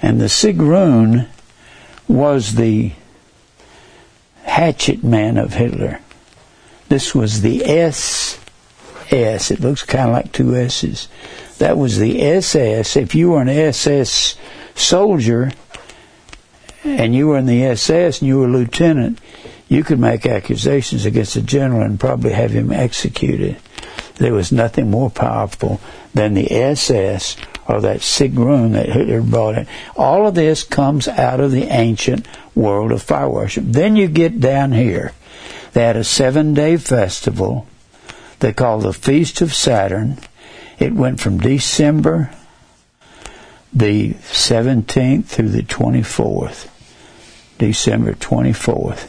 And 0.00 0.18
the 0.18 0.26
Sigrun 0.26 1.28
was 2.08 2.54
the 2.54 2.92
hatchet 4.44 5.04
man 5.04 5.36
of 5.36 5.52
Hitler. 5.54 6.00
This 6.88 7.14
was 7.14 7.42
the 7.42 7.64
SS. 7.64 8.38
It 9.50 9.60
looks 9.60 9.82
kind 9.82 10.08
of 10.08 10.14
like 10.14 10.32
two 10.32 10.56
S's. 10.56 11.08
That 11.58 11.76
was 11.76 11.98
the 11.98 12.22
SS. 12.22 12.96
If 12.96 13.14
you 13.14 13.30
were 13.30 13.42
an 13.42 13.48
SS 13.50 14.36
soldier 14.80 15.52
and 16.84 17.14
you 17.14 17.28
were 17.28 17.38
in 17.38 17.46
the 17.46 17.64
SS 17.64 18.20
and 18.20 18.28
you 18.28 18.38
were 18.38 18.46
a 18.46 18.50
lieutenant, 18.50 19.20
you 19.68 19.84
could 19.84 19.98
make 19.98 20.26
accusations 20.26 21.04
against 21.04 21.36
a 21.36 21.42
general 21.42 21.82
and 21.82 22.00
probably 22.00 22.32
have 22.32 22.50
him 22.50 22.72
executed. 22.72 23.56
There 24.16 24.34
was 24.34 24.52
nothing 24.52 24.90
more 24.90 25.10
powerful 25.10 25.80
than 26.14 26.34
the 26.34 26.50
SS 26.52 27.36
or 27.68 27.80
that 27.80 28.00
Sigrun 28.00 28.72
that 28.72 28.88
Hitler 28.88 29.22
brought 29.22 29.58
in. 29.58 29.66
All 29.96 30.26
of 30.26 30.34
this 30.34 30.64
comes 30.64 31.06
out 31.06 31.40
of 31.40 31.52
the 31.52 31.64
ancient 31.64 32.26
world 32.54 32.92
of 32.92 33.02
fire 33.02 33.30
worship. 33.30 33.64
Then 33.66 33.96
you 33.96 34.08
get 34.08 34.40
down 34.40 34.72
here. 34.72 35.12
They 35.72 35.82
had 35.82 35.96
a 35.96 36.04
seven 36.04 36.52
day 36.52 36.76
festival 36.76 37.66
they 38.40 38.54
called 38.54 38.82
the 38.82 38.92
Feast 38.94 39.42
of 39.42 39.54
Saturn. 39.54 40.18
It 40.78 40.94
went 40.94 41.20
from 41.20 41.38
December 41.38 42.30
the 43.72 44.14
17th 44.14 45.26
through 45.26 45.50
the 45.50 45.62
24th. 45.62 46.68
December 47.58 48.14
24th 48.14 49.08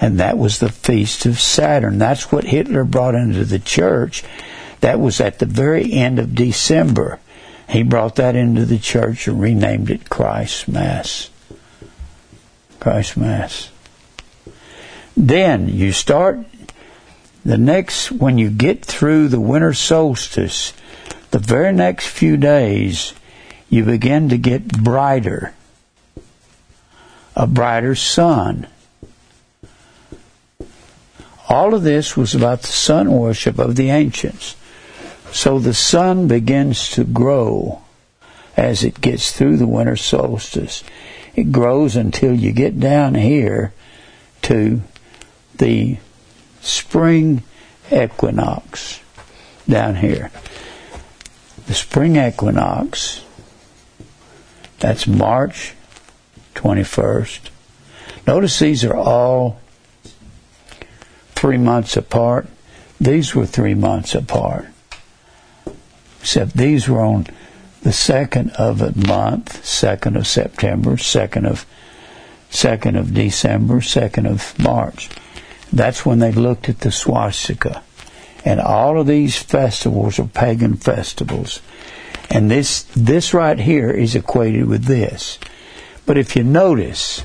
and 0.00 0.20
that 0.20 0.38
was 0.38 0.58
the 0.58 0.68
Feast 0.70 1.26
of 1.26 1.40
Saturn. 1.40 1.98
That's 1.98 2.30
what 2.30 2.44
Hitler 2.44 2.84
brought 2.84 3.14
into 3.14 3.44
the 3.44 3.58
church. 3.58 4.22
That 4.80 5.00
was 5.00 5.20
at 5.20 5.38
the 5.40 5.46
very 5.46 5.92
end 5.92 6.18
of 6.18 6.34
December. 6.34 7.18
He 7.68 7.82
brought 7.82 8.14
that 8.16 8.36
into 8.36 8.64
the 8.64 8.78
church 8.78 9.26
and 9.26 9.40
renamed 9.40 9.90
it 9.90 10.08
Christ 10.08 10.68
Mass. 10.68 11.30
Christ 12.78 13.16
Mass. 13.16 13.70
Then 15.16 15.68
you 15.68 15.90
start 15.92 16.38
the 17.44 17.58
next, 17.58 18.12
when 18.12 18.38
you 18.38 18.50
get 18.50 18.84
through 18.84 19.28
the 19.28 19.40
winter 19.40 19.74
solstice, 19.74 20.72
the 21.32 21.38
very 21.40 21.72
next 21.72 22.06
few 22.06 22.36
days, 22.36 23.14
you 23.68 23.84
begin 23.84 24.28
to 24.30 24.38
get 24.38 24.82
brighter. 24.82 25.54
A 27.36 27.46
brighter 27.46 27.94
sun 27.94 28.66
all 31.48 31.72
of 31.72 31.82
this 31.82 32.16
was 32.16 32.34
about 32.34 32.60
the 32.62 32.68
sun 32.68 33.10
worship 33.10 33.58
of 33.58 33.76
the 33.76 33.90
ancients. 33.90 34.54
So 35.32 35.58
the 35.58 35.74
sun 35.74 36.28
begins 36.28 36.90
to 36.90 37.04
grow 37.04 37.82
as 38.56 38.84
it 38.84 39.00
gets 39.00 39.32
through 39.32 39.56
the 39.56 39.66
winter 39.66 39.96
solstice. 39.96 40.84
It 41.34 41.52
grows 41.52 41.96
until 41.96 42.34
you 42.34 42.52
get 42.52 42.78
down 42.78 43.14
here 43.14 43.72
to 44.42 44.82
the 45.56 45.98
spring 46.60 47.42
equinox 47.90 49.00
down 49.68 49.96
here. 49.96 50.30
The 51.66 51.74
spring 51.74 52.16
equinox, 52.16 53.24
that's 54.78 55.06
March 55.06 55.74
21st. 56.54 57.50
Notice 58.26 58.58
these 58.58 58.84
are 58.84 58.96
all 58.96 59.60
three 61.34 61.58
months 61.58 61.96
apart. 61.96 62.46
These 63.00 63.34
were 63.34 63.46
three 63.46 63.74
months 63.74 64.14
apart. 64.14 64.66
Except 66.20 66.56
these 66.56 66.88
were 66.88 67.00
on 67.00 67.26
the 67.82 67.92
second 67.92 68.50
of 68.52 68.82
a 68.82 68.92
month, 69.06 69.64
second 69.64 70.16
of 70.16 70.26
September, 70.26 70.96
second 70.96 71.46
of 71.46 71.64
second 72.50 72.96
of 72.96 73.14
December, 73.14 73.80
second 73.80 74.26
of 74.26 74.58
March. 74.58 75.10
That's 75.72 76.04
when 76.04 76.18
they 76.18 76.32
looked 76.32 76.68
at 76.68 76.80
the 76.80 76.90
swastika. 76.90 77.82
And 78.44 78.60
all 78.60 79.00
of 79.00 79.06
these 79.06 79.36
festivals 79.36 80.18
are 80.18 80.26
pagan 80.26 80.76
festivals. 80.76 81.60
And 82.30 82.50
this 82.50 82.82
this 82.94 83.32
right 83.32 83.58
here 83.58 83.90
is 83.90 84.14
equated 84.14 84.66
with 84.66 84.84
this. 84.84 85.38
But 86.04 86.18
if 86.18 86.36
you 86.36 86.44
notice, 86.44 87.22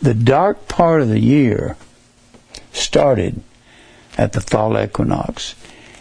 the 0.00 0.14
dark 0.14 0.68
part 0.68 1.00
of 1.00 1.08
the 1.08 1.20
year 1.20 1.76
started 2.72 3.42
at 4.18 4.32
the 4.32 4.40
fall 4.40 4.78
equinox. 4.78 5.54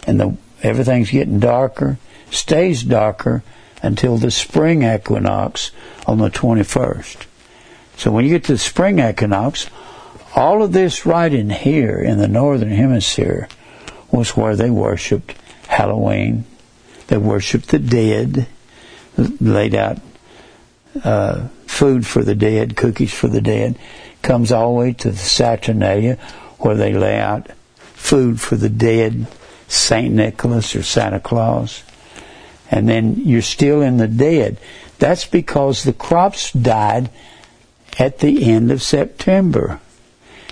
And 0.08 0.20
the, 0.20 0.38
everything's 0.64 1.12
getting 1.12 1.40
darker, 1.40 1.98
stays 2.30 2.84
darker 2.84 3.44
until 3.84 4.18
the 4.18 4.32
spring 4.32 4.84
equinox 4.84 5.72
on 6.08 6.18
the 6.18 6.30
21st. 6.30 7.26
So 7.98 8.12
when 8.12 8.26
you 8.26 8.32
get 8.32 8.46
to 8.46 8.54
the 8.54 8.58
spring 8.58 9.00
equinox, 9.00 9.70
all 10.36 10.64
of 10.64 10.72
this 10.72 11.06
right 11.06 11.32
in 11.32 11.50
here 11.50 12.00
in 12.00 12.18
the 12.18 12.28
northern 12.28 12.72
hemisphere 12.72 13.48
was 14.12 14.36
where 14.36 14.56
they 14.56 14.70
worshipped 14.70 15.36
Halloween. 15.68 16.46
They 17.12 17.18
worshipped 17.18 17.68
the 17.68 17.80
dead, 17.80 18.48
laid 19.18 19.76
out 19.76 19.98
uh, 21.04 21.50
food 21.68 22.08
for 22.08 22.24
the 22.24 22.36
dead, 22.36 22.78
cookies 22.78 23.14
for 23.14 23.28
the 23.28 23.42
dead. 23.42 23.78
Comes 24.22 24.50
all 24.50 24.72
the 24.72 24.80
way 24.80 24.94
to 24.94 25.12
the 25.12 25.18
Saturnalia, 25.18 26.18
where 26.60 26.78
they 26.78 26.94
lay 26.94 27.20
out 27.20 27.50
food 27.80 28.40
for 28.40 28.56
the 28.56 28.70
dead, 28.70 29.28
St. 29.68 30.14
Nicholas 30.14 30.74
or 30.74 30.84
Santa 30.84 31.20
Claus. 31.20 31.84
And 32.72 32.88
then 32.88 33.18
you're 33.18 33.42
still 33.42 33.82
in 33.82 33.98
the 33.98 34.08
dead. 34.08 34.58
That's 34.98 35.26
because 35.26 35.84
the 35.84 35.92
crops 35.92 36.54
died 36.54 37.10
at 38.00 38.20
the 38.20 38.50
end 38.50 38.72
of 38.72 38.82
September. 38.82 39.82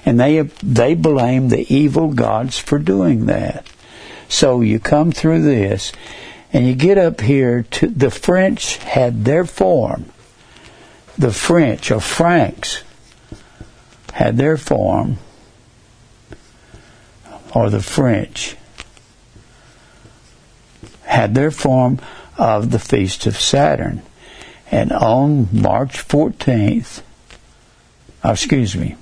And 0.05 0.19
they, 0.19 0.41
they 0.61 0.93
blame 0.93 1.47
the 1.47 1.73
evil 1.73 2.11
gods 2.11 2.57
for 2.57 2.79
doing 2.79 3.27
that. 3.27 3.65
So 4.27 4.59
you 4.59 4.81
come 4.81 5.13
through 5.13 5.43
this 5.43 5.93
and 6.51 6.67
you 6.67 6.75
get 6.75 6.97
up 6.97 7.21
here 7.21 7.63
to 7.63 7.87
the 7.87 8.09
French 8.09 8.77
had 8.77 9.25
their 9.25 9.45
form. 9.45 10.05
The 11.17 11.31
French 11.31 11.91
or 11.91 11.99
Franks 11.99 12.83
had 14.13 14.37
their 14.37 14.57
form 14.57 15.17
or 17.53 17.69
the 17.69 17.81
French 17.81 18.55
had 21.03 21.35
their 21.35 21.51
form 21.51 21.99
of 22.37 22.71
the 22.71 22.79
Feast 22.79 23.25
of 23.25 23.39
Saturn. 23.39 24.01
And 24.71 24.91
on 24.91 25.49
March 25.51 26.07
14th, 26.07 27.01
oh, 28.23 28.29
uh, 28.29 28.31
excuse 28.33 28.75
me, 28.75 28.95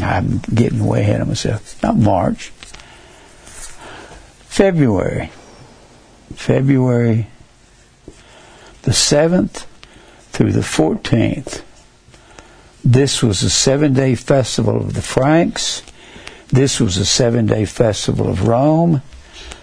I'm 0.00 0.38
getting 0.38 0.84
way 0.84 1.00
ahead 1.00 1.22
of 1.22 1.28
myself. 1.28 1.82
Not 1.82 1.96
March, 1.96 2.50
February. 4.48 5.30
February 6.34 7.28
the 8.82 8.90
7th 8.90 9.64
through 10.30 10.52
the 10.52 10.60
14th. 10.60 11.62
This 12.84 13.22
was 13.22 13.42
a 13.42 13.48
seven 13.48 13.94
day 13.94 14.14
festival 14.14 14.76
of 14.76 14.92
the 14.92 15.02
Franks 15.02 15.82
this 16.54 16.78
was 16.78 16.96
a 16.98 17.04
seven 17.04 17.46
day 17.46 17.64
festival 17.64 18.28
of 18.28 18.46
Rome. 18.46 19.02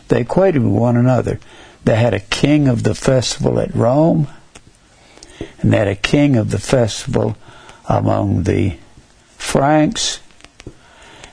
They 0.10 0.22
equated 0.22 0.62
with 0.62 0.74
one 0.74 0.98
another. 0.98 1.40
They 1.86 1.96
had 1.96 2.14
a 2.14 2.20
king 2.20 2.68
of 2.68 2.84
the 2.84 2.94
festival 2.94 3.60
at 3.60 3.74
Rome, 3.74 4.28
and 5.62 5.72
they 5.72 5.78
had 5.78 5.88
a 5.88 5.96
king 5.96 6.36
of 6.36 6.52
the 6.52 6.60
festival 6.60 7.38
among 7.88 8.44
the 8.44 8.78
Franks. 9.38 10.20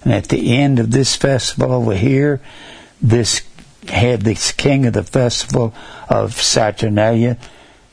And 0.05 0.13
at 0.13 0.29
the 0.29 0.57
end 0.57 0.79
of 0.79 0.93
this 0.93 1.17
festival 1.17 1.73
over 1.73 1.95
here, 1.95 2.41
this 3.03 3.43
had 3.89 4.23
this 4.23 4.53
king 4.53 4.87
of 4.87 4.93
the 4.93 5.05
festival 5.05 5.75
of 6.09 6.41
Saturnalia 6.41 7.37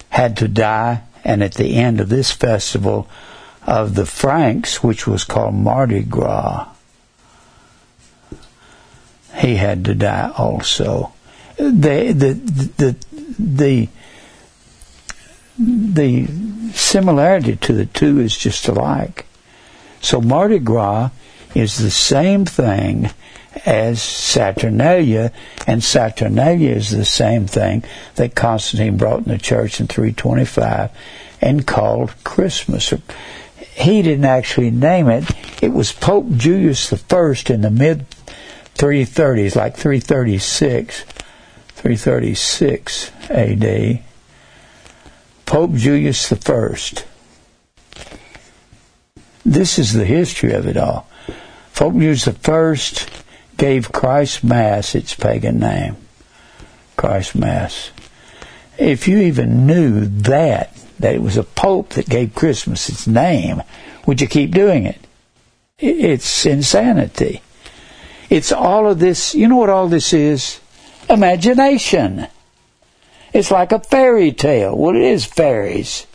had 0.10 0.38
to 0.38 0.48
die, 0.48 1.02
and 1.24 1.43
at 1.43 1.56
the 1.56 1.76
end 1.76 2.00
of 2.00 2.10
this 2.10 2.32
festival 2.32 3.08
of 3.66 3.96
the 3.96 4.06
Franks, 4.06 4.84
which 4.84 5.08
was 5.08 5.24
called 5.24 5.56
Mardi 5.56 6.04
Gras, 6.04 6.68
he 9.36 9.56
had 9.56 9.84
to 9.86 9.96
die 9.96 10.32
also. 10.38 11.14
The 11.58 12.14
the 12.14 12.34
the 12.78 12.96
the 13.39 13.89
the 15.58 16.28
similarity 16.74 17.56
to 17.56 17.74
the 17.74 17.86
two 17.86 18.20
is 18.20 18.38
just 18.38 18.68
alike. 18.68 19.26
So 20.02 20.22
Mardi 20.22 20.60
Gras 20.60 21.10
is 21.54 21.78
the 21.78 21.91
same 21.91 22.46
thing 22.46 23.10
as 23.66 24.01
Saturnalia, 24.01 25.32
and 25.66 25.84
Saturnalia 25.84 26.76
is 26.76 26.91
the 26.91 27.05
same 27.05 27.47
thing 27.47 27.84
that 28.16 28.36
Constantine 28.36 28.97
brought 28.97 29.26
in 29.26 29.32
the 29.32 29.38
church 29.38 29.80
in 29.80 29.88
325 29.88 30.91
and 31.41 31.66
called 31.66 32.13
Christmas. 32.24 32.93
He 33.57 34.01
didn't 34.01 34.26
actually 34.26 34.72
name 34.72 35.09
it. 35.09 35.26
It 35.61 35.74
was 35.74 35.91
Pope 35.91 36.30
Julius 36.32 36.93
I 36.93 36.97
in 37.49 37.61
the 37.61 37.72
mid 37.72 38.05
330s, 38.76 39.55
like 39.55 39.76
336, 39.76 41.03
336 41.03 43.11
AD. 43.30 44.03
Pope 45.45 45.74
Julius 45.74 46.32
I. 46.32 46.78
This 49.45 49.78
is 49.78 49.93
the 49.93 50.05
history 50.05 50.53
of 50.53 50.68
it 50.68 50.78
all. 50.78 51.07
Pope 51.74 51.93
Julius 51.93 52.28
I 52.28 53.24
gave 53.58 53.91
Christ 53.91 54.43
Mass 54.43 54.95
its 54.95 55.14
pagan 55.14 55.60
name. 55.60 55.97
Christ 56.97 57.36
Mass. 57.36 57.91
If 58.78 59.08
you 59.08 59.20
even 59.20 59.66
knew 59.66 60.06
that, 60.06 60.76
that 60.99 61.16
it 61.16 61.22
was 61.22 61.38
a 61.38 61.43
pope 61.43 61.89
that 61.89 62.10
gave 62.10 62.36
Christmas 62.36 62.89
its 62.89 63.08
name, 63.08 63.62
would 64.06 64.22
you 64.22 64.28
keep 64.28 64.51
doing 64.51 64.86
it? 64.86 64.99
It's 65.78 66.45
insanity. 66.45 67.41
It's 68.30 68.51
all 68.51 68.89
of 68.89 68.99
this, 68.99 69.36
you 69.36 69.47
know 69.47 69.58
what 69.58 69.70
all 69.70 69.88
this 69.88 70.14
is? 70.14 70.60
Imagination. 71.10 72.28
It's 73.34 73.51
like 73.51 73.72
a 73.72 73.80
fairy 73.80 74.32
tale. 74.32 74.76
Well, 74.78 74.95
it 74.95 75.01
is 75.01 75.26
fairies. 75.26 76.08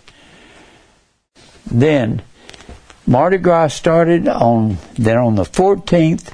Then, 1.71 2.23
Mardi 3.07 3.39
Gras 3.39 3.69
started 3.69 4.27
on, 4.27 4.79
then 4.95 5.19
on 5.19 5.35
the 5.35 5.45
14th, 5.45 6.33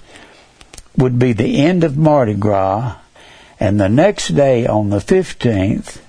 would 0.97 1.19
be 1.19 1.33
the 1.33 1.59
end 1.59 1.85
of 1.85 1.97
Mardi 1.97 2.35
Gras, 2.35 2.97
and 3.61 3.81
the 3.81 3.89
next 3.89 4.29
day 4.29 4.67
on 4.67 4.91
the 4.91 4.99
15th, 4.99 6.01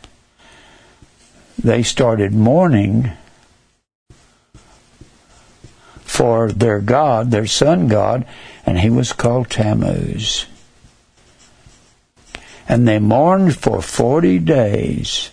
they 1.62 1.84
started 1.84 2.34
mourning 2.34 3.12
for 6.18 6.52
their 6.52 6.80
God, 6.80 7.32
their 7.32 7.46
sun 7.46 7.88
God, 7.88 8.26
and 8.66 8.80
he 8.80 8.90
was 8.90 9.14
called 9.14 9.50
Tammuz. 9.50 10.46
And 12.68 12.88
they 12.88 13.00
mourned 13.00 13.56
for 13.56 13.82
40 13.82 14.40
days. 14.40 15.32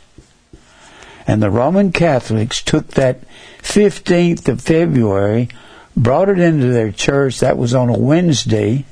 And 1.26 1.42
the 1.42 1.50
Roman 1.50 1.90
Catholics 1.90 2.62
took 2.62 2.88
that 2.88 3.20
15th 3.62 4.46
of 4.48 4.60
February, 4.60 5.48
brought 5.96 6.28
it 6.28 6.38
into 6.38 6.66
their 6.66 6.92
church, 6.92 7.40
that 7.40 7.56
was 7.56 7.74
on 7.74 7.88
a 7.88 7.98
Wednesday, 7.98 8.84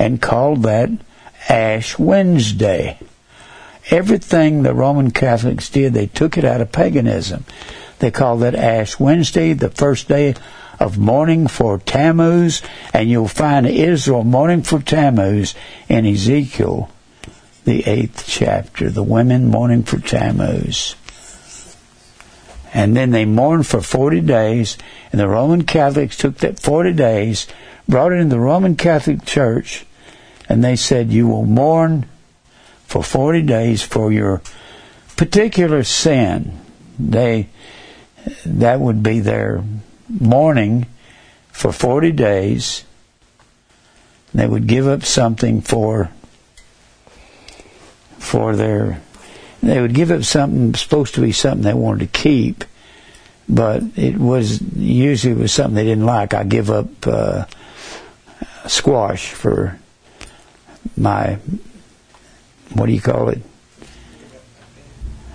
and 0.00 0.20
called 0.20 0.62
that 0.62 0.88
Ash 1.50 1.98
Wednesday. 1.98 2.98
Everything 3.90 4.62
the 4.62 4.74
Roman 4.74 5.10
Catholics 5.10 5.68
did, 5.68 5.92
they 5.92 6.06
took 6.06 6.38
it 6.38 6.44
out 6.44 6.62
of 6.62 6.72
paganism. 6.72 7.44
They 7.98 8.10
called 8.10 8.40
that 8.40 8.54
Ash 8.54 8.98
Wednesday, 8.98 9.52
the 9.52 9.68
first 9.68 10.08
day 10.08 10.36
of 10.78 10.96
mourning 10.96 11.48
for 11.48 11.78
Tammuz, 11.78 12.62
and 12.94 13.10
you'll 13.10 13.28
find 13.28 13.66
Israel 13.66 14.24
mourning 14.24 14.62
for 14.62 14.80
Tammuz 14.80 15.54
in 15.86 16.06
Ezekiel, 16.06 16.90
the 17.66 17.86
eighth 17.86 18.24
chapter. 18.26 18.88
The 18.88 19.02
women 19.02 19.48
mourning 19.48 19.82
for 19.82 19.98
Tammuz. 19.98 20.96
And 22.72 22.96
then 22.96 23.10
they 23.10 23.26
mourned 23.26 23.66
for 23.66 23.82
40 23.82 24.22
days, 24.22 24.78
and 25.12 25.20
the 25.20 25.28
Roman 25.28 25.64
Catholics 25.64 26.16
took 26.16 26.38
that 26.38 26.58
40 26.58 26.94
days, 26.94 27.46
brought 27.86 28.12
it 28.12 28.20
in 28.20 28.30
the 28.30 28.40
Roman 28.40 28.76
Catholic 28.76 29.26
Church, 29.26 29.84
and 30.50 30.64
they 30.64 30.74
said, 30.74 31.12
You 31.12 31.28
will 31.28 31.46
mourn 31.46 32.06
for 32.84 33.04
40 33.04 33.42
days 33.42 33.82
for 33.82 34.12
your 34.12 34.42
particular 35.16 35.84
sin. 35.84 36.58
They, 36.98 37.48
that 38.44 38.80
would 38.80 39.00
be 39.00 39.20
their 39.20 39.62
mourning 40.08 40.86
for 41.52 41.70
40 41.70 42.10
days. 42.10 42.84
They 44.34 44.46
would 44.46 44.66
give 44.66 44.88
up 44.88 45.04
something 45.04 45.60
for, 45.60 46.10
for 48.18 48.56
their, 48.56 49.00
they 49.62 49.80
would 49.80 49.94
give 49.94 50.10
up 50.10 50.24
something 50.24 50.74
supposed 50.74 51.14
to 51.14 51.20
be 51.20 51.30
something 51.30 51.62
they 51.62 51.74
wanted 51.74 52.12
to 52.12 52.18
keep, 52.18 52.64
but 53.48 53.84
it 53.94 54.18
was 54.18 54.60
usually 54.74 55.32
it 55.32 55.38
was 55.38 55.52
something 55.52 55.76
they 55.76 55.84
didn't 55.84 56.06
like. 56.06 56.34
I 56.34 56.42
give 56.42 56.70
up 56.70 57.06
uh, 57.06 57.44
squash 58.66 59.28
for 59.28 59.79
my 60.96 61.38
what 62.74 62.86
do 62.86 62.92
you 62.92 63.00
call 63.00 63.28
it? 63.30 63.42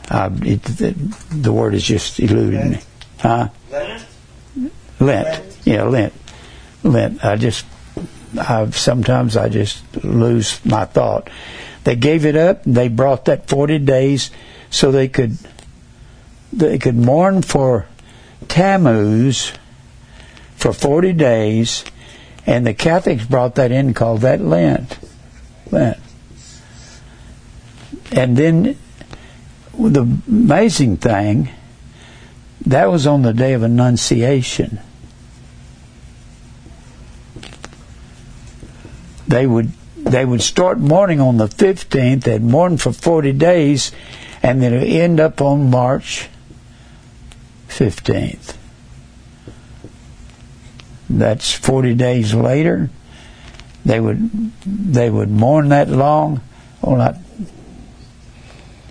Uh, 0.09 0.29
it 0.43 0.63
the, 0.63 0.91
the, 1.31 1.51
word 1.51 1.73
is 1.73 1.83
just 1.83 2.19
eluding 2.19 2.71
me. 2.71 2.79
Huh? 3.19 3.49
Lent. 3.71 4.05
Lent. 4.99 5.57
Yeah, 5.65 5.83
Lent. 5.83 6.13
Lent. 6.83 7.25
I 7.25 7.35
just, 7.37 7.65
I 8.37 8.69
sometimes 8.69 9.35
I 9.35 9.49
just 9.49 9.81
lose 10.03 10.63
my 10.63 10.85
thought. 10.85 11.29
They 11.83 11.95
gave 11.95 12.25
it 12.25 12.35
up. 12.35 12.63
They 12.63 12.87
brought 12.87 13.25
that 13.25 13.47
forty 13.49 13.79
days 13.79 14.31
so 14.69 14.91
they 14.91 15.07
could 15.07 15.37
they 16.53 16.77
could 16.77 16.95
mourn 16.95 17.41
for 17.41 17.87
Tammuz 18.47 19.53
for 20.55 20.71
forty 20.71 21.13
days, 21.13 21.83
and 22.45 22.65
the 22.65 22.73
Catholics 22.75 23.25
brought 23.25 23.55
that 23.55 23.71
in, 23.71 23.95
called 23.95 24.21
that 24.21 24.39
Lent. 24.39 24.99
Lent. 25.71 25.97
And 28.11 28.37
then 28.37 28.77
the 29.77 30.01
amazing 30.27 30.97
thing, 30.97 31.49
that 32.65 32.85
was 32.85 33.05
on 33.05 33.21
the 33.21 33.33
day 33.33 33.53
of 33.53 33.63
Annunciation. 33.63 34.79
They 39.27 39.45
would 39.45 39.71
they 40.05 40.23
would 40.23 40.41
start 40.41 40.77
mourning 40.77 41.19
on 41.19 41.37
the 41.37 41.47
15th. 41.47 42.23
They'd 42.23 42.43
mourn 42.43 42.77
for 42.77 42.93
40 42.93 43.33
days, 43.33 43.91
and 44.43 44.61
then 44.61 44.73
end 44.73 45.19
up 45.19 45.41
on 45.41 45.71
March 45.71 46.29
15th. 47.69 48.55
That's 51.09 51.51
40 51.51 51.95
days 51.95 52.35
later. 52.35 52.89
They 53.85 53.99
would 53.99 54.51
they 54.65 55.09
would 55.09 55.29
mourn 55.29 55.69
that 55.69 55.89
long. 55.89 56.41
Not 56.83 57.17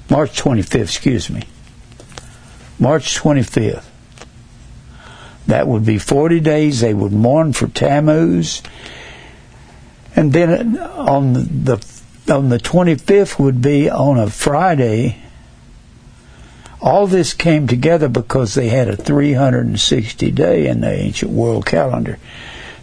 March 0.09 0.41
25th, 0.41 0.83
excuse 0.83 1.31
me. 1.31 1.43
March 2.79 3.19
25th. 3.19 3.85
That 5.47 5.67
would 5.67 5.85
be 5.85 5.99
40 5.99 6.41
days. 6.41 6.81
They 6.81 6.95
would 6.95 7.13
mourn 7.13 7.53
for 7.53 7.69
Tammuz. 7.69 8.63
And 10.17 10.33
then 10.33 10.79
on 10.79 11.33
the 11.33 11.85
on 12.31 12.49
the 12.49 12.59
25th 12.59 13.39
would 13.39 13.61
be 13.61 13.91
on 13.91 14.19
a 14.19 14.31
Friday. 14.31 15.19
All 16.81 17.07
this 17.07 17.35
came 17.35 17.67
together 17.67 18.09
because 18.09 18.55
they 18.55 18.69
had 18.69 18.89
a 18.89 18.97
360 18.97 20.31
day 20.31 20.67
in 20.67 20.83
the 20.83 20.91
ancient 20.91 21.33
world 21.33 21.67
calendar. 21.67 22.19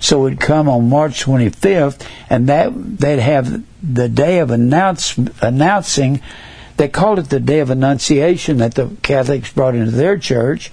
So 0.02 0.26
it'd 0.26 0.40
come 0.40 0.68
on 0.68 0.90
March 0.90 1.24
25th, 1.24 2.06
and 2.28 2.50
that 2.50 2.74
they'd 2.76 3.20
have 3.20 3.64
the 3.84 4.10
day 4.10 4.40
of 4.40 4.50
announce, 4.50 5.16
announcing. 5.42 6.22
They 6.78 6.90
called 6.90 7.20
it 7.20 7.30
the 7.30 7.40
day 7.40 7.60
of 7.60 7.70
Annunciation 7.70 8.58
that 8.58 8.74
the 8.74 8.90
Catholics 9.04 9.54
brought 9.54 9.76
into 9.76 9.92
their 9.92 10.18
church. 10.18 10.72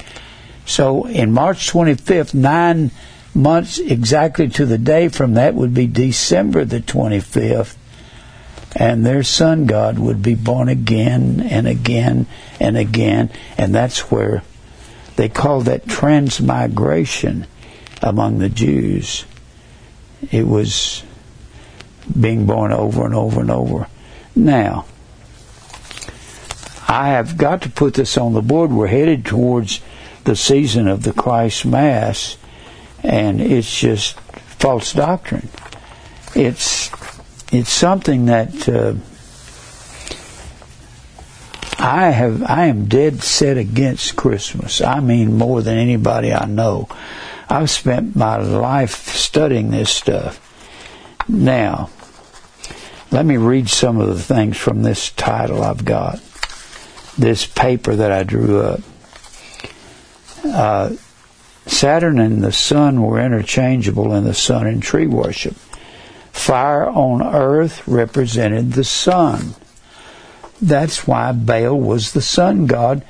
So 0.65 1.07
in 1.07 1.31
March 1.33 1.71
25th, 1.71 2.33
nine 2.33 2.91
months 3.35 3.79
exactly 3.79 4.49
to 4.49 4.65
the 4.65 4.79
day 4.79 5.09
from 5.09 5.35
that 5.35 5.55
would 5.55 5.75
be 5.75 5.87
December 5.87 6.65
the 6.65 6.81
25th. 6.81 7.77
And 8.77 9.05
their 9.05 9.23
sun 9.23 9.67
god 9.67 9.99
would 9.99 10.23
be 10.23 10.35
born 10.35 10.71
again 10.71 11.47
and 11.51 11.69
again 11.69 12.27
and 12.59 12.79
again. 12.79 13.31
And 13.59 13.75
that's 13.75 14.11
where 14.11 14.43
they 15.17 15.29
call 15.29 15.61
that 15.63 15.87
transmigration 15.87 17.47
among 18.03 18.39
the 18.39 18.49
Jews. 18.49 19.25
It 20.31 20.47
was 20.47 21.03
being 22.19 22.47
born 22.47 22.73
over 22.73 23.05
and 23.05 23.15
over 23.15 23.41
and 23.41 23.51
over. 23.51 23.89
Now, 24.35 24.87
I 26.89 27.09
have 27.09 27.37
got 27.37 27.63
to 27.63 27.71
put 27.71 27.95
this 27.95 28.17
on 28.17 28.33
the 28.33 28.43
board. 28.43 28.71
We're 28.71 28.87
headed 28.87 29.25
towards 29.25 29.81
the 30.25 30.37
season 30.37 30.89
of 30.89 31.03
the 31.03 31.13
Christ 31.13 31.67
Mass, 31.67 32.37
and 33.03 33.41
it's 33.41 33.79
just 33.79 34.19
false 34.59 34.93
doctrine. 34.93 35.49
It's 36.35 36.91
it's 37.53 37.71
something 37.71 38.27
that 38.27 38.69
uh, 38.69 38.95
I 41.79 42.11
have. 42.11 42.43
I 42.43 42.67
am 42.67 42.87
dead 42.87 43.23
set 43.23 43.57
against 43.57 44.17
Christmas. 44.17 44.81
I 44.81 45.01
mean, 45.01 45.37
more 45.37 45.63
than 45.63 45.79
anybody 45.79 46.33
I 46.33 46.47
know. 46.47 46.89
I've 47.51 47.71
spent 47.71 48.15
my 48.15 48.37
life 48.37 49.09
studying 49.15 49.71
this 49.71 49.91
stuff. 49.91 50.45
Now, 51.29 51.91
let 53.11 53.25
me 53.25 53.39
read 53.39 53.71
some 53.71 54.01
of 54.01 54.09
the 54.09 54.23
things 54.23 54.57
from 54.57 54.83
this 54.83 55.11
title 55.11 55.63
I've 55.63 55.85
got. 55.85 56.21
This 57.17 57.47
paper 57.47 57.97
that 57.97 58.13
I 58.13 58.23
drew 58.23 58.61
up. 58.61 58.81
Uh, 60.45 60.93
Saturn 61.67 62.19
and 62.19 62.43
the 62.43 62.53
sun 62.53 63.03
were 63.03 63.21
interchangeable 63.21 64.15
in 64.15 64.25
the 64.25 64.35
sun 64.35 64.67
and 64.67 64.83
tree 64.83 65.07
worship. 65.07 65.55
Fire 66.33 66.87
on 66.89 67.23
earth 67.23 67.87
represented 67.89 68.73
the 68.73 68.85
sun. 68.85 69.55
That's 70.61 71.07
why 71.07 71.33
Baal 71.33 71.79
was 71.79 72.13
the 72.13 72.23
sun 72.23 72.67
god. 72.67 73.05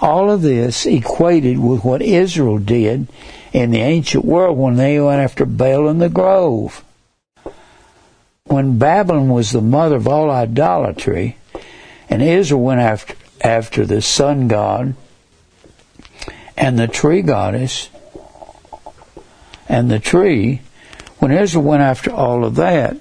All 0.00 0.30
of 0.30 0.42
this 0.42 0.86
equated 0.86 1.58
with 1.58 1.84
what 1.84 2.02
Israel 2.02 2.58
did 2.58 3.06
in 3.52 3.70
the 3.70 3.80
ancient 3.80 4.24
world 4.24 4.56
when 4.56 4.76
they 4.76 5.00
went 5.00 5.20
after 5.20 5.44
Baal 5.44 5.88
in 5.88 5.98
the 5.98 6.08
grove. 6.08 6.84
When 8.44 8.78
Babylon 8.78 9.28
was 9.28 9.52
the 9.52 9.60
mother 9.60 9.96
of 9.96 10.08
all 10.08 10.30
idolatry, 10.30 11.36
and 12.08 12.22
Israel 12.22 12.62
went 12.62 12.80
after, 12.80 13.14
after 13.40 13.86
the 13.86 14.02
sun 14.02 14.48
god 14.48 14.94
and 16.56 16.78
the 16.78 16.88
tree 16.88 17.22
goddess 17.22 17.88
and 19.68 19.90
the 19.90 20.00
tree, 20.00 20.62
when 21.18 21.30
Israel 21.30 21.64
went 21.64 21.82
after 21.82 22.10
all 22.10 22.44
of 22.44 22.56
that, 22.56 22.96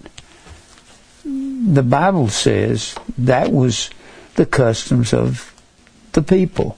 the 1.23 1.83
Bible 1.83 2.29
says 2.29 2.95
that 3.17 3.51
was 3.51 3.89
the 4.35 4.45
customs 4.45 5.13
of 5.13 5.53
the 6.13 6.21
people. 6.21 6.77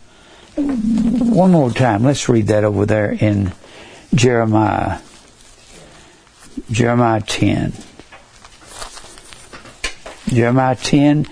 One 0.56 1.52
more 1.52 1.72
time, 1.72 2.04
let's 2.04 2.28
read 2.28 2.48
that 2.48 2.64
over 2.64 2.86
there 2.86 3.12
in 3.12 3.54
Jeremiah. 4.14 5.00
Jeremiah 6.70 7.22
10. 7.22 7.74
Jeremiah 10.28 10.76
10, 10.76 11.28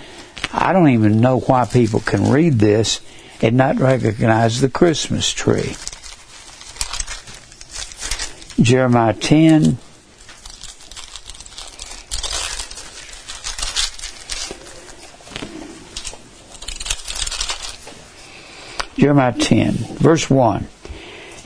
I 0.51 0.73
don't 0.73 0.89
even 0.89 1.21
know 1.21 1.39
why 1.39 1.65
people 1.65 2.01
can 2.01 2.32
read 2.32 2.53
this 2.53 2.99
and 3.41 3.55
not 3.55 3.80
recognize 3.80 4.59
the 4.59 4.69
Christmas 4.69 5.32
tree. 5.32 5.75
Jeremiah 8.61 9.13
10, 9.13 9.77
Jeremiah 18.97 19.32
10, 19.32 19.71
verse 19.71 20.30
1. 20.30 20.67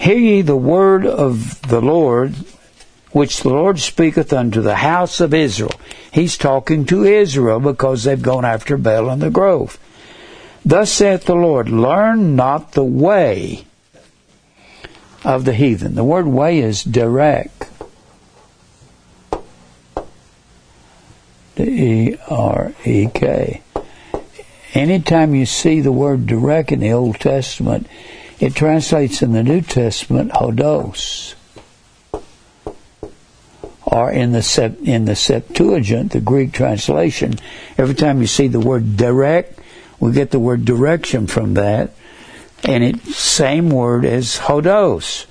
Hear 0.03 0.17
ye 0.17 0.41
the 0.41 0.57
word 0.57 1.05
of 1.05 1.61
the 1.69 1.79
Lord, 1.79 2.35
which 3.13 3.39
the 3.39 3.47
Lord 3.47 3.79
speaketh 3.79 4.33
unto 4.33 4.61
the 4.61 4.75
house 4.75 5.21
of 5.21 5.33
Israel. 5.33 5.79
He's 6.11 6.37
talking 6.37 6.83
to 6.87 7.05
Israel 7.05 7.61
because 7.61 8.03
they've 8.03 8.21
gone 8.21 8.43
after 8.43 8.75
Baal 8.75 9.09
in 9.11 9.19
the 9.19 9.29
grove. 9.29 9.79
Thus 10.65 10.91
saith 10.91 11.23
the 11.23 11.35
Lord, 11.35 11.69
learn 11.69 12.35
not 12.35 12.73
the 12.73 12.83
way 12.83 13.63
of 15.23 15.45
the 15.45 15.53
heathen. 15.53 15.95
The 15.95 16.03
word 16.03 16.27
way 16.27 16.59
is 16.59 16.83
direct. 16.83 17.69
D 21.55 21.63
E 21.63 22.17
R 22.29 22.73
E 22.83 23.07
K. 23.07 23.61
Anytime 24.73 25.33
you 25.33 25.45
see 25.45 25.79
the 25.79 25.93
word 25.93 26.27
direct 26.27 26.73
in 26.73 26.81
the 26.81 26.91
Old 26.91 27.21
Testament, 27.21 27.87
it 28.39 28.55
translates 28.55 29.21
in 29.21 29.33
the 29.33 29.43
New 29.43 29.61
Testament 29.61 30.31
hodos. 30.31 31.35
Or 33.85 34.11
in 34.11 34.31
the 34.31 34.75
in 34.83 35.05
the 35.05 35.15
Septuagint, 35.15 36.11
the 36.11 36.21
Greek 36.21 36.51
translation, 36.51 37.35
every 37.77 37.93
time 37.93 38.21
you 38.21 38.27
see 38.27 38.47
the 38.47 38.59
word 38.59 38.97
direct, 38.97 39.59
we 39.99 40.11
get 40.11 40.31
the 40.31 40.39
word 40.39 40.65
direction 40.65 41.27
from 41.27 41.53
that, 41.53 41.91
and 42.63 42.83
it's 42.83 43.15
same 43.15 43.69
word 43.69 44.03
as 44.03 44.39
hodos 44.39 45.25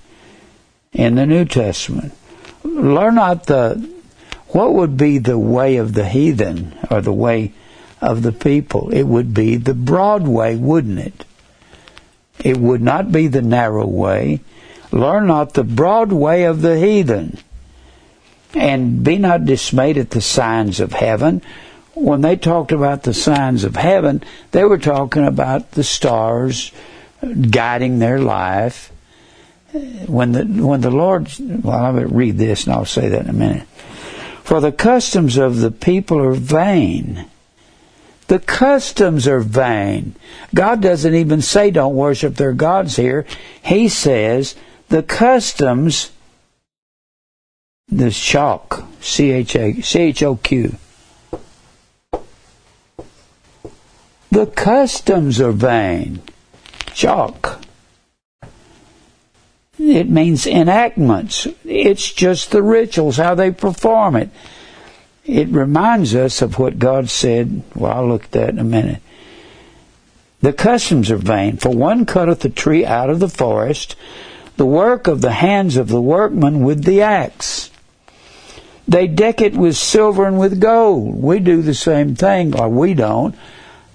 in 0.93 1.17
the 1.17 1.27
New 1.27 1.45
Testament. 1.45 2.13
Learn 2.63 3.17
not 3.17 3.47
the 3.47 3.91
what 4.49 4.75
would 4.75 4.97
be 4.97 5.19
the 5.19 5.39
way 5.39 5.77
of 5.77 5.95
the 5.95 6.09
heathen 6.09 6.79
or 6.91 7.01
the 7.01 7.13
way 7.13 7.53
of 8.01 8.23
the 8.23 8.33
people. 8.33 8.91
It 8.91 9.05
would 9.05 9.33
be 9.33 9.57
the 9.57 9.75
broad 9.75 10.29
way, 10.29 10.57
wouldn't 10.57 10.99
it? 10.99 11.25
It 12.41 12.57
would 12.57 12.83
not 12.83 13.13
be 13.13 13.29
the 13.29 13.43
narrow 13.43 13.87
way. 13.87 14.41
Learn 14.91 15.27
not 15.27 15.55
the 15.55 15.65
broad 15.65 16.13
way 16.13 16.45
of 16.45 16.63
the 16.63 16.79
heathen. 16.79 17.39
And 18.55 19.03
be 19.03 19.17
not 19.17 19.47
dismayed 19.47 19.97
at 19.97 20.11
the 20.11 20.21
signs 20.21 20.81
of 20.81 20.93
heaven. 20.93 21.43
When 21.95 22.21
they 22.21 22.37
talked 22.37 22.73
about 22.73 23.03
the 23.03 23.15
signs 23.15 23.65
of 23.65 23.77
heaven, 23.77 24.23
they 24.51 24.65
were 24.65 24.79
talking 24.79 25.27
about 25.27 25.73
the 25.73 25.85
stars 25.85 26.73
guiding 27.51 27.99
their 27.99 28.19
life. 28.19 28.93
When 30.07 30.33
the 30.33 30.45
when 30.45 30.83
the 30.83 30.91
Lord, 30.91 31.31
well, 31.39 31.85
I'll 31.85 31.95
read 31.95 32.37
this 32.37 32.65
and 32.65 32.75
I'll 32.75 32.85
say 32.85 33.09
that 33.09 33.23
in 33.23 33.31
a 33.31 33.33
minute. 33.33 33.67
For 34.43 34.61
the 34.61 34.73
customs 34.73 35.39
of 35.39 35.61
the 35.61 35.71
people 35.71 36.19
are 36.19 36.35
vain 36.35 37.27
the 38.33 38.39
customs 38.39 39.29
are 39.29 39.41
vain. 39.41 40.15
God 40.55 40.81
doesn't 40.81 41.15
even 41.15 41.43
say 41.43 41.71
don't 41.71 41.95
worship 41.95 42.37
their 42.37 42.55
gods 42.55 42.97
here. 42.97 43.27
He 43.63 43.91
says 43.91 44.55
the 44.89 45.03
customs, 45.03 46.11
the 47.89 48.11
shock, 48.11 48.85
C-H-A-C-H-O-Q. 49.03 50.77
The 54.31 54.47
customs 54.47 55.39
are 55.39 55.53
vain. 55.53 56.23
Shock. 56.95 57.63
It 59.79 60.09
means 60.09 60.47
enactments. 60.47 61.49
It's 61.67 62.11
just 62.11 62.51
the 62.51 62.63
rituals, 62.63 63.19
how 63.19 63.35
they 63.35 63.51
perform 63.51 64.17
it 64.17 64.31
it 65.25 65.49
reminds 65.49 66.15
us 66.15 66.43
of 66.43 66.59
what 66.59 66.79
God 66.79 67.09
said. 67.09 67.63
Well, 67.75 67.93
I'll 67.93 68.09
look 68.09 68.25
at 68.25 68.31
that 68.33 68.49
in 68.51 68.59
a 68.59 68.65
minute. 68.65 69.01
The 70.41 70.53
customs 70.53 71.11
are 71.11 71.17
vain, 71.17 71.57
for 71.57 71.71
one 71.71 72.05
cutteth 72.05 72.41
the 72.41 72.49
tree 72.51 72.85
out 72.85 73.11
of 73.11 73.21
the 73.21 73.29
forest, 73.29 73.95
the 74.57 74.67
work 74.67 75.07
of 75.07 75.21
the 75.21 75.33
hands 75.33 75.77
of 75.77 75.89
the 75.89 76.01
workman 76.01 76.65
with 76.65 76.85
the 76.85 77.01
axe. 77.01 77.71
They 78.89 79.07
deck 79.07 79.41
it 79.41 79.55
with 79.55 79.77
silver 79.77 80.27
and 80.27 80.41
with 80.41 80.61
gold. 80.61 81.15
We 81.23 81.39
do 81.39 81.63
the 81.63 81.75
same 81.75 82.17
thing, 82.17 82.59
or 82.59 82.69
we 82.69 82.95
don't. 82.95 83.37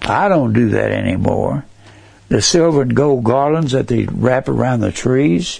I 0.01 0.29
don't 0.29 0.53
do 0.53 0.69
that 0.69 0.91
anymore. 0.91 1.65
The 2.29 2.41
silver 2.41 2.83
and 2.83 2.95
gold 2.95 3.25
garlands 3.25 3.73
that 3.73 3.87
they 3.87 4.05
wrap 4.05 4.47
around 4.47 4.79
the 4.79 4.93
trees, 4.93 5.59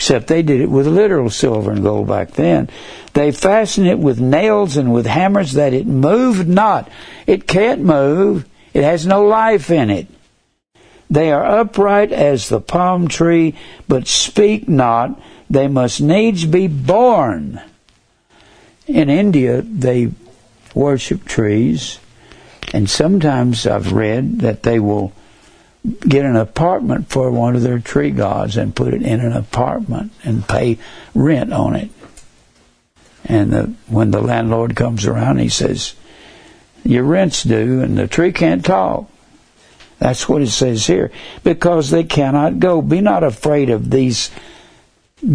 except 0.00 0.28
they 0.28 0.40
did 0.40 0.62
it 0.62 0.70
with 0.70 0.86
literal 0.86 1.28
silver 1.28 1.72
and 1.72 1.82
gold 1.82 2.08
back 2.08 2.30
then. 2.30 2.70
They 3.12 3.32
fastened 3.32 3.86
it 3.86 3.98
with 3.98 4.18
nails 4.18 4.78
and 4.78 4.94
with 4.94 5.04
hammers 5.04 5.52
that 5.52 5.74
it 5.74 5.86
moved 5.86 6.48
not. 6.48 6.88
It 7.26 7.46
can't 7.46 7.82
move. 7.82 8.48
It 8.72 8.82
has 8.82 9.04
no 9.04 9.22
life 9.26 9.70
in 9.70 9.90
it. 9.90 10.06
They 11.10 11.30
are 11.30 11.44
upright 11.44 12.12
as 12.12 12.48
the 12.48 12.62
palm 12.62 13.08
tree, 13.08 13.56
but 13.88 14.08
speak 14.08 14.70
not. 14.70 15.20
They 15.50 15.68
must 15.68 16.00
needs 16.00 16.46
be 16.46 16.66
born. 16.66 17.60
In 18.86 19.10
India, 19.10 19.60
they 19.60 20.12
worship 20.74 21.26
trees, 21.26 22.00
and 22.72 22.88
sometimes 22.88 23.66
I've 23.66 23.92
read 23.92 24.40
that 24.40 24.62
they 24.62 24.80
will 24.80 25.12
get 26.00 26.24
an 26.24 26.36
apartment 26.36 27.08
for 27.08 27.30
one 27.30 27.56
of 27.56 27.62
their 27.62 27.78
tree 27.78 28.10
gods 28.10 28.56
and 28.56 28.74
put 28.74 28.92
it 28.92 29.02
in 29.02 29.20
an 29.20 29.32
apartment 29.32 30.12
and 30.24 30.46
pay 30.46 30.78
rent 31.14 31.52
on 31.52 31.74
it. 31.74 31.90
And 33.24 33.52
the, 33.52 33.74
when 33.86 34.10
the 34.10 34.20
landlord 34.20 34.76
comes 34.76 35.06
around, 35.06 35.38
he 35.38 35.48
says, 35.48 35.94
Your 36.84 37.04
rent's 37.04 37.42
due, 37.42 37.82
and 37.82 37.96
the 37.96 38.08
tree 38.08 38.32
can't 38.32 38.64
talk. 38.64 39.10
That's 39.98 40.28
what 40.28 40.42
it 40.42 40.48
says 40.48 40.86
here. 40.86 41.12
Because 41.44 41.90
they 41.90 42.04
cannot 42.04 42.58
go. 42.58 42.80
Be 42.80 43.00
not 43.00 43.22
afraid 43.22 43.68
of 43.68 43.90
these 43.90 44.30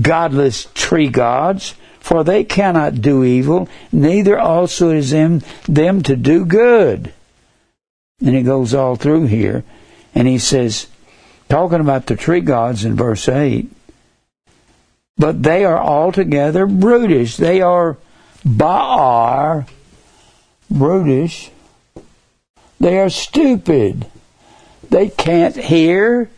godless 0.01 0.67
tree 0.73 1.07
gods, 1.07 1.75
for 1.99 2.23
they 2.23 2.43
cannot 2.43 3.01
do 3.01 3.23
evil, 3.23 3.69
neither 3.91 4.37
also 4.37 4.89
is 4.89 5.13
in 5.13 5.43
them 5.67 6.03
to 6.03 6.15
do 6.15 6.45
good. 6.45 7.13
And 8.21 8.35
it 8.35 8.43
goes 8.43 8.73
all 8.73 8.95
through 8.95 9.25
here. 9.25 9.63
And 10.15 10.27
he 10.27 10.39
says, 10.39 10.87
talking 11.49 11.81
about 11.81 12.07
the 12.07 12.15
tree 12.15 12.39
gods 12.39 12.85
in 12.85 12.95
verse 12.95 13.27
8, 13.27 13.69
but 15.17 15.43
they 15.43 15.63
are 15.65 15.77
altogether 15.77 16.65
brutish. 16.65 17.37
They 17.37 17.61
are 17.61 17.97
Baar 18.45 19.65
brutish. 20.69 21.51
They 22.79 22.99
are 22.99 23.09
stupid. 23.09 24.05
They 24.89 25.09
can't 25.09 25.55
hear. 25.55 26.29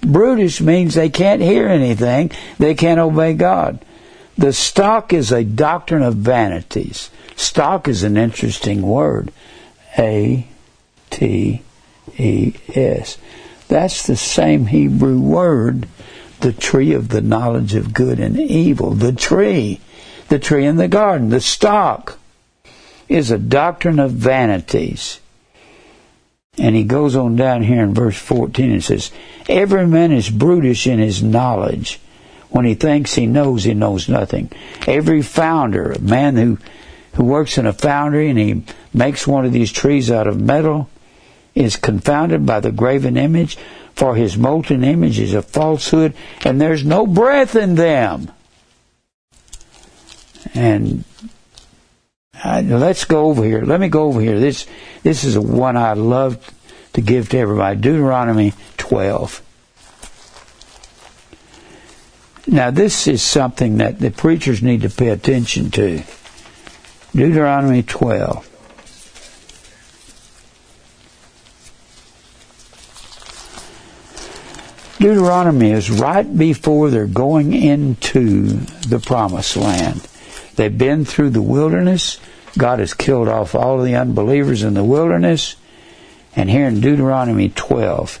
Brutish 0.00 0.60
means 0.60 0.94
they 0.94 1.10
can't 1.10 1.42
hear 1.42 1.68
anything. 1.68 2.30
They 2.58 2.74
can't 2.74 3.00
obey 3.00 3.34
God. 3.34 3.84
The 4.36 4.52
stock 4.52 5.12
is 5.12 5.30
a 5.30 5.44
doctrine 5.44 6.02
of 6.02 6.16
vanities. 6.16 7.10
Stock 7.36 7.86
is 7.86 8.02
an 8.02 8.16
interesting 8.16 8.82
word. 8.82 9.30
A 9.98 10.46
T 11.10 11.62
E 12.18 12.54
S. 12.74 13.18
That's 13.68 14.06
the 14.06 14.16
same 14.16 14.66
Hebrew 14.66 15.20
word, 15.20 15.86
the 16.40 16.52
tree 16.52 16.92
of 16.92 17.08
the 17.08 17.20
knowledge 17.20 17.74
of 17.74 17.94
good 17.94 18.18
and 18.18 18.38
evil. 18.38 18.92
The 18.92 19.12
tree, 19.12 19.80
the 20.28 20.38
tree 20.38 20.66
in 20.66 20.76
the 20.76 20.88
garden, 20.88 21.28
the 21.28 21.40
stock 21.40 22.18
is 23.08 23.30
a 23.30 23.38
doctrine 23.38 23.98
of 23.98 24.12
vanities. 24.12 25.20
And 26.58 26.76
he 26.76 26.84
goes 26.84 27.16
on 27.16 27.36
down 27.36 27.62
here 27.62 27.82
in 27.82 27.94
verse 27.94 28.18
14 28.18 28.70
and 28.70 28.84
says, 28.84 29.10
Every 29.48 29.86
man 29.86 30.12
is 30.12 30.28
brutish 30.28 30.86
in 30.86 30.98
his 30.98 31.22
knowledge. 31.22 32.00
When 32.50 32.64
he 32.64 32.74
thinks 32.74 33.14
he 33.14 33.26
knows, 33.26 33.64
he 33.64 33.74
knows 33.74 34.08
nothing. 34.08 34.50
Every 34.86 35.22
founder, 35.22 35.92
a 35.92 36.00
man 36.00 36.36
who, 36.36 36.58
who 37.14 37.24
works 37.24 37.56
in 37.56 37.66
a 37.66 37.72
foundry 37.72 38.28
and 38.28 38.38
he 38.38 38.64
makes 38.92 39.26
one 39.26 39.44
of 39.44 39.52
these 39.52 39.72
trees 39.72 40.10
out 40.10 40.26
of 40.26 40.40
metal, 40.40 40.88
is 41.54 41.76
confounded 41.76 42.46
by 42.46 42.60
the 42.60 42.72
graven 42.72 43.16
image, 43.16 43.56
for 43.94 44.14
his 44.14 44.36
molten 44.36 44.84
image 44.84 45.18
is 45.18 45.34
a 45.34 45.42
falsehood, 45.42 46.14
and 46.44 46.60
there's 46.60 46.84
no 46.84 47.06
breath 47.06 47.56
in 47.56 47.74
them. 47.74 48.30
And 50.54 51.04
uh, 52.42 52.62
let's 52.64 53.04
go 53.04 53.26
over 53.26 53.44
here. 53.44 53.62
Let 53.62 53.80
me 53.80 53.88
go 53.88 54.04
over 54.04 54.20
here. 54.20 54.40
This 54.40 54.66
this 55.02 55.24
is 55.24 55.38
one 55.38 55.76
I 55.76 55.92
love 55.92 56.50
to 56.94 57.00
give 57.00 57.28
to 57.30 57.38
everybody. 57.38 57.78
Deuteronomy 57.78 58.54
12. 58.78 59.42
Now 62.46 62.70
this 62.70 63.06
is 63.06 63.22
something 63.22 63.76
that 63.78 63.98
the 63.98 64.10
preachers 64.10 64.62
need 64.62 64.82
to 64.82 64.90
pay 64.90 65.08
attention 65.08 65.70
to. 65.72 66.02
Deuteronomy 67.14 67.82
12. 67.82 68.49
Deuteronomy 75.00 75.70
is 75.70 75.90
right 75.90 76.36
before 76.36 76.90
they're 76.90 77.06
going 77.06 77.54
into 77.54 78.48
the 78.86 78.98
promised 78.98 79.56
land. 79.56 80.06
They've 80.56 80.76
been 80.76 81.06
through 81.06 81.30
the 81.30 81.40
wilderness. 81.40 82.20
God 82.58 82.80
has 82.80 82.92
killed 82.92 83.26
off 83.26 83.54
all 83.54 83.80
the 83.80 83.96
unbelievers 83.96 84.62
in 84.62 84.74
the 84.74 84.84
wilderness. 84.84 85.56
And 86.36 86.50
here 86.50 86.66
in 86.66 86.82
Deuteronomy 86.82 87.48
12, 87.48 88.20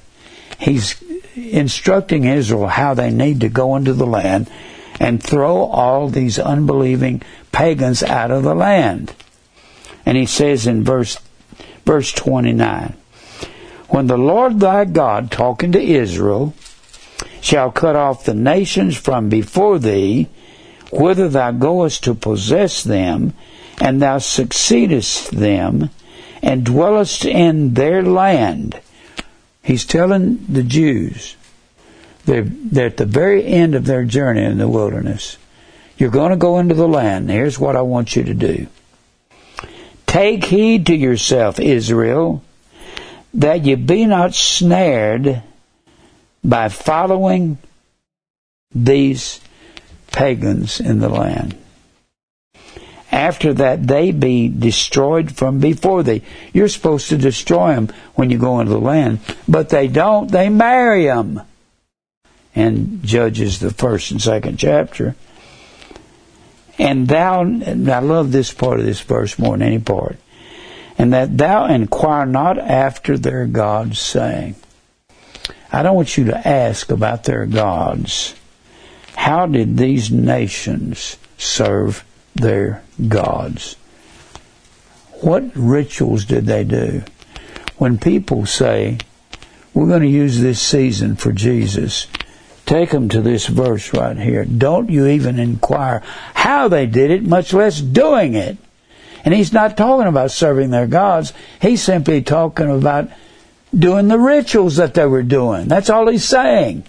he's 0.58 1.02
instructing 1.34 2.24
Israel 2.24 2.68
how 2.68 2.94
they 2.94 3.10
need 3.10 3.42
to 3.42 3.50
go 3.50 3.76
into 3.76 3.92
the 3.92 4.06
land 4.06 4.50
and 4.98 5.22
throw 5.22 5.64
all 5.64 6.08
these 6.08 6.38
unbelieving 6.38 7.20
pagans 7.52 8.02
out 8.02 8.30
of 8.30 8.42
the 8.42 8.54
land. 8.54 9.12
And 10.06 10.16
he 10.16 10.24
says 10.24 10.66
in 10.66 10.82
verse 10.82 11.18
verse 11.84 12.10
29, 12.12 12.94
when 13.88 14.06
the 14.06 14.16
Lord 14.16 14.60
thy 14.60 14.86
God 14.86 15.30
talking 15.30 15.72
to 15.72 15.82
Israel 15.82 16.54
shall 17.40 17.70
cut 17.70 17.96
off 17.96 18.24
the 18.24 18.34
nations 18.34 18.96
from 18.96 19.28
before 19.28 19.78
thee, 19.78 20.28
whither 20.92 21.28
thou 21.28 21.50
goest 21.52 22.04
to 22.04 22.14
possess 22.14 22.82
them, 22.82 23.34
and 23.80 24.00
thou 24.00 24.18
succeedest 24.18 25.30
them, 25.30 25.90
and 26.42 26.64
dwellest 26.64 27.24
in 27.24 27.74
their 27.74 28.02
land. 28.02 28.80
He's 29.62 29.84
telling 29.84 30.44
the 30.48 30.62
Jews, 30.62 31.36
they're, 32.24 32.44
they're 32.44 32.86
at 32.86 32.96
the 32.96 33.06
very 33.06 33.44
end 33.44 33.74
of 33.74 33.84
their 33.84 34.04
journey 34.04 34.44
in 34.44 34.58
the 34.58 34.68
wilderness. 34.68 35.36
You're 35.96 36.10
going 36.10 36.30
to 36.30 36.36
go 36.36 36.58
into 36.58 36.74
the 36.74 36.88
land. 36.88 37.30
Here's 37.30 37.58
what 37.58 37.76
I 37.76 37.82
want 37.82 38.16
you 38.16 38.24
to 38.24 38.34
do. 38.34 38.66
Take 40.06 40.44
heed 40.44 40.86
to 40.86 40.94
yourself, 40.94 41.60
Israel, 41.60 42.42
that 43.34 43.64
ye 43.64 43.74
be 43.74 44.06
not 44.06 44.34
snared 44.34 45.42
by 46.42 46.68
following 46.68 47.58
these 48.74 49.40
pagans 50.12 50.80
in 50.80 51.00
the 51.00 51.08
land. 51.08 51.56
After 53.12 53.52
that, 53.54 53.86
they 53.86 54.12
be 54.12 54.48
destroyed 54.48 55.32
from 55.32 55.58
before 55.58 56.02
thee. 56.02 56.22
You're 56.52 56.68
supposed 56.68 57.08
to 57.08 57.16
destroy 57.16 57.74
them 57.74 57.88
when 58.14 58.30
you 58.30 58.38
go 58.38 58.60
into 58.60 58.72
the 58.72 58.78
land, 58.78 59.18
but 59.48 59.68
they 59.68 59.88
don't. 59.88 60.30
They 60.30 60.48
marry 60.48 61.06
them. 61.06 61.42
And 62.54 63.02
Judges, 63.02 63.58
the 63.58 63.72
first 63.72 64.12
and 64.12 64.22
second 64.22 64.58
chapter. 64.58 65.16
And 66.78 67.08
thou, 67.08 67.42
and 67.42 67.88
I 67.90 67.98
love 67.98 68.32
this 68.32 68.52
part 68.52 68.78
of 68.80 68.86
this 68.86 69.00
verse 69.00 69.38
more 69.38 69.56
than 69.56 69.66
any 69.66 69.80
part. 69.80 70.16
And 70.96 71.12
that 71.12 71.36
thou 71.36 71.66
inquire 71.66 72.26
not 72.26 72.58
after 72.58 73.18
their 73.18 73.46
gods, 73.46 73.98
saying, 73.98 74.54
I 75.72 75.82
don't 75.82 75.96
want 75.96 76.16
you 76.16 76.24
to 76.24 76.48
ask 76.48 76.90
about 76.90 77.24
their 77.24 77.46
gods. 77.46 78.34
How 79.14 79.46
did 79.46 79.76
these 79.76 80.10
nations 80.10 81.16
serve 81.38 82.04
their 82.34 82.82
gods? 83.08 83.76
What 85.20 85.50
rituals 85.54 86.24
did 86.24 86.46
they 86.46 86.64
do? 86.64 87.02
When 87.76 87.98
people 87.98 88.46
say, 88.46 88.98
we're 89.74 89.86
going 89.86 90.02
to 90.02 90.08
use 90.08 90.40
this 90.40 90.60
season 90.60 91.16
for 91.16 91.32
Jesus, 91.32 92.06
take 92.66 92.90
them 92.90 93.08
to 93.10 93.20
this 93.20 93.46
verse 93.46 93.92
right 93.92 94.16
here. 94.16 94.44
Don't 94.44 94.90
you 94.90 95.06
even 95.06 95.38
inquire 95.38 96.02
how 96.34 96.68
they 96.68 96.86
did 96.86 97.10
it, 97.10 97.22
much 97.22 97.52
less 97.52 97.80
doing 97.80 98.34
it. 98.34 98.56
And 99.24 99.34
he's 99.34 99.52
not 99.52 99.76
talking 99.76 100.06
about 100.06 100.30
serving 100.30 100.70
their 100.70 100.86
gods. 100.86 101.32
He's 101.60 101.82
simply 101.82 102.22
talking 102.22 102.70
about 102.70 103.10
doing 103.76 104.08
the 104.08 104.18
rituals 104.18 104.76
that 104.76 104.94
they 104.94 105.06
were 105.06 105.22
doing. 105.22 105.68
That's 105.68 105.90
all 105.90 106.08
he's 106.08 106.24
saying. 106.24 106.84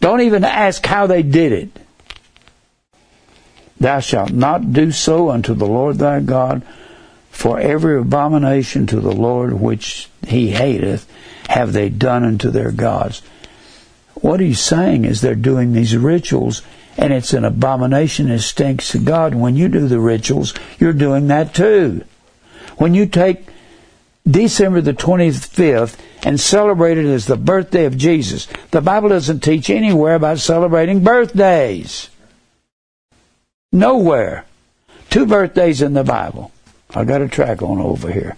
Don't 0.00 0.20
even 0.20 0.44
ask 0.44 0.84
how 0.84 1.06
they 1.06 1.22
did 1.22 1.52
it. 1.52 1.70
Thou 3.78 4.00
shalt 4.00 4.32
not 4.32 4.72
do 4.72 4.92
so 4.92 5.30
unto 5.30 5.54
the 5.54 5.66
Lord 5.66 5.98
thy 5.98 6.20
God, 6.20 6.62
for 7.30 7.58
every 7.58 7.98
abomination 7.98 8.86
to 8.88 9.00
the 9.00 9.12
Lord 9.12 9.52
which 9.52 10.08
he 10.26 10.50
hateth 10.50 11.06
have 11.48 11.72
they 11.72 11.88
done 11.88 12.24
unto 12.24 12.50
their 12.50 12.70
gods. 12.70 13.22
What 14.14 14.40
he's 14.40 14.60
saying 14.60 15.04
is 15.04 15.20
they're 15.20 15.34
doing 15.34 15.72
these 15.72 15.96
rituals 15.96 16.62
and 16.96 17.12
it's 17.12 17.32
an 17.32 17.44
abomination 17.44 18.28
that 18.28 18.38
stinks 18.40 18.90
to 18.90 18.98
God. 18.98 19.34
When 19.34 19.56
you 19.56 19.68
do 19.68 19.88
the 19.88 20.00
rituals, 20.00 20.54
you're 20.78 20.92
doing 20.92 21.26
that 21.26 21.54
too. 21.54 22.04
When 22.76 22.94
you 22.94 23.06
take 23.06 23.46
December 24.26 24.80
the 24.80 24.94
25th 24.94 25.98
and 26.24 26.40
celebrated 26.40 27.06
as 27.06 27.26
the 27.26 27.36
birthday 27.36 27.84
of 27.84 27.96
Jesus. 27.98 28.46
The 28.70 28.80
Bible 28.80 29.10
doesn't 29.10 29.40
teach 29.40 29.68
anywhere 29.68 30.14
about 30.14 30.38
celebrating 30.38 31.04
birthdays. 31.04 32.08
Nowhere. 33.70 34.46
Two 35.10 35.26
birthdays 35.26 35.82
in 35.82 35.92
the 35.92 36.04
Bible. 36.04 36.52
I 36.94 37.04
got 37.04 37.22
a 37.22 37.28
track 37.28 37.60
on 37.60 37.78
over 37.80 38.10
here. 38.10 38.36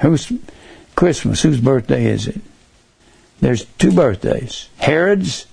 Who's 0.00 0.32
Christmas? 0.94 1.42
Whose 1.42 1.60
birthday 1.60 2.06
is 2.06 2.26
it? 2.26 2.40
There's 3.40 3.64
two 3.64 3.92
birthdays. 3.92 4.68
Herod's, 4.78 5.46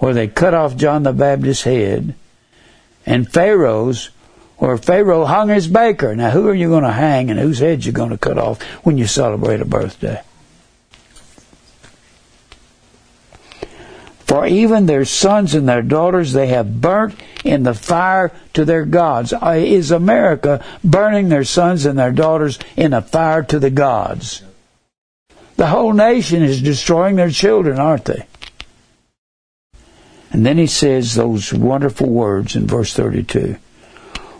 where 0.00 0.14
they 0.14 0.28
cut 0.28 0.54
off 0.54 0.76
John 0.76 1.02
the 1.02 1.12
Baptist's 1.12 1.64
head, 1.64 2.14
and 3.06 3.30
Pharaoh's, 3.30 4.10
or 4.58 4.78
Pharaoh 4.78 5.24
hung 5.24 5.48
his 5.48 5.66
baker. 5.66 6.14
Now, 6.14 6.30
who 6.30 6.48
are 6.48 6.54
you 6.54 6.68
going 6.68 6.84
to 6.84 6.92
hang 6.92 7.30
and 7.30 7.38
whose 7.38 7.58
head 7.58 7.84
you're 7.84 7.92
going 7.92 8.10
to 8.10 8.18
cut 8.18 8.38
off 8.38 8.62
when 8.84 8.98
you 8.98 9.06
celebrate 9.06 9.60
a 9.60 9.64
birthday? 9.64 10.22
For 14.26 14.46
even 14.46 14.86
their 14.86 15.04
sons 15.04 15.54
and 15.54 15.68
their 15.68 15.82
daughters 15.82 16.32
they 16.32 16.48
have 16.48 16.80
burnt 16.80 17.14
in 17.44 17.62
the 17.62 17.74
fire 17.74 18.32
to 18.54 18.64
their 18.64 18.84
gods. 18.84 19.32
Uh, 19.32 19.54
is 19.58 19.90
America 19.90 20.64
burning 20.82 21.28
their 21.28 21.44
sons 21.44 21.86
and 21.86 21.98
their 21.98 22.10
daughters 22.10 22.58
in 22.76 22.92
a 22.92 23.02
fire 23.02 23.42
to 23.44 23.58
the 23.58 23.70
gods? 23.70 24.42
The 25.56 25.68
whole 25.68 25.92
nation 25.92 26.42
is 26.42 26.62
destroying 26.62 27.16
their 27.16 27.30
children, 27.30 27.78
aren't 27.78 28.06
they? 28.06 28.26
And 30.32 30.44
then 30.44 30.58
he 30.58 30.66
says 30.66 31.14
those 31.14 31.54
wonderful 31.54 32.08
words 32.08 32.56
in 32.56 32.66
verse 32.66 32.92
32. 32.92 33.56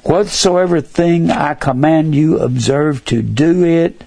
Whatsoever 0.05 0.81
thing 0.81 1.31
I 1.31 1.55
command 1.55 2.15
you, 2.15 2.39
observe 2.39 3.05
to 3.07 3.23
do 3.23 3.65
it. 3.65 4.05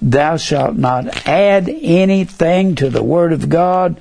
Thou 0.00 0.36
shalt 0.36 0.76
not 0.76 1.26
add 1.26 1.68
anything 1.68 2.76
to 2.76 2.88
the 2.88 3.02
word 3.02 3.32
of 3.32 3.48
God. 3.48 4.00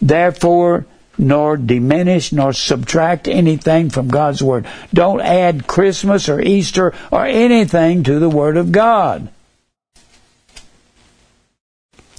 Therefore, 0.00 0.86
nor 1.18 1.56
diminish 1.56 2.32
nor 2.32 2.52
subtract 2.52 3.26
anything 3.26 3.90
from 3.90 4.08
God's 4.08 4.42
Word. 4.42 4.66
Don't 4.92 5.20
add 5.20 5.66
Christmas 5.66 6.28
or 6.28 6.40
Easter 6.40 6.92
or 7.10 7.24
anything 7.24 8.02
to 8.04 8.18
the 8.18 8.28
Word 8.28 8.56
of 8.56 8.72
God. 8.72 9.28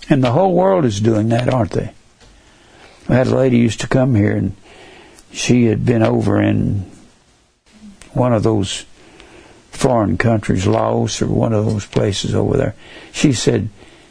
And 0.09 0.23
the 0.23 0.31
whole 0.31 0.53
world 0.53 0.85
is 0.85 0.99
doing 0.99 1.29
that, 1.29 1.53
aren't 1.53 1.71
they? 1.71 1.91
I 3.09 3.15
had 3.15 3.27
a 3.27 3.35
lady 3.35 3.57
used 3.57 3.81
to 3.81 3.87
come 3.87 4.15
here 4.15 4.35
and 4.35 4.55
she 5.31 5.65
had 5.65 5.85
been 5.85 6.01
over 6.01 6.41
in 6.41 6.89
one 8.17 8.33
of 8.33 8.43
those 8.43 8.85
foreign 9.71 10.17
countries, 10.17 10.65
Laos 10.65 11.21
or 11.21 11.27
one 11.27 11.53
of 11.53 11.65
those 11.65 11.85
places 11.85 12.33
over 12.33 12.57
there. 12.57 12.75
She 13.11 13.31
said, 13.33 13.69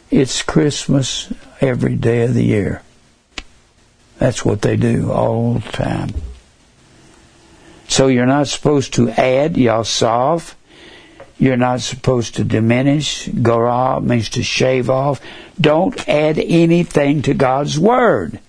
It's 0.09 0.41
Christmas 0.41 1.31
every 1.59 1.95
day 1.95 2.23
of 2.23 2.33
the 2.33 2.43
year. 2.43 2.81
That's 4.17 4.43
what 4.43 4.61
they 4.61 4.77
do 4.77 5.11
all 5.11 5.55
the 5.55 5.71
time. 5.71 6.09
So 7.87 8.07
you're 8.07 8.25
not 8.25 8.47
supposed 8.47 8.93
to 8.95 9.09
add 9.09 9.55
yasaf. 9.55 10.53
You're 11.39 11.57
not 11.57 11.81
supposed 11.81 12.35
to 12.35 12.43
diminish. 12.43 13.27
Gorah 13.27 14.01
means 14.01 14.29
to 14.29 14.43
shave 14.43 14.89
off. 14.89 15.21
Don't 15.59 16.07
add 16.09 16.39
anything 16.39 17.21
to 17.23 17.33
God's 17.33 17.77
Word. 17.77 18.39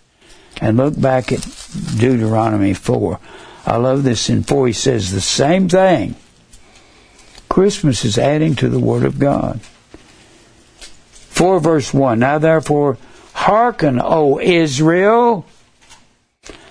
And 0.60 0.76
look 0.76 0.98
back 0.98 1.30
at 1.30 1.46
Deuteronomy 1.98 2.74
4. 2.74 3.20
I 3.68 3.76
love 3.76 4.02
this 4.02 4.30
in 4.30 4.44
4. 4.44 4.68
He 4.68 4.72
says 4.72 5.12
the 5.12 5.20
same 5.20 5.68
thing. 5.68 6.14
Christmas 7.50 8.02
is 8.04 8.16
adding 8.16 8.54
to 8.56 8.68
the 8.70 8.78
Word 8.80 9.04
of 9.04 9.18
God. 9.18 9.60
4 10.80 11.60
verse 11.60 11.92
1. 11.92 12.18
Now 12.18 12.38
therefore, 12.38 12.96
hearken, 13.34 14.00
O 14.02 14.40
Israel, 14.40 15.44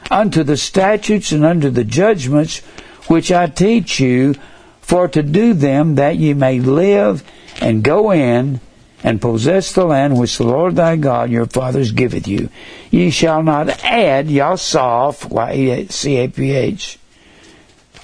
unto 0.09 0.41
the 0.41 0.57
statutes 0.57 1.31
and 1.31 1.45
unto 1.45 1.69
the 1.69 1.83
judgments 1.83 2.59
which 3.07 3.31
I 3.31 3.45
teach 3.45 3.99
you, 3.99 4.33
for 4.81 5.07
to 5.07 5.21
do 5.21 5.53
them 5.53 5.95
that 5.95 6.17
ye 6.17 6.33
may 6.33 6.59
live 6.59 7.23
and 7.61 7.83
go 7.83 8.11
in 8.11 8.59
and 9.03 9.21
possess 9.21 9.71
the 9.73 9.85
land 9.85 10.17
which 10.17 10.37
the 10.37 10.43
Lord 10.43 10.75
thy 10.75 10.95
God 10.95 11.29
your 11.29 11.45
fathers 11.45 11.91
giveth 11.91 12.27
you. 12.27 12.49
Ye 12.89 13.09
shall 13.09 13.43
not 13.43 13.69
add 13.83 14.27
Yasaf, 14.27 15.29
Y-C-A-P-H, 15.29 16.99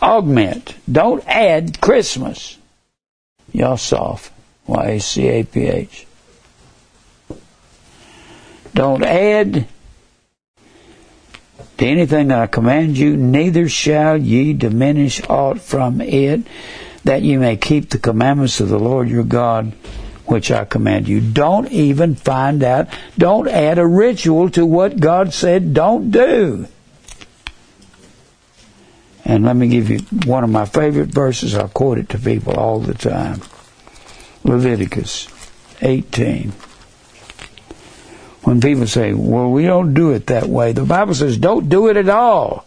augment. 0.02 0.76
Don't 0.92 1.24
add 1.28 1.82
Christmas. 1.82 2.58
Yasaf, 3.54 4.30
Y-A-C-A-P-H. 4.68 6.08
Don't 8.74 9.04
add 9.04 9.68
to 11.78 11.86
anything 11.86 12.28
that 12.30 12.40
I 12.40 12.48
command 12.48 12.98
you, 12.98 13.18
neither 13.18 13.68
shall 13.68 14.18
ye 14.18 14.54
diminish 14.54 15.22
aught 15.28 15.60
from 15.60 16.02
it, 16.02 16.42
that 17.04 17.24
ye 17.24 17.38
may 17.38 17.58
keep 17.58 17.90
the 17.90 18.00
commandments 18.00 18.60
of 18.60 18.70
the 18.70 18.80
Lord 18.80 19.10
your 19.10 19.24
God, 19.24 19.74
which 20.26 20.52
I 20.52 20.66
command 20.66 21.08
you. 21.08 21.22
Don't 21.22 21.72
even 21.72 22.16
find 22.16 22.64
out, 22.64 22.88
don't 23.18 23.48
add 23.48 23.78
a 23.78 23.86
ritual 23.86 24.50
to 24.52 24.66
what 24.66 25.00
God 25.00 25.34
said 25.34 25.74
don't 25.74 26.12
do. 26.12 26.68
And 29.26 29.46
let 29.46 29.56
me 29.56 29.68
give 29.68 29.90
you 29.90 30.00
one 30.26 30.44
of 30.44 30.50
my 30.50 30.66
favorite 30.66 31.10
verses. 31.10 31.56
I 31.56 31.68
quote 31.68 31.98
it 31.98 32.10
to 32.10 32.20
people 32.20 32.54
all 32.54 32.80
the 32.80 32.94
time. 32.94 33.42
Leviticus 34.44 35.28
18 35.82 36.52
when 38.44 38.60
people 38.60 38.88
say, 38.88 39.14
well, 39.14 39.50
we 39.50 39.64
don't 39.64 39.94
do 39.94 40.12
it 40.12 40.28
that 40.28 40.48
way. 40.48 40.74
The 40.74 40.84
Bible 40.84 41.14
says, 41.14 41.38
don't 41.38 41.70
do 41.70 41.88
it 41.88 41.96
at 41.96 42.10
all. 42.10 42.66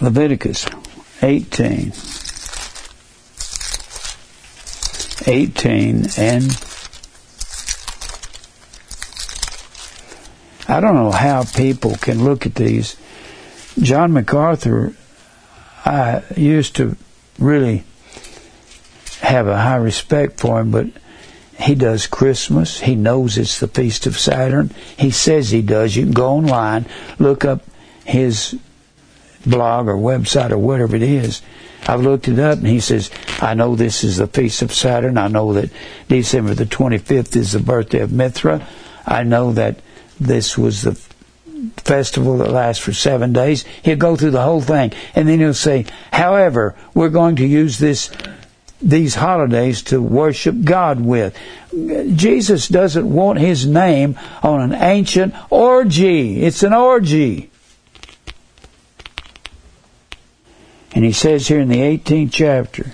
Leviticus 0.00 0.66
18. 1.22 1.92
18 5.26 6.08
and 6.16 6.44
I 10.66 10.80
don't 10.80 10.94
know 10.94 11.10
how 11.10 11.44
people 11.44 11.96
can 11.96 12.24
look 12.24 12.46
at 12.46 12.54
these. 12.54 12.96
John 13.80 14.12
MacArthur, 14.12 14.94
I 15.84 16.22
used 16.36 16.76
to 16.76 16.96
really 17.38 17.84
have 19.20 19.46
a 19.46 19.58
high 19.58 19.76
respect 19.76 20.40
for 20.40 20.60
him, 20.60 20.70
but 20.70 20.86
he 21.58 21.74
does 21.74 22.06
Christmas. 22.06 22.80
He 22.80 22.94
knows 22.94 23.36
it's 23.36 23.60
the 23.60 23.68
Feast 23.68 24.06
of 24.06 24.18
Saturn. 24.18 24.70
He 24.98 25.10
says 25.10 25.50
he 25.50 25.62
does. 25.62 25.96
You 25.96 26.04
can 26.04 26.12
go 26.12 26.28
online, 26.28 26.86
look 27.18 27.44
up 27.44 27.62
his 28.04 28.58
blog 29.46 29.88
or 29.88 29.94
website 29.94 30.50
or 30.50 30.58
whatever 30.58 30.96
it 30.96 31.02
is. 31.02 31.42
I've 31.86 32.00
looked 32.00 32.28
it 32.28 32.38
up 32.38 32.58
and 32.58 32.66
he 32.66 32.80
says, 32.80 33.10
I 33.40 33.54
know 33.54 33.76
this 33.76 34.04
is 34.04 34.16
the 34.16 34.26
Feast 34.26 34.62
of 34.62 34.72
Saturn. 34.72 35.18
I 35.18 35.28
know 35.28 35.52
that 35.52 35.70
December 36.08 36.54
the 36.54 36.66
25th 36.66 37.36
is 37.36 37.52
the 37.52 37.60
birthday 37.60 38.00
of 38.00 38.12
Mithra. 38.12 38.66
I 39.06 39.22
know 39.22 39.52
that 39.52 39.80
this 40.18 40.56
was 40.56 40.82
the 40.82 40.94
festival 41.76 42.38
that 42.38 42.50
lasts 42.50 42.82
for 42.82 42.92
seven 42.92 43.32
days. 43.32 43.64
He'll 43.82 43.96
go 43.96 44.16
through 44.16 44.30
the 44.32 44.42
whole 44.42 44.60
thing 44.60 44.92
and 45.14 45.28
then 45.28 45.40
he'll 45.40 45.54
say, 45.54 45.86
however, 46.12 46.74
we're 46.94 47.08
going 47.10 47.36
to 47.36 47.46
use 47.46 47.78
this 47.78 48.10
these 48.80 49.14
holidays 49.14 49.82
to 49.82 50.00
worship 50.00 50.62
God 50.62 51.00
with. 51.00 51.36
Jesus 52.16 52.68
doesn't 52.68 53.10
want 53.10 53.38
his 53.38 53.66
name 53.66 54.18
on 54.42 54.60
an 54.60 54.74
ancient 54.74 55.34
orgy. 55.50 56.42
It's 56.42 56.62
an 56.62 56.74
orgy. 56.74 57.50
And 60.94 61.04
he 61.04 61.12
says 61.12 61.48
here 61.48 61.60
in 61.60 61.68
the 61.68 61.80
18th 61.80 62.32
chapter, 62.32 62.92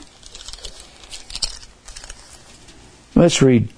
let's 3.14 3.42
read 3.42 3.68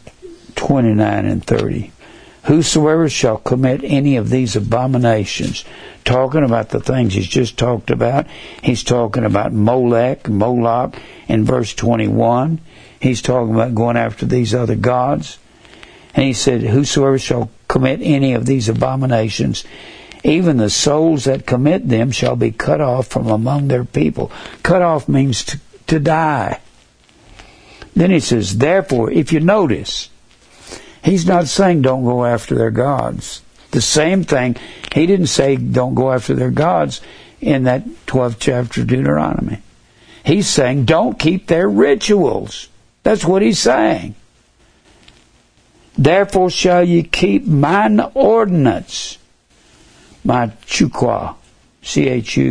29 0.54 1.26
and 1.26 1.44
30. 1.44 1.92
Whosoever 2.44 3.08
shall 3.08 3.36
commit 3.36 3.82
any 3.84 4.16
of 4.16 4.30
these 4.30 4.56
abominations, 4.56 5.64
talking 6.04 6.44
about 6.44 6.70
the 6.70 6.80
things 6.80 7.14
he's 7.14 7.26
just 7.26 7.56
talked 7.56 7.90
about, 7.90 8.26
he's 8.62 8.82
talking 8.82 9.24
about 9.24 9.52
Molech, 9.52 10.28
Moloch 10.28 10.96
in 11.28 11.44
verse 11.44 11.74
21. 11.74 12.60
He's 12.98 13.22
talking 13.22 13.54
about 13.54 13.74
going 13.74 13.96
after 13.96 14.26
these 14.26 14.54
other 14.54 14.76
gods. 14.76 15.38
And 16.14 16.24
he 16.24 16.32
said, 16.32 16.62
Whosoever 16.62 17.18
shall 17.18 17.50
commit 17.68 18.00
any 18.02 18.34
of 18.34 18.46
these 18.46 18.68
abominations, 18.68 19.64
even 20.24 20.56
the 20.56 20.70
souls 20.70 21.24
that 21.24 21.46
commit 21.46 21.88
them 21.88 22.10
shall 22.10 22.36
be 22.36 22.52
cut 22.52 22.80
off 22.80 23.08
from 23.08 23.26
among 23.26 23.68
their 23.68 23.84
people. 23.84 24.30
Cut 24.62 24.82
off 24.82 25.08
means 25.08 25.44
to, 25.44 25.60
to 25.88 25.98
die. 25.98 26.60
Then 27.94 28.10
he 28.10 28.20
says, 28.20 28.58
Therefore, 28.58 29.10
if 29.10 29.32
you 29.32 29.40
notice, 29.40 30.08
He's 31.02 31.26
not 31.26 31.48
saying 31.48 31.82
don't 31.82 32.04
go 32.04 32.24
after 32.24 32.54
their 32.54 32.70
gods. 32.70 33.42
The 33.72 33.80
same 33.80 34.24
thing, 34.24 34.56
he 34.94 35.06
didn't 35.06 35.26
say 35.26 35.56
don't 35.56 35.94
go 35.94 36.12
after 36.12 36.34
their 36.34 36.50
gods 36.50 37.00
in 37.40 37.64
that 37.64 37.84
12th 38.06 38.36
chapter 38.38 38.82
of 38.82 38.86
Deuteronomy. 38.86 39.58
He's 40.24 40.46
saying 40.46 40.84
don't 40.84 41.18
keep 41.18 41.46
their 41.48 41.68
rituals. 41.68 42.68
That's 43.02 43.24
what 43.24 43.42
he's 43.42 43.58
saying. 43.58 44.14
Therefore 45.98 46.50
shall 46.50 46.84
ye 46.84 47.02
keep 47.02 47.46
mine 47.46 48.00
ordinance, 48.14 49.18
my 50.24 50.48
chuqqah, 50.66 51.34
C-H-U-Q-Q-A-H. 51.82 52.42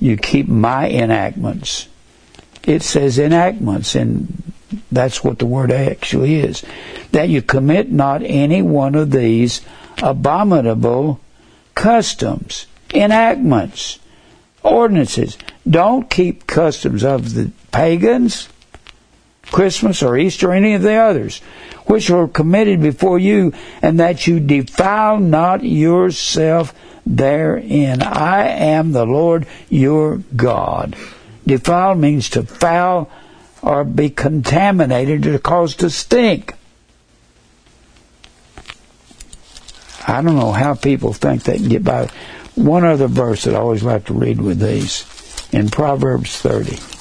You 0.00 0.16
keep 0.16 0.48
my 0.48 0.88
enactments. 0.90 1.88
It 2.64 2.82
says 2.82 3.18
enactments 3.18 3.94
and 3.94 4.42
that's 4.90 5.22
what 5.22 5.38
the 5.38 5.46
word 5.46 5.70
actually 5.70 6.36
is. 6.36 6.64
That 7.12 7.28
you 7.28 7.42
commit 7.42 7.92
not 7.92 8.22
any 8.22 8.62
one 8.62 8.94
of 8.94 9.10
these 9.10 9.60
abominable 10.02 11.20
customs, 11.74 12.66
enactments, 12.92 13.98
ordinances. 14.62 15.38
Don't 15.68 16.10
keep 16.10 16.46
customs 16.46 17.04
of 17.04 17.34
the 17.34 17.50
pagans, 17.72 18.48
Christmas 19.46 20.02
or 20.02 20.16
Easter 20.16 20.50
or 20.50 20.54
any 20.54 20.74
of 20.74 20.82
the 20.82 20.94
others, 20.94 21.40
which 21.86 22.10
were 22.10 22.28
committed 22.28 22.80
before 22.80 23.18
you, 23.18 23.52
and 23.82 24.00
that 24.00 24.26
you 24.26 24.40
defile 24.40 25.18
not 25.18 25.62
yourself 25.62 26.74
therein. 27.06 28.02
I 28.02 28.48
am 28.48 28.92
the 28.92 29.04
Lord 29.04 29.46
your 29.68 30.18
God. 30.34 30.96
Defile 31.46 31.94
means 31.94 32.30
to 32.30 32.42
foul 32.42 33.10
or 33.62 33.84
be 33.84 34.10
contaminated 34.10 35.22
to 35.24 35.38
cause 35.38 35.74
to 35.76 35.90
stink. 35.90 36.54
I 40.06 40.20
don't 40.20 40.36
know 40.36 40.52
how 40.52 40.74
people 40.74 41.12
think 41.12 41.44
they 41.44 41.56
can 41.56 41.68
get 41.68 41.84
by. 41.84 42.08
One 42.54 42.84
other 42.84 43.08
verse 43.08 43.44
that 43.44 43.54
I 43.54 43.58
always 43.58 43.82
like 43.82 44.04
to 44.06 44.14
read 44.14 44.40
with 44.40 44.60
these 44.60 45.04
in 45.52 45.70
Proverbs 45.70 46.38
30. 46.40 46.93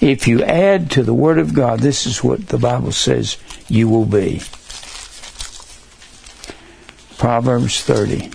If 0.00 0.28
you 0.28 0.42
add 0.42 0.90
to 0.92 1.02
the 1.02 1.14
Word 1.14 1.38
of 1.38 1.54
God, 1.54 1.80
this 1.80 2.06
is 2.06 2.22
what 2.22 2.48
the 2.48 2.58
Bible 2.58 2.92
says 2.92 3.38
you 3.68 3.88
will 3.88 4.04
be. 4.04 4.42
Proverbs 7.18 7.82
30. 7.82 8.30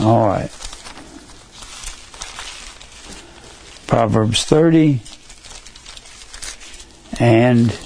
All 0.00 0.26
right. 0.26 0.50
Proverbs 3.86 4.44
30 4.44 5.00
and 7.18 7.78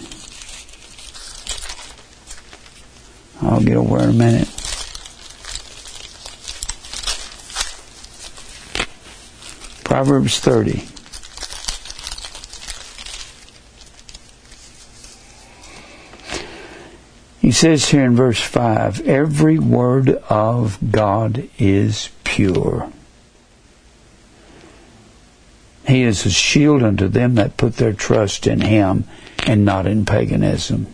I'll 3.43 3.61
get 3.61 3.77
over 3.77 4.03
in 4.03 4.11
a 4.11 4.13
minute. 4.13 4.60
Proverbs 9.91 10.39
30. 10.39 10.85
He 17.41 17.51
says 17.51 17.89
here 17.89 18.05
in 18.05 18.15
verse 18.15 18.41
5 18.41 19.01
every 19.09 19.59
word 19.59 20.11
of 20.29 20.79
God 20.93 21.51
is 21.59 22.11
pure. 22.23 22.93
He 25.89 26.05
is 26.05 26.25
a 26.25 26.31
shield 26.31 26.85
unto 26.85 27.09
them 27.09 27.35
that 27.35 27.57
put 27.57 27.75
their 27.75 27.93
trust 27.93 28.47
in 28.47 28.61
him 28.61 29.09
and 29.45 29.65
not 29.65 29.89
in 29.89 30.07
paganism. 30.07 30.87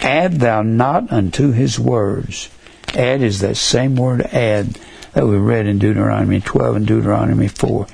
Add 0.00 0.34
thou 0.40 0.60
not 0.60 1.10
unto 1.10 1.52
his 1.52 1.80
words. 1.80 2.50
Add 2.92 3.22
is 3.22 3.40
that 3.40 3.56
same 3.56 3.96
word 3.96 4.20
add 4.20 4.78
that 5.12 5.26
we 5.26 5.36
read 5.36 5.66
in 5.66 5.78
Deuteronomy 5.78 6.40
12 6.40 6.76
and 6.76 6.86
Deuteronomy 6.86 7.48
4. 7.48 7.86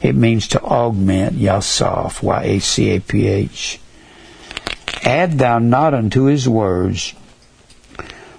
It 0.00 0.14
means 0.14 0.48
to 0.48 0.60
augment, 0.60 1.36
yasaph, 1.36 2.22
Y-A-C-A-P-H. 2.22 3.80
Add 5.02 5.38
thou 5.38 5.58
not 5.58 5.94
unto 5.94 6.24
his 6.24 6.48
words, 6.48 7.14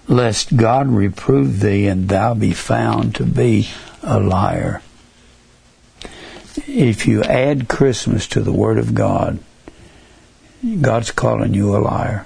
lest 0.07 0.55
God 0.55 0.87
reprove 0.87 1.59
thee 1.59 1.87
and 1.87 2.07
thou 2.07 2.33
be 2.33 2.53
found 2.53 3.15
to 3.15 3.25
be 3.25 3.69
a 4.03 4.19
liar. 4.19 4.81
If 6.67 7.07
you 7.07 7.23
add 7.23 7.67
Christmas 7.67 8.27
to 8.27 8.41
the 8.41 8.51
Word 8.51 8.77
of 8.77 8.93
God, 8.93 9.39
God's 10.81 11.11
calling 11.11 11.53
you 11.53 11.75
a 11.75 11.79
liar. 11.79 12.25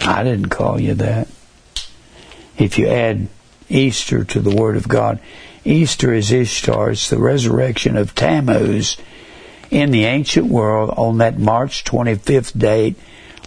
I 0.00 0.22
didn't 0.22 0.50
call 0.50 0.80
you 0.80 0.94
that. 0.94 1.28
If 2.56 2.78
you 2.78 2.88
add 2.88 3.28
Easter 3.68 4.24
to 4.24 4.40
the 4.40 4.54
Word 4.54 4.76
of 4.76 4.88
God, 4.88 5.18
Easter 5.64 6.12
is 6.12 6.32
Ishtar. 6.32 6.90
It's 6.90 7.10
the 7.10 7.18
resurrection 7.18 7.96
of 7.96 8.14
Tammuz 8.14 8.96
in 9.70 9.90
the 9.90 10.04
ancient 10.04 10.46
world 10.46 10.90
on 10.96 11.18
that 11.18 11.38
March 11.38 11.84
25th 11.84 12.58
date, 12.58 12.96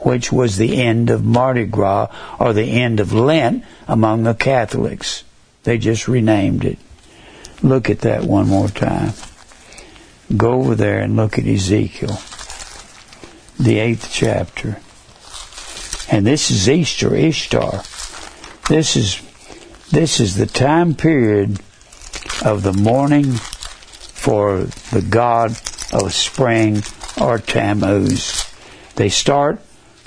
which 0.01 0.31
was 0.31 0.57
the 0.57 0.81
end 0.81 1.09
of 1.09 1.25
Mardi 1.25 1.65
Gras 1.65 2.07
or 2.39 2.53
the 2.53 2.79
end 2.79 2.99
of 2.99 3.13
Lent 3.13 3.63
among 3.87 4.23
the 4.23 4.33
Catholics. 4.33 5.23
They 5.63 5.77
just 5.77 6.07
renamed 6.07 6.65
it. 6.65 6.77
Look 7.63 7.89
at 7.89 7.99
that 7.99 8.23
one 8.23 8.47
more 8.47 8.69
time. 8.69 9.13
Go 10.35 10.53
over 10.53 10.75
there 10.75 10.99
and 10.99 11.15
look 11.15 11.37
at 11.37 11.45
Ezekiel, 11.45 12.19
the 13.59 13.79
eighth 13.79 14.09
chapter. 14.11 14.79
And 16.09 16.25
this 16.25 16.49
is 16.49 16.69
Easter, 16.69 17.15
Ishtar. 17.15 17.83
This 18.69 18.95
is 18.95 19.21
this 19.91 20.19
is 20.19 20.35
the 20.35 20.45
time 20.45 20.95
period 20.95 21.59
of 22.43 22.63
the 22.63 22.73
mourning 22.73 23.33
for 23.33 24.59
the 24.91 25.05
god 25.07 25.51
of 25.91 26.13
spring 26.13 26.81
or 27.19 27.37
Tammuz. 27.37 28.49
They 28.95 29.09
start 29.09 29.59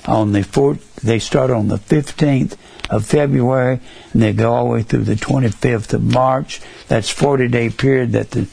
on 0.05 0.31
the 0.31 0.43
fourth, 0.43 0.95
they 0.97 1.19
start 1.19 1.51
on 1.51 1.67
the 1.67 1.77
15th 1.77 2.57
of 2.89 3.05
February 3.05 3.79
and 4.13 4.21
they 4.21 4.33
go 4.33 4.53
all 4.53 4.65
the 4.65 4.71
way 4.71 4.81
through 4.83 5.03
the 5.03 5.15
25th 5.15 5.93
of 5.93 6.03
March. 6.03 6.61
That's 6.87 7.09
40 7.09 7.47
day 7.47 7.69
period 7.69 8.13
that 8.13 8.31
the 8.31 8.47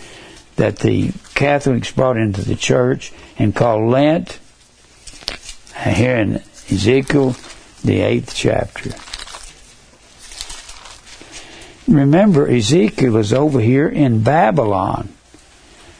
that 0.56 0.80
the 0.80 1.12
Catholics 1.34 1.90
brought 1.92 2.18
into 2.18 2.42
the 2.42 2.56
church 2.56 3.12
and 3.38 3.56
called 3.56 3.90
Lent. 3.90 4.38
Uh, 5.74 5.90
here 5.90 6.16
in 6.16 6.34
Ezekiel, 6.70 7.34
the 7.82 8.02
eighth 8.02 8.34
chapter. 8.34 8.90
Remember, 11.88 12.48
Ezekiel 12.48 13.16
is 13.16 13.32
over 13.32 13.60
here 13.60 13.88
in 13.88 14.22
Babylon. 14.22 15.08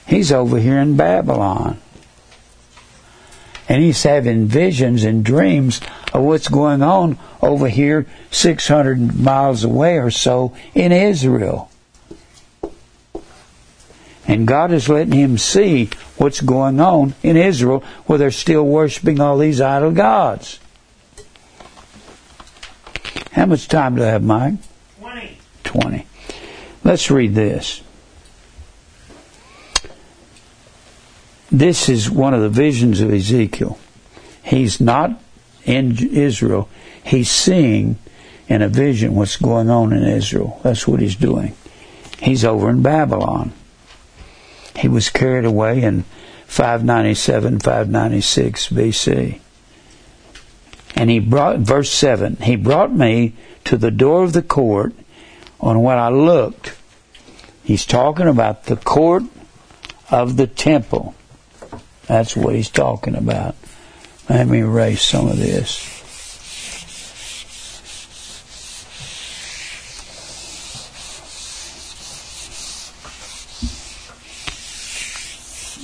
He's 0.07 0.31
over 0.33 0.59
here 0.59 0.79
in 0.79 0.97
Babylon. 0.97 1.79
And 3.69 3.83
he's 3.83 4.03
having 4.03 4.47
visions 4.47 5.05
and 5.05 5.25
dreams 5.25 5.81
of 6.13 6.23
what's 6.23 6.49
going 6.49 6.83
on 6.83 7.19
over 7.41 7.69
here 7.69 8.07
600 8.31 9.19
miles 9.19 9.65
away 9.65 9.99
or 9.99 10.11
so 10.11 10.55
in 10.75 10.93
Israel. 10.93 11.71
And 14.27 14.47
God 14.47 14.73
is 14.73 14.89
letting 14.89 15.15
him 15.15 15.37
see 15.39 15.91
what's 16.17 16.41
going 16.41 16.81
on 16.81 17.15
in 17.23 17.37
Israel 17.37 17.81
where 18.07 18.19
they're 18.19 18.31
still 18.31 18.65
worshiping 18.65 19.21
all 19.21 19.39
these 19.39 19.61
idol 19.61 19.91
gods. 19.91 20.61
How 23.33 23.47
much 23.47 23.69
time 23.69 23.97
do 23.97 24.05
I 24.05 24.07
have, 24.07 24.23
Mike? 24.23 24.55
20. 25.73 25.81
20. 25.81 26.07
Let's 26.85 27.11
read 27.11 27.35
this. 27.35 27.83
This 31.51 31.89
is 31.89 32.11
one 32.11 32.35
of 32.35 32.41
the 32.41 32.49
visions 32.49 33.01
of 33.01 33.13
Ezekiel. 33.13 33.79
He's 34.43 34.81
not 34.81 35.21
in 35.65 35.97
Israel. 35.99 36.69
He's 37.05 37.31
seeing 37.31 37.99
in 38.49 38.63
a 38.63 38.69
vision 38.69 39.15
what's 39.15 39.37
going 39.37 39.71
on 39.71 39.93
in 39.93 40.03
Israel. 40.03 40.61
That's 40.63 40.89
what 40.89 41.01
he's 41.01 41.17
doing. 41.17 41.55
He's 42.19 42.45
over 42.45 42.71
in 42.71 42.83
Babylon. 42.83 43.53
He 44.77 44.89
was 44.89 45.11
carried 45.11 45.45
away 45.45 45.83
in 45.83 46.05
597, 46.47 47.61
596 47.61 48.69
BC. 48.69 49.41
And 50.97 51.11
he 51.11 51.19
brought, 51.19 51.59
verse 51.59 51.91
7, 51.91 52.37
he 52.37 52.57
brought 52.57 52.93
me 52.93 53.35
to 53.65 53.77
the 53.77 53.91
door 53.91 54.25
of 54.25 54.33
the 54.33 54.43
court, 54.43 54.95
and 55.71 55.83
when 55.83 55.99
I 55.99 56.09
looked, 56.09 56.77
he's 57.63 57.87
talking 57.87 58.27
about 58.27 58.65
the 58.65 58.77
court 58.77 59.23
of 60.11 60.37
the 60.37 60.49
temple. 60.49 61.15
That's 62.07 62.37
what 62.37 62.55
he's 62.55 62.69
talking 62.69 63.15
about. 63.15 63.55
Let 64.29 64.49
me 64.49 64.59
erase 64.59 65.03
some 65.03 65.29
of 65.29 65.37
this. 65.37 65.89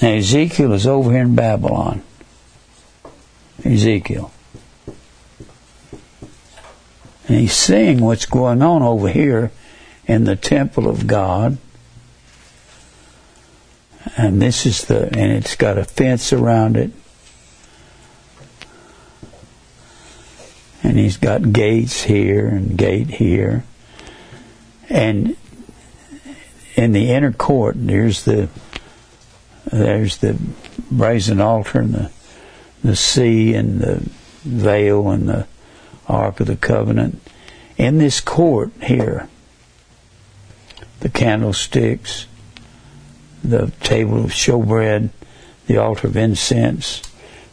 Now 0.02 0.10
Ezekiel 0.10 0.72
is 0.72 0.86
over 0.86 1.10
here 1.10 1.22
in 1.22 1.34
Babylon. 1.34 2.02
Ezekiel. 3.64 4.32
And 7.26 7.36
he's 7.40 7.52
seeing 7.52 8.00
what's 8.00 8.26
going 8.26 8.62
on 8.62 8.82
over 8.82 9.08
here 9.08 9.50
in 10.08 10.24
the 10.24 10.34
temple 10.34 10.88
of 10.88 11.06
God. 11.06 11.58
And 14.16 14.40
this 14.40 14.64
is 14.64 14.86
the, 14.86 15.04
and 15.04 15.32
it's 15.32 15.54
got 15.54 15.76
a 15.76 15.84
fence 15.84 16.32
around 16.32 16.76
it. 16.76 16.90
And 20.82 20.98
he's 20.98 21.18
got 21.18 21.52
gates 21.52 22.04
here 22.04 22.48
and 22.48 22.76
gate 22.78 23.08
here. 23.10 23.64
And 24.88 25.36
in 26.74 26.92
the 26.92 27.10
inner 27.10 27.32
court, 27.32 27.76
there's 27.78 28.24
the, 28.24 28.48
there's 29.70 30.16
the 30.18 30.38
brazen 30.90 31.40
altar 31.40 31.80
and 31.80 31.92
the, 31.92 32.10
the 32.82 32.96
sea 32.96 33.54
and 33.54 33.80
the 33.80 34.08
veil 34.42 35.10
and 35.10 35.28
the 35.28 35.46
Ark 36.06 36.40
of 36.40 36.46
the 36.46 36.56
Covenant. 36.56 37.20
In 37.76 37.98
this 37.98 38.22
court 38.22 38.70
here, 38.82 39.28
the 41.00 41.08
candlesticks, 41.08 42.26
the 43.42 43.70
table 43.80 44.24
of 44.24 44.30
showbread, 44.30 45.10
the 45.66 45.76
altar 45.76 46.08
of 46.08 46.16
incense, 46.16 47.02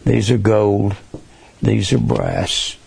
these 0.05 0.31
are 0.31 0.37
gold, 0.37 0.95
these 1.61 1.91
are 1.93 1.99
brass. 1.99 2.77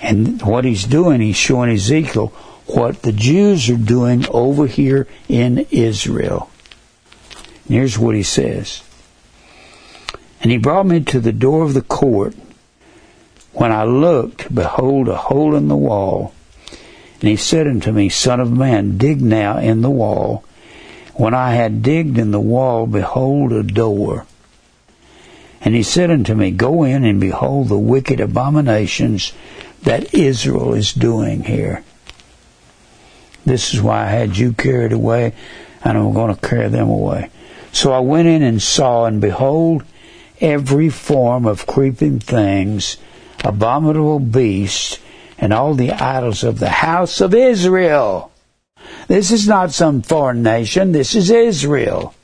And 0.00 0.42
what 0.42 0.64
he's 0.64 0.84
doing, 0.84 1.20
he's 1.20 1.36
showing 1.36 1.70
Ezekiel 1.70 2.28
what 2.66 3.02
the 3.02 3.12
Jews 3.12 3.68
are 3.70 3.76
doing 3.76 4.26
over 4.28 4.66
here 4.66 5.06
in 5.28 5.66
Israel. 5.70 6.50
And 7.64 7.74
here's 7.74 7.98
what 7.98 8.14
he 8.14 8.22
says. 8.22 8.82
And 10.40 10.50
he 10.50 10.58
brought 10.58 10.86
me 10.86 11.00
to 11.04 11.20
the 11.20 11.32
door 11.32 11.64
of 11.64 11.72
the 11.72 11.82
court. 11.82 12.34
When 13.52 13.72
I 13.72 13.84
looked, 13.84 14.54
behold, 14.54 15.08
a 15.08 15.16
hole 15.16 15.54
in 15.54 15.68
the 15.68 15.76
wall. 15.76 16.34
And 17.24 17.30
he 17.30 17.36
said 17.36 17.66
unto 17.66 17.90
me, 17.90 18.10
Son 18.10 18.38
of 18.38 18.52
man, 18.52 18.98
dig 18.98 19.22
now 19.22 19.56
in 19.56 19.80
the 19.80 19.88
wall, 19.88 20.44
When 21.14 21.32
I 21.32 21.54
had 21.54 21.82
digged 21.82 22.18
in 22.18 22.32
the 22.32 22.38
wall, 22.38 22.86
behold 22.86 23.50
a 23.50 23.62
door. 23.62 24.26
And 25.62 25.74
he 25.74 25.82
said 25.82 26.10
unto 26.10 26.34
me, 26.34 26.50
Go 26.50 26.84
in 26.84 27.02
and 27.02 27.18
behold 27.18 27.68
the 27.68 27.78
wicked 27.78 28.20
abominations 28.20 29.32
that 29.84 30.12
Israel 30.12 30.74
is 30.74 30.92
doing 30.92 31.44
here. 31.44 31.82
This 33.46 33.72
is 33.72 33.80
why 33.80 34.02
I 34.02 34.08
had 34.10 34.36
you 34.36 34.52
carried 34.52 34.92
away, 34.92 35.32
and 35.82 35.96
I'm 35.96 36.12
going 36.12 36.34
to 36.34 36.46
carry 36.46 36.68
them 36.68 36.90
away. 36.90 37.30
So 37.72 37.90
I 37.92 38.00
went 38.00 38.28
in 38.28 38.42
and 38.42 38.60
saw, 38.60 39.06
and 39.06 39.18
behold, 39.18 39.82
every 40.42 40.90
form 40.90 41.46
of 41.46 41.66
creeping 41.66 42.20
things, 42.20 42.98
abominable 43.42 44.20
beasts, 44.20 44.98
and 45.44 45.52
all 45.52 45.74
the 45.74 45.92
idols 45.92 46.42
of 46.42 46.58
the 46.58 46.70
house 46.70 47.20
of 47.20 47.34
Israel. 47.34 48.32
This 49.08 49.30
is 49.30 49.46
not 49.46 49.72
some 49.72 50.00
foreign 50.00 50.42
nation, 50.42 50.92
this 50.92 51.14
is 51.14 51.30
Israel. 51.30 52.14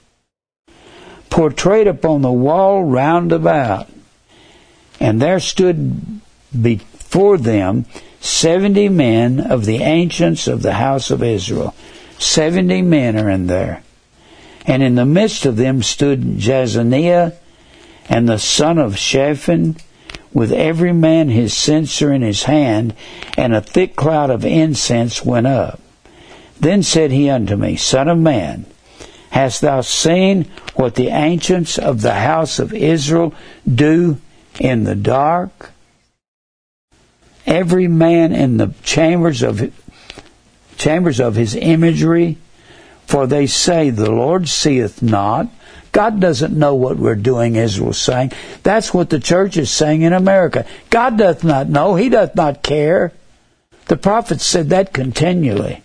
Portrayed 1.28 1.86
upon 1.86 2.22
the 2.22 2.32
wall 2.32 2.82
round 2.82 3.30
about. 3.30 3.90
And 4.98 5.20
there 5.20 5.38
stood 5.38 6.22
before 6.58 7.36
them 7.36 7.84
seventy 8.20 8.88
men 8.88 9.38
of 9.38 9.66
the 9.66 9.82
ancients 9.82 10.48
of 10.48 10.62
the 10.62 10.72
house 10.72 11.10
of 11.10 11.22
Israel. 11.22 11.74
Seventy 12.18 12.80
men 12.80 13.18
are 13.18 13.28
in 13.28 13.48
there. 13.48 13.82
And 14.64 14.82
in 14.82 14.94
the 14.94 15.04
midst 15.04 15.44
of 15.44 15.56
them 15.56 15.82
stood 15.82 16.22
Jaazaniah 16.22 17.34
and 18.08 18.26
the 18.26 18.38
son 18.38 18.78
of 18.78 18.96
Shaphan, 18.96 19.76
with 20.32 20.52
every 20.52 20.92
man 20.92 21.28
his 21.28 21.56
censer 21.56 22.12
in 22.12 22.22
his 22.22 22.44
hand, 22.44 22.94
and 23.36 23.54
a 23.54 23.60
thick 23.60 23.96
cloud 23.96 24.30
of 24.30 24.44
incense 24.44 25.24
went 25.24 25.46
up. 25.46 25.80
Then 26.60 26.82
said 26.82 27.10
he 27.10 27.28
unto 27.30 27.56
me, 27.56 27.76
Son 27.76 28.08
of 28.08 28.18
man, 28.18 28.66
hast 29.30 29.60
thou 29.60 29.80
seen 29.80 30.46
what 30.74 30.94
the 30.94 31.08
ancients 31.08 31.78
of 31.78 32.02
the 32.02 32.14
house 32.14 32.58
of 32.58 32.74
Israel 32.74 33.34
do 33.72 34.18
in 34.58 34.84
the 34.84 34.94
dark? 34.94 35.70
Every 37.46 37.88
man 37.88 38.32
in 38.32 38.58
the 38.58 38.74
chambers 38.82 39.42
of 39.42 39.72
chambers 40.76 41.18
of 41.18 41.34
his 41.34 41.56
imagery, 41.56 42.38
for 43.06 43.26
they 43.26 43.46
say, 43.46 43.90
The 43.90 44.10
Lord 44.10 44.48
seeth 44.48 45.02
not, 45.02 45.48
God 45.92 46.20
doesn't 46.20 46.56
know 46.56 46.74
what 46.74 46.96
we're 46.98 47.16
doing, 47.16 47.56
Israel's 47.56 47.98
saying. 47.98 48.32
That's 48.62 48.94
what 48.94 49.10
the 49.10 49.18
church 49.18 49.56
is 49.56 49.70
saying 49.70 50.02
in 50.02 50.12
America. 50.12 50.66
God 50.88 51.18
doth 51.18 51.42
not 51.42 51.68
know. 51.68 51.96
He 51.96 52.08
doth 52.08 52.34
not 52.36 52.62
care. 52.62 53.12
The 53.86 53.96
prophets 53.96 54.44
said 54.44 54.70
that 54.70 54.92
continually. 54.92 55.82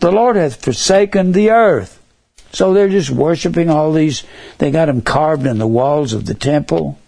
The 0.00 0.12
Lord 0.12 0.36
hath 0.36 0.62
forsaken 0.62 1.32
the 1.32 1.50
earth. 1.50 2.02
So 2.52 2.72
they're 2.72 2.88
just 2.88 3.10
worshiping 3.10 3.70
all 3.70 3.92
these, 3.92 4.22
they 4.58 4.70
got 4.70 4.86
them 4.86 5.02
carved 5.02 5.46
in 5.46 5.58
the 5.58 5.66
walls 5.66 6.12
of 6.12 6.26
the 6.26 6.34
temple. 6.34 6.98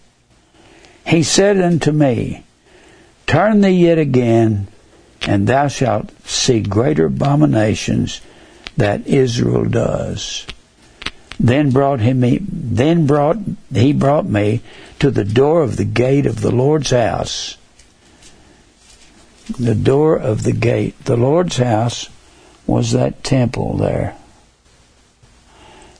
He 1.06 1.22
said 1.22 1.58
unto 1.60 1.92
me, 1.92 2.44
Turn 3.26 3.60
thee 3.60 3.70
yet 3.70 3.98
again, 3.98 4.68
and 5.22 5.46
thou 5.46 5.68
shalt 5.68 6.10
see 6.26 6.60
greater 6.60 7.06
abominations 7.06 8.20
that 8.76 9.06
Israel 9.06 9.64
does. 9.64 10.46
Then 11.40 11.70
brought 11.70 12.00
him 12.00 12.20
then 12.50 13.06
brought 13.06 13.38
he 13.72 13.92
brought 13.92 14.26
me 14.26 14.60
to 14.98 15.10
the 15.10 15.24
door 15.24 15.62
of 15.62 15.76
the 15.76 15.84
gate 15.84 16.26
of 16.26 16.40
the 16.40 16.50
Lord's 16.50 16.90
house. 16.90 17.56
The 19.58 19.74
door 19.74 20.16
of 20.16 20.42
the 20.42 20.52
gate. 20.52 21.04
The 21.04 21.16
Lord's 21.16 21.56
house 21.56 22.08
was 22.66 22.92
that 22.92 23.22
temple 23.22 23.76
there. 23.76 24.16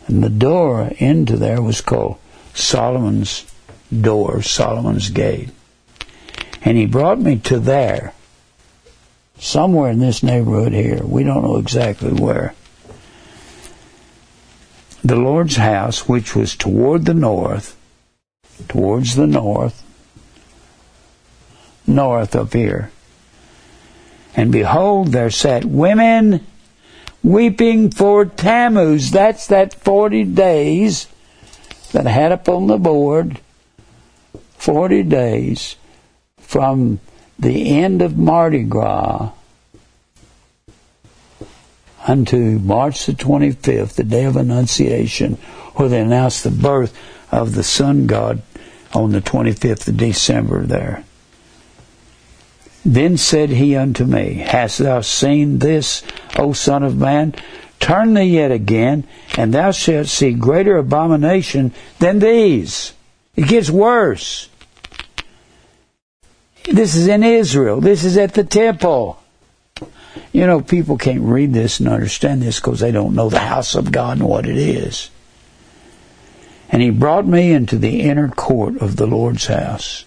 And 0.06 0.22
the 0.22 0.28
door 0.28 0.90
into 0.98 1.36
there 1.36 1.62
was 1.62 1.80
called 1.80 2.18
Solomon's 2.54 3.44
door, 3.92 4.42
Solomon's 4.42 5.10
gate. 5.10 5.50
And 6.62 6.76
he 6.76 6.86
brought 6.86 7.20
me 7.20 7.36
to 7.40 7.58
there, 7.58 8.12
somewhere 9.38 9.90
in 9.90 10.00
this 10.00 10.22
neighborhood 10.22 10.72
here. 10.72 11.02
We 11.04 11.22
don't 11.22 11.44
know 11.44 11.56
exactly 11.56 12.12
where 12.12 12.54
the 15.02 15.16
Lord's 15.16 15.56
house, 15.56 16.08
which 16.08 16.34
was 16.34 16.56
toward 16.56 17.04
the 17.04 17.14
north, 17.14 17.76
towards 18.68 19.14
the 19.14 19.26
north, 19.26 19.82
north 21.86 22.34
of 22.34 22.52
here. 22.52 22.90
And 24.34 24.52
behold, 24.52 25.08
there 25.08 25.30
sat 25.30 25.64
women 25.64 26.46
weeping 27.22 27.90
for 27.90 28.24
Tammuz. 28.24 29.10
That's 29.10 29.46
that 29.48 29.74
40 29.74 30.24
days 30.24 31.08
that 31.92 32.06
I 32.06 32.10
had 32.10 32.32
up 32.32 32.48
on 32.48 32.66
the 32.66 32.78
board. 32.78 33.40
40 34.58 35.04
days 35.04 35.76
from 36.38 37.00
the 37.38 37.78
end 37.78 38.02
of 38.02 38.18
Mardi 38.18 38.64
Gras 38.64 39.30
unto 42.08 42.58
March 42.58 43.06
the 43.06 43.12
25th, 43.12 43.94
the 43.94 44.04
day 44.04 44.24
of 44.24 44.36
Annunciation, 44.36 45.34
where 45.74 45.88
they 45.88 46.00
announced 46.00 46.42
the 46.42 46.50
birth 46.50 46.98
of 47.30 47.54
the 47.54 47.62
sun 47.62 48.06
god 48.06 48.42
on 48.94 49.12
the 49.12 49.20
25th 49.20 49.86
of 49.88 49.96
December 49.96 50.62
there. 50.64 51.04
Then 52.84 53.18
said 53.18 53.50
he 53.50 53.76
unto 53.76 54.04
me, 54.04 54.34
Hast 54.34 54.78
thou 54.78 55.02
seen 55.02 55.58
this, 55.58 56.02
O 56.36 56.54
Son 56.54 56.82
of 56.82 56.96
Man? 56.96 57.34
Turn 57.80 58.14
thee 58.14 58.24
yet 58.24 58.50
again, 58.50 59.06
and 59.36 59.52
thou 59.52 59.72
shalt 59.72 60.06
see 60.06 60.32
greater 60.32 60.78
abomination 60.78 61.72
than 61.98 62.18
these. 62.18 62.94
It 63.36 63.46
gets 63.46 63.70
worse. 63.70 64.48
This 66.64 66.96
is 66.96 67.06
in 67.06 67.22
Israel. 67.22 67.80
This 67.80 68.04
is 68.04 68.16
at 68.16 68.34
the 68.34 68.44
temple. 68.44 69.17
You 70.32 70.46
know, 70.46 70.60
people 70.60 70.98
can't 70.98 71.22
read 71.22 71.52
this 71.52 71.80
and 71.80 71.88
understand 71.88 72.42
this 72.42 72.60
because 72.60 72.80
they 72.80 72.92
don't 72.92 73.14
know 73.14 73.30
the 73.30 73.38
house 73.38 73.74
of 73.74 73.92
God 73.92 74.18
and 74.18 74.28
what 74.28 74.46
it 74.46 74.56
is. 74.56 75.10
And 76.70 76.82
he 76.82 76.90
brought 76.90 77.26
me 77.26 77.52
into 77.52 77.78
the 77.78 78.02
inner 78.02 78.28
court 78.28 78.76
of 78.78 78.96
the 78.96 79.06
Lord's 79.06 79.46
house. 79.46 80.04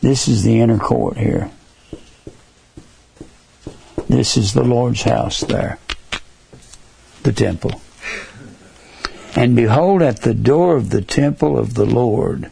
This 0.00 0.28
is 0.28 0.42
the 0.42 0.60
inner 0.60 0.78
court 0.78 1.16
here. 1.16 1.50
This 4.08 4.36
is 4.36 4.54
the 4.54 4.64
Lord's 4.64 5.02
house 5.02 5.40
there, 5.40 5.78
the 7.22 7.32
temple. 7.32 7.80
And 9.36 9.54
behold, 9.54 10.02
at 10.02 10.22
the 10.22 10.34
door 10.34 10.76
of 10.76 10.90
the 10.90 11.02
temple 11.02 11.58
of 11.58 11.74
the 11.74 11.84
Lord, 11.84 12.50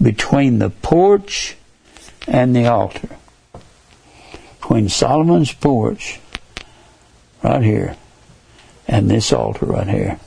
between 0.00 0.58
the 0.58 0.70
porch 0.70 1.56
and 2.26 2.54
the 2.54 2.66
altar, 2.66 3.17
between 4.68 4.86
Solomon's 4.86 5.54
porch, 5.54 6.20
right 7.42 7.62
here, 7.62 7.96
and 8.86 9.10
this 9.10 9.32
altar 9.32 9.64
right 9.64 9.88
here, 9.88 10.20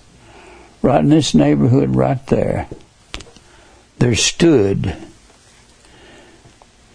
right 0.81 1.01
in 1.01 1.09
this 1.09 1.35
neighborhood 1.35 1.95
right 1.95 2.25
there, 2.25 2.67
there 3.99 4.15
stood 4.15 4.95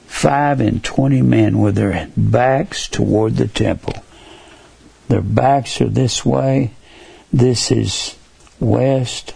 five 0.08 0.58
and 0.60 0.82
twenty 0.82 1.22
men 1.22 1.60
with 1.60 1.76
their 1.76 2.10
backs 2.16 2.88
toward 2.88 3.36
the 3.36 3.46
temple. 3.46 3.94
Their 5.06 5.22
backs 5.22 5.80
are 5.80 5.88
this 5.88 6.26
way. 6.26 6.72
This 7.32 7.70
is 7.70 8.16
west. 8.58 9.34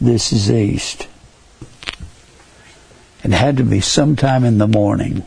This 0.00 0.32
is 0.32 0.48
east. 0.52 1.08
It 3.24 3.32
had 3.32 3.56
to 3.56 3.64
be 3.64 3.80
sometime 3.80 4.44
in 4.44 4.58
the 4.58 4.68
morning 4.68 5.24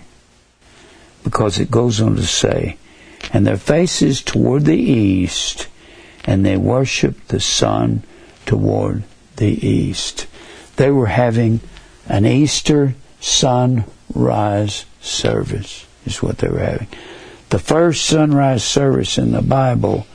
because 1.23 1.59
it 1.59 1.71
goes 1.71 2.01
on 2.01 2.15
to 2.15 2.23
say, 2.23 2.77
and 3.31 3.45
their 3.45 3.57
faces 3.57 4.21
toward 4.21 4.65
the 4.65 4.77
east, 4.77 5.67
and 6.25 6.45
they 6.45 6.57
worshiped 6.57 7.29
the 7.29 7.39
sun 7.39 8.03
toward 8.45 9.03
the 9.37 9.67
east. 9.67 10.27
They 10.75 10.91
were 10.91 11.07
having 11.07 11.61
an 12.07 12.25
Easter 12.25 12.93
sunrise 13.19 14.85
service, 14.99 15.87
is 16.05 16.21
what 16.21 16.37
they 16.39 16.49
were 16.49 16.59
having. 16.59 16.89
The 17.49 17.59
first 17.59 18.05
sunrise 18.05 18.63
service 18.63 19.17
in 19.17 19.31
the 19.31 19.41
Bible 19.41 20.05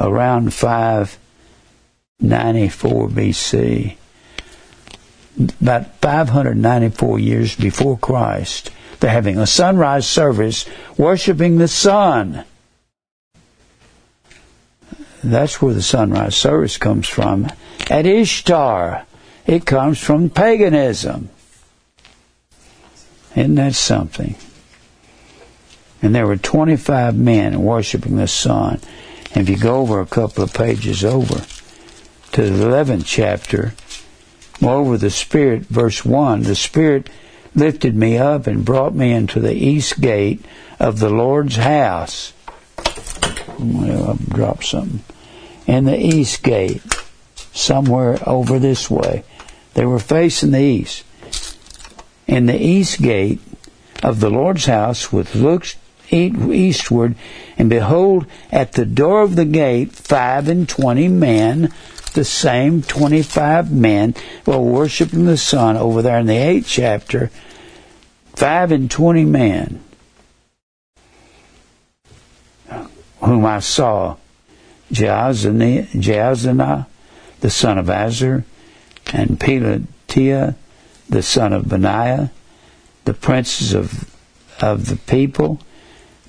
around 0.00 0.54
594 0.54 3.08
BC, 3.08 3.96
about 5.60 5.96
594 5.96 7.18
years 7.18 7.56
before 7.56 7.98
Christ 7.98 8.70
they're 9.02 9.10
having 9.10 9.36
a 9.36 9.46
sunrise 9.46 10.06
service 10.06 10.64
worshiping 10.96 11.58
the 11.58 11.66
sun. 11.66 12.44
That's 15.24 15.60
where 15.60 15.74
the 15.74 15.82
sunrise 15.82 16.36
service 16.36 16.78
comes 16.78 17.08
from. 17.08 17.48
At 17.90 18.06
Ishtar, 18.06 19.04
it 19.44 19.66
comes 19.66 19.98
from 19.98 20.30
paganism. 20.30 21.30
Isn't 23.34 23.56
that 23.56 23.74
something? 23.74 24.36
And 26.00 26.14
there 26.14 26.26
were 26.26 26.36
25 26.36 27.16
men 27.16 27.60
worshiping 27.60 28.16
the 28.16 28.28
sun. 28.28 28.80
And 29.34 29.48
if 29.48 29.48
you 29.48 29.60
go 29.60 29.80
over 29.80 30.00
a 30.00 30.06
couple 30.06 30.44
of 30.44 30.54
pages 30.54 31.04
over 31.04 31.44
to 32.32 32.42
the 32.42 32.64
11th 32.64 33.04
chapter, 33.04 33.74
moreover, 34.60 34.96
the 34.96 35.10
Spirit, 35.10 35.62
verse 35.62 36.04
1, 36.04 36.42
the 36.42 36.54
Spirit 36.54 37.10
lifted 37.54 37.94
me 37.94 38.16
up 38.18 38.46
and 38.46 38.64
brought 38.64 38.94
me 38.94 39.12
into 39.12 39.40
the 39.40 39.54
east 39.54 40.00
gate 40.00 40.44
of 40.80 40.98
the 40.98 41.10
Lord's 41.10 41.56
house. 41.56 42.32
Well, 43.58 44.10
I've 44.10 44.26
dropped 44.28 44.64
something. 44.64 45.04
In 45.66 45.84
the 45.84 45.98
east 45.98 46.42
gate, 46.42 46.82
somewhere 47.52 48.18
over 48.26 48.58
this 48.58 48.90
way. 48.90 49.24
They 49.74 49.86
were 49.86 49.98
facing 49.98 50.50
the 50.50 50.60
east. 50.60 51.04
In 52.26 52.46
the 52.46 52.60
east 52.60 53.00
gate 53.00 53.40
of 54.02 54.20
the 54.20 54.30
Lord's 54.30 54.66
house, 54.66 55.12
with 55.12 55.34
looks 55.34 55.76
eastward, 56.10 57.14
and 57.56 57.70
behold, 57.70 58.26
at 58.50 58.72
the 58.72 58.84
door 58.84 59.22
of 59.22 59.36
the 59.36 59.44
gate, 59.44 59.92
five 59.92 60.48
and 60.48 60.68
twenty 60.68 61.08
men, 61.08 61.72
the 62.12 62.24
same 62.24 62.82
twenty-five 62.82 63.72
men, 63.72 64.14
were 64.46 64.58
worshiping 64.58 65.24
the 65.24 65.36
sun 65.36 65.76
over 65.76 66.02
there 66.02 66.18
in 66.18 66.26
the 66.26 66.36
eighth 66.36 66.66
chapter. 66.68 67.30
Five 68.34 68.72
and 68.72 68.90
twenty 68.90 69.24
men, 69.24 69.80
whom 73.20 73.44
I 73.44 73.60
saw, 73.60 74.16
Jaazaniah, 74.90 76.86
the 77.40 77.50
son 77.50 77.78
of 77.78 77.86
Azur, 77.86 78.44
and 79.12 79.38
Pelatiah, 79.38 80.54
the 81.08 81.22
son 81.22 81.52
of 81.52 81.68
Benaiah, 81.68 82.30
the 83.04 83.14
princes 83.14 83.74
of, 83.74 84.10
of 84.60 84.86
the 84.86 84.96
people. 84.96 85.60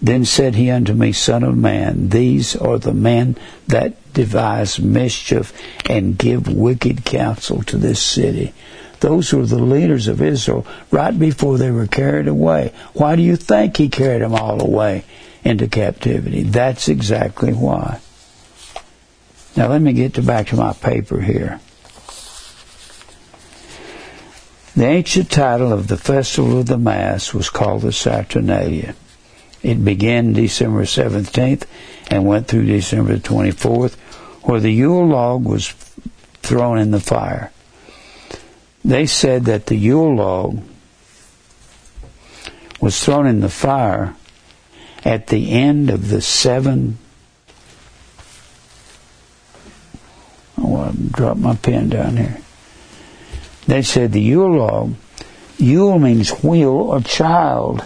Then 0.02 0.26
said 0.26 0.56
he 0.56 0.70
unto 0.70 0.94
me, 0.94 1.14
Son 1.14 1.44
of 1.44 1.56
man, 1.56 2.10
these 2.10 2.58
are 2.58 2.78
the 2.78 2.94
men 2.94 3.38
that 3.68 3.96
devise 4.14 4.80
mischief 4.80 5.54
and 5.90 6.18
give 6.18 6.48
wicked 6.48 7.06
counsel 7.06 7.64
to 7.64 7.78
this 7.78 8.02
city. 8.02 8.54
Those 9.00 9.34
were 9.34 9.46
the 9.46 9.58
leaders 9.62 10.08
of 10.08 10.22
Israel 10.22 10.66
right 10.90 11.18
before 11.18 11.58
they 11.58 11.72
were 11.72 11.88
carried 11.88 12.28
away. 12.28 12.72
Why 12.94 13.16
do 13.16 13.22
you 13.22 13.36
think 13.36 13.76
he 13.76 13.90
carried 13.90 14.22
them 14.22 14.34
all 14.34 14.62
away 14.62 15.04
into 15.44 15.68
captivity? 15.68 16.44
That's 16.44 16.88
exactly 16.88 17.52
why. 17.52 18.00
Now 19.56 19.68
let 19.68 19.82
me 19.82 19.94
get 19.94 20.14
to 20.16 20.22
back 20.22 20.48
to 20.48 20.56
my 20.56 20.74
paper 20.74 21.20
here. 21.20 21.60
The 24.76 24.86
ancient 24.86 25.30
title 25.30 25.72
of 25.72 25.88
the 25.88 25.98
festival 25.98 26.60
of 26.60 26.66
the 26.66 26.80
Mass 26.80 27.34
was 27.34 27.50
called 27.50 27.84
the 27.84 27.92
Saturnalia. 27.92 28.96
It 29.62 29.86
began 29.86 30.34
December 30.34 30.84
17th 30.84 31.66
and 32.10 32.26
went 32.26 32.48
through 32.48 32.66
December 32.66 33.18
24th, 33.18 33.96
where 34.44 34.60
the 34.60 34.72
Yule 34.72 35.08
log 35.08 35.46
was 35.46 35.70
thrown 36.42 36.78
in 36.78 36.92
the 36.92 37.00
fire. 37.00 37.52
They 38.84 39.06
said 39.06 39.46
that 39.46 39.68
the 39.68 39.76
Yule 39.76 40.16
log 40.16 40.60
was 42.82 43.04
thrown 43.04 43.26
in 43.28 43.40
the 43.40 43.50
fire 43.50 44.16
at 45.06 45.28
the 45.28 45.52
end 45.52 45.90
of 45.90 46.10
the 46.10 46.22
seven. 46.22 46.98
Oh, 50.58 50.78
I 50.78 50.92
dropped 50.92 51.40
my 51.40 51.56
pen 51.56 51.90
down 51.90 52.18
here. 52.18 52.38
They 53.68 53.82
said 53.82 54.12
the 54.12 54.22
Yule 54.22 54.58
log, 54.58 54.96
Yule 55.58 56.00
means 56.00 56.30
wheel 56.44 56.72
or 56.72 57.00
child. 57.00 57.86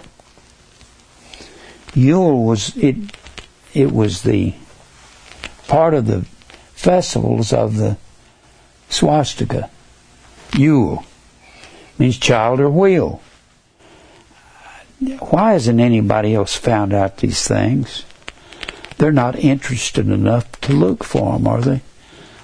Yule 1.94 2.44
was 2.44 2.76
it 2.78 2.96
it 3.74 3.92
was 3.92 4.24
the 4.24 4.54
part 5.68 5.94
of 5.94 6.08
the 6.08 6.26
festivals 6.78 7.52
of 7.52 7.76
the 7.76 7.98
swastika. 8.90 9.70
Yule 10.56 11.04
means 11.98 12.18
child 12.18 12.60
or 12.60 12.70
wheel. 12.70 13.22
Why 15.20 15.52
hasn't 15.52 15.80
anybody 15.80 16.34
else 16.34 16.56
found 16.56 16.94
out 16.94 17.18
these 17.18 17.48
things? 17.48 18.06
They're 18.98 19.12
not 19.12 19.38
interested 19.38 20.08
enough 20.08 20.50
to 20.62 20.74
look 20.74 21.04
for 21.04 21.34
them, 21.34 21.48
are 21.48 21.62
they? 21.62 21.82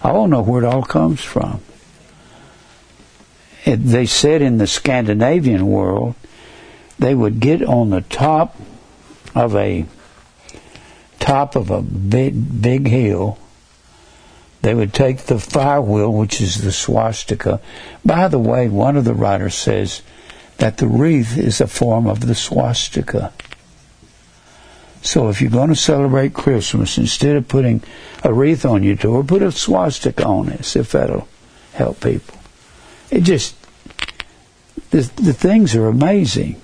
I 0.03 0.11
don't 0.11 0.29
know 0.29 0.41
where 0.41 0.63
it 0.63 0.67
all 0.67 0.83
comes 0.83 1.21
from 1.21 1.61
it, 3.65 3.77
they 3.77 4.05
said 4.05 4.41
in 4.41 4.57
the 4.57 4.67
Scandinavian 4.67 5.67
world, 5.67 6.15
they 6.99 7.15
would 7.15 7.39
get 7.39 7.63
on 7.63 7.89
the 7.89 8.01
top 8.01 8.55
of 9.35 9.55
a 9.55 9.85
top 11.19 11.55
of 11.55 11.71
a 11.71 11.81
big 11.81 12.61
big 12.61 12.87
hill. 12.87 13.37
They 14.63 14.73
would 14.73 14.93
take 14.93 15.25
the 15.25 15.39
fire 15.39 15.81
wheel, 15.81 16.11
which 16.11 16.39
is 16.39 16.61
the 16.61 16.71
swastika. 16.71 17.59
By 18.05 18.29
the 18.29 18.39
way, 18.39 18.69
one 18.69 18.95
of 18.95 19.03
the 19.03 19.13
writers 19.13 19.55
says 19.55 20.01
that 20.57 20.77
the 20.77 20.87
wreath 20.87 21.37
is 21.37 21.59
a 21.59 21.67
form 21.67 22.07
of 22.07 22.25
the 22.25 22.33
swastika. 22.33 23.33
So 25.01 25.27
if 25.27 25.41
you're 25.41 25.51
going 25.51 25.67
to 25.67 25.75
celebrate 25.75 26.33
Christmas, 26.33 26.97
instead 26.97 27.35
of 27.35 27.49
putting 27.49 27.83
a 28.23 28.33
wreath 28.33 28.65
on 28.65 28.83
your 28.83 28.95
door, 28.95 29.21
put 29.25 29.41
a 29.41 29.51
swastika 29.51 30.25
on 30.25 30.47
it. 30.47 30.75
If 30.77 30.93
that'll 30.93 31.27
help 31.73 31.99
people. 31.99 32.39
It 33.11 33.23
just, 33.23 33.57
the, 34.91 35.01
the 35.17 35.33
things 35.33 35.75
are 35.75 35.87
amazing. 35.87 36.61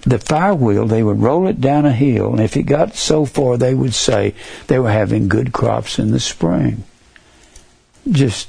The 0.00 0.18
fire 0.18 0.54
wheel, 0.54 0.86
they 0.86 1.02
would 1.02 1.20
roll 1.20 1.46
it 1.46 1.60
down 1.60 1.86
a 1.86 1.92
hill, 1.92 2.32
and 2.32 2.40
if 2.40 2.56
it 2.56 2.64
got 2.64 2.94
so 2.94 3.24
far, 3.24 3.56
they 3.56 3.74
would 3.74 3.94
say 3.94 4.34
they 4.66 4.78
were 4.78 4.90
having 4.90 5.28
good 5.28 5.52
crops 5.52 5.98
in 5.98 6.10
the 6.10 6.18
spring. 6.18 6.82
Just, 8.10 8.48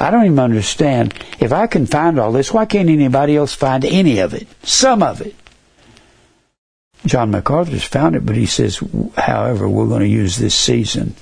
I 0.00 0.10
don't 0.10 0.24
even 0.24 0.38
understand. 0.38 1.12
If 1.40 1.52
I 1.52 1.66
can 1.66 1.84
find 1.84 2.18
all 2.18 2.32
this, 2.32 2.54
why 2.54 2.64
can't 2.64 2.88
anybody 2.88 3.36
else 3.36 3.52
find 3.52 3.84
any 3.84 4.20
of 4.20 4.32
it? 4.32 4.48
Some 4.62 5.02
of 5.02 5.20
it. 5.20 5.34
John 7.04 7.30
MacArthur's 7.30 7.84
found 7.84 8.16
it, 8.16 8.24
but 8.24 8.34
he 8.34 8.46
says, 8.46 8.82
however, 9.16 9.68
we're 9.68 9.88
going 9.88 10.00
to 10.00 10.08
use 10.08 10.38
this 10.38 10.54
season. 10.54 11.14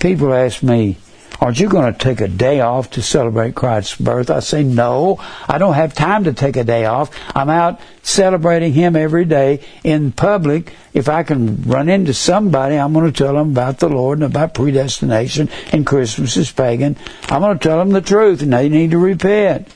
People 0.00 0.32
ask 0.32 0.62
me, 0.62 0.96
Aren't 1.42 1.58
you 1.58 1.68
going 1.68 1.92
to 1.92 1.98
take 1.98 2.20
a 2.20 2.28
day 2.28 2.60
off 2.60 2.90
to 2.90 3.02
celebrate 3.02 3.56
Christ's 3.56 3.96
birth? 3.96 4.30
I 4.30 4.38
say, 4.38 4.62
No, 4.62 5.18
I 5.48 5.58
don't 5.58 5.74
have 5.74 5.92
time 5.92 6.22
to 6.22 6.32
take 6.32 6.56
a 6.56 6.62
day 6.62 6.84
off. 6.84 7.10
I'm 7.34 7.50
out 7.50 7.80
celebrating 8.04 8.72
Him 8.72 8.94
every 8.94 9.24
day 9.24 9.58
in 9.82 10.12
public. 10.12 10.72
If 10.94 11.08
I 11.08 11.24
can 11.24 11.64
run 11.64 11.88
into 11.88 12.14
somebody, 12.14 12.76
I'm 12.76 12.92
going 12.92 13.12
to 13.12 13.24
tell 13.24 13.34
them 13.34 13.50
about 13.50 13.80
the 13.80 13.88
Lord 13.88 14.20
and 14.20 14.26
about 14.26 14.54
predestination 14.54 15.48
and 15.72 15.84
Christmas 15.84 16.36
is 16.36 16.52
pagan. 16.52 16.96
I'm 17.24 17.40
going 17.40 17.58
to 17.58 17.68
tell 17.68 17.78
them 17.78 17.90
the 17.90 18.00
truth 18.00 18.40
and 18.42 18.52
they 18.52 18.68
need 18.68 18.92
to 18.92 18.98
repent. 18.98 19.66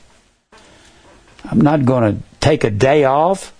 I'm 1.43 1.59
not 1.59 1.83
going 1.83 2.15
to 2.15 2.23
take 2.39 2.63
a 2.63 2.71
day 2.71 3.03
off. 3.03 3.51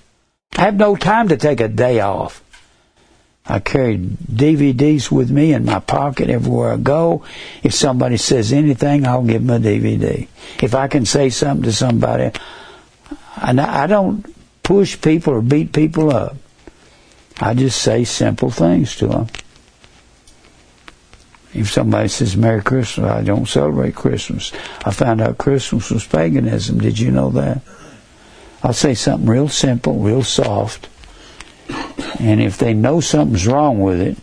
I 0.55 0.61
have 0.61 0.75
no 0.75 0.95
time 0.95 1.27
to 1.27 1.35
take 1.35 1.59
a 1.59 1.67
day 1.67 1.99
off. 1.99 2.41
I 3.49 3.59
carry 3.59 3.97
DVDs 3.97 5.09
with 5.09 5.31
me 5.31 5.53
in 5.53 5.65
my 5.65 5.79
pocket 5.79 6.29
everywhere 6.29 6.73
I 6.73 6.77
go. 6.77 7.23
If 7.63 7.73
somebody 7.73 8.17
says 8.17 8.51
anything, 8.51 9.07
I'll 9.07 9.23
give 9.23 9.45
them 9.45 9.63
a 9.63 9.65
DVD. 9.65 10.27
If 10.61 10.75
I 10.75 10.87
can 10.89 11.05
say 11.05 11.29
something 11.29 11.63
to 11.63 11.71
somebody, 11.71 12.31
and 13.41 13.61
I 13.61 13.87
don't 13.87 14.25
push 14.63 14.99
people 14.99 15.33
or 15.33 15.41
beat 15.41 15.71
people 15.71 16.11
up. 16.11 16.35
I 17.39 17.53
just 17.53 17.81
say 17.81 18.03
simple 18.03 18.49
things 18.49 18.95
to 18.97 19.07
them. 19.07 19.27
If 21.53 21.71
somebody 21.71 22.09
says 22.09 22.35
Merry 22.35 22.61
Christmas, 22.61 23.09
I 23.09 23.23
don't 23.23 23.47
celebrate 23.47 23.95
Christmas. 23.95 24.51
I 24.83 24.91
found 24.91 25.21
out 25.21 25.37
Christmas 25.37 25.89
was 25.89 26.05
paganism. 26.05 26.79
Did 26.79 26.99
you 26.99 27.11
know 27.11 27.29
that? 27.31 27.61
I'll 28.61 28.73
say 28.73 28.95
something 28.95 29.29
real 29.29 29.47
simple, 29.47 29.99
real 29.99 30.23
soft 30.23 30.89
and 32.19 32.41
if 32.41 32.57
they 32.57 32.73
know 32.73 32.99
something's 32.99 33.47
wrong 33.47 33.79
with 33.79 33.99
it, 34.01 34.17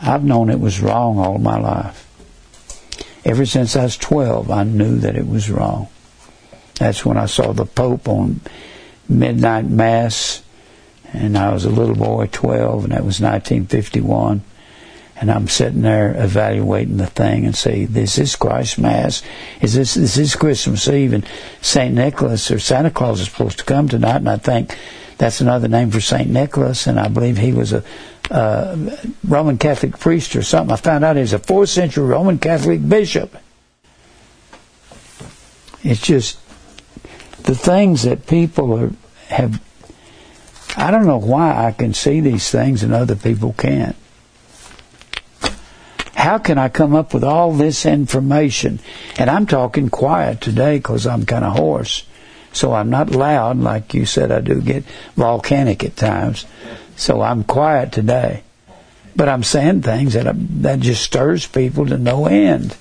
I've 0.00 0.24
known 0.24 0.50
it 0.50 0.60
was 0.60 0.80
wrong 0.80 1.18
all 1.18 1.38
my 1.38 1.58
life. 1.58 2.02
Ever 3.24 3.46
since 3.46 3.74
I 3.74 3.84
was 3.84 3.96
12, 3.96 4.50
I 4.50 4.62
knew 4.62 4.98
that 4.98 5.16
it 5.16 5.26
was 5.26 5.50
wrong. 5.50 5.88
That's 6.78 7.04
when 7.04 7.16
I 7.16 7.26
saw 7.26 7.52
the 7.52 7.66
Pope 7.66 8.08
on 8.08 8.40
midnight 9.08 9.66
mass, 9.66 10.42
and 11.12 11.36
I 11.36 11.52
was 11.52 11.64
a 11.64 11.70
little 11.70 11.94
boy, 11.94 12.28
12, 12.30 12.84
and 12.84 12.92
that 12.92 13.04
was 13.04 13.20
1951. 13.20 14.42
And 15.18 15.30
I'm 15.30 15.48
sitting 15.48 15.80
there 15.80 16.14
evaluating 16.16 16.98
the 16.98 17.06
thing 17.06 17.46
and 17.46 17.56
say, 17.56 17.86
"This 17.86 18.18
is 18.18 18.36
Christ 18.36 18.78
Mass? 18.78 19.22
Is 19.62 19.72
this 19.72 19.94
this 19.94 20.18
is 20.18 20.36
Christmas 20.36 20.86
Eve?" 20.88 21.14
And 21.14 21.24
Saint 21.62 21.94
Nicholas 21.94 22.50
or 22.50 22.58
Santa 22.58 22.90
Claus 22.90 23.20
is 23.20 23.28
supposed 23.28 23.58
to 23.58 23.64
come 23.64 23.88
tonight, 23.88 24.16
and 24.16 24.28
I 24.28 24.36
think 24.36 24.76
that's 25.18 25.40
another 25.40 25.68
name 25.68 25.90
for 25.90 26.00
St. 26.00 26.28
Nicholas, 26.28 26.86
and 26.86 27.00
I 27.00 27.08
believe 27.08 27.38
he 27.38 27.52
was 27.52 27.72
a 27.72 27.82
uh, 28.30 28.76
Roman 29.24 29.56
Catholic 29.56 29.98
priest 29.98 30.36
or 30.36 30.42
something. 30.42 30.72
I 30.72 30.76
found 30.76 31.04
out 31.04 31.16
he 31.16 31.22
was 31.22 31.32
a 31.32 31.38
fourth 31.38 31.70
century 31.70 32.04
Roman 32.04 32.38
Catholic 32.38 32.86
bishop. 32.86 33.36
It's 35.82 36.00
just 36.00 36.38
the 37.44 37.54
things 37.54 38.02
that 38.02 38.26
people 38.26 38.78
are, 38.78 38.90
have 39.28 39.62
I 40.76 40.90
don't 40.90 41.06
know 41.06 41.18
why 41.18 41.66
I 41.66 41.72
can 41.72 41.94
see 41.94 42.20
these 42.20 42.50
things 42.50 42.82
and 42.82 42.92
other 42.92 43.16
people 43.16 43.54
can't. 43.56 43.96
How 46.14 46.38
can 46.38 46.58
I 46.58 46.68
come 46.68 46.94
up 46.94 47.14
with 47.14 47.24
all 47.24 47.52
this 47.52 47.86
information? 47.86 48.80
And 49.16 49.30
I'm 49.30 49.46
talking 49.46 49.88
quiet 49.88 50.40
today 50.40 50.78
because 50.78 51.06
I'm 51.06 51.24
kind 51.24 51.44
of 51.44 51.56
hoarse. 51.56 52.04
So 52.56 52.72
I'm 52.72 52.88
not 52.88 53.10
loud 53.10 53.58
like 53.58 53.92
you 53.92 54.06
said 54.06 54.32
I 54.32 54.40
do 54.40 54.62
get 54.62 54.84
volcanic 55.14 55.84
at 55.84 55.94
times. 55.94 56.46
So 56.96 57.20
I'm 57.20 57.44
quiet 57.44 57.92
today. 57.92 58.44
But 59.14 59.28
I'm 59.28 59.42
saying 59.42 59.82
things 59.82 60.14
that, 60.14 60.34
that 60.62 60.80
just 60.80 61.04
stirs 61.04 61.46
people 61.46 61.84
to 61.86 61.98
no 61.98 62.24
end. 62.24 62.74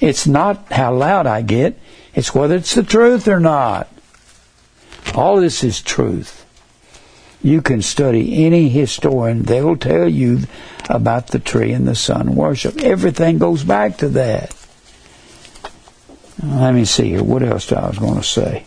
It's 0.00 0.26
not 0.26 0.72
how 0.72 0.92
loud 0.92 1.28
I 1.28 1.42
get, 1.42 1.78
it's 2.12 2.34
whether 2.34 2.56
it's 2.56 2.74
the 2.74 2.82
truth 2.82 3.28
or 3.28 3.38
not. 3.38 3.86
All 5.14 5.40
this 5.40 5.62
is 5.62 5.80
truth. 5.80 6.44
You 7.42 7.62
can 7.62 7.82
study 7.82 8.44
any 8.44 8.68
historian, 8.68 9.44
they 9.44 9.62
will 9.62 9.76
tell 9.76 10.08
you 10.08 10.40
about 10.88 11.28
the 11.28 11.38
tree 11.38 11.72
and 11.72 11.86
the 11.86 11.94
sun 11.94 12.34
worship. 12.34 12.78
Everything 12.78 13.38
goes 13.38 13.62
back 13.62 13.98
to 13.98 14.08
that. 14.08 14.54
Let 16.42 16.74
me 16.74 16.84
see 16.86 17.10
here. 17.10 17.22
What 17.22 17.42
else 17.42 17.70
I 17.70 17.86
was 17.86 17.98
going 17.98 18.16
to 18.16 18.22
say? 18.22 18.64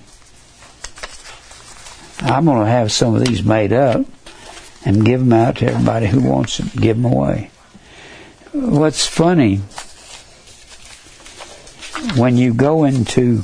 I'm 2.20 2.46
going 2.46 2.64
to 2.64 2.70
have 2.70 2.92
some 2.92 3.16
of 3.16 3.26
these 3.26 3.44
made 3.44 3.74
up 3.74 4.06
and 4.86 5.04
give 5.04 5.22
them 5.22 5.34
out 5.34 5.58
to 5.58 5.68
everybody 5.72 6.08
who 6.08 6.22
wants 6.22 6.58
them. 6.58 6.70
Give 6.76 6.96
them 7.02 7.12
away. 7.12 7.50
What's 8.52 9.08
funny, 9.08 9.58
when 12.16 12.38
you 12.38 12.54
go 12.54 12.84
into 12.84 13.44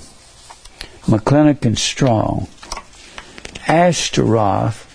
McClintock 1.08 1.66
and 1.66 1.78
Strong, 1.78 2.48
Ashtaroth 3.68 4.86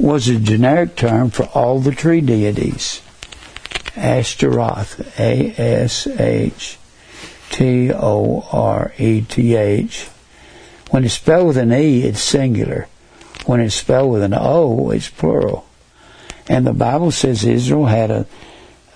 was 0.00 0.28
a 0.28 0.38
generic 0.38 0.96
term 0.96 1.30
for 1.30 1.44
all 1.54 1.78
the 1.78 1.92
tree 1.92 2.20
deities. 2.20 3.02
Ashtaroth, 3.94 5.18
A 5.20 5.54
S 5.56 6.08
H 6.08 6.78
T 7.50 7.92
O 7.92 8.46
R 8.52 8.92
E 8.98 9.20
T 9.22 9.56
H. 9.56 10.08
When 10.90 11.04
it's 11.04 11.14
spelled 11.14 11.48
with 11.48 11.56
an 11.56 11.72
E, 11.72 12.02
it's 12.02 12.20
singular. 12.20 12.88
When 13.46 13.60
it's 13.60 13.74
spelled 13.74 14.12
with 14.12 14.22
an 14.22 14.34
O, 14.34 14.90
it's 14.90 15.08
plural. 15.08 15.66
And 16.48 16.66
the 16.66 16.72
Bible 16.72 17.10
says 17.10 17.44
Israel 17.44 17.86
had 17.86 18.10
a, 18.10 18.26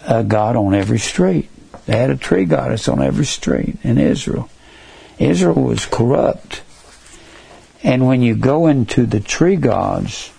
a 0.07 0.25
god 0.25 0.57
on 0.57 0.75
every 0.75 0.99
street. 0.99 1.49
They 1.87 1.97
had 1.97 2.11
a 2.11 2.17
tree 2.17 2.45
goddess 2.47 2.89
on 2.89 3.03
every 3.03 3.27
street 3.27 3.77
in 3.83 3.99
Israel. 3.99 4.49
Israel 5.19 5.63
was 5.63 5.87
corrupt. 5.87 6.63
And 7.83 8.07
when 8.07 8.23
you 8.23 8.35
go 8.35 8.67
into 8.67 9.07
the 9.07 9.21
tree 9.21 9.57
gods, 9.57 10.33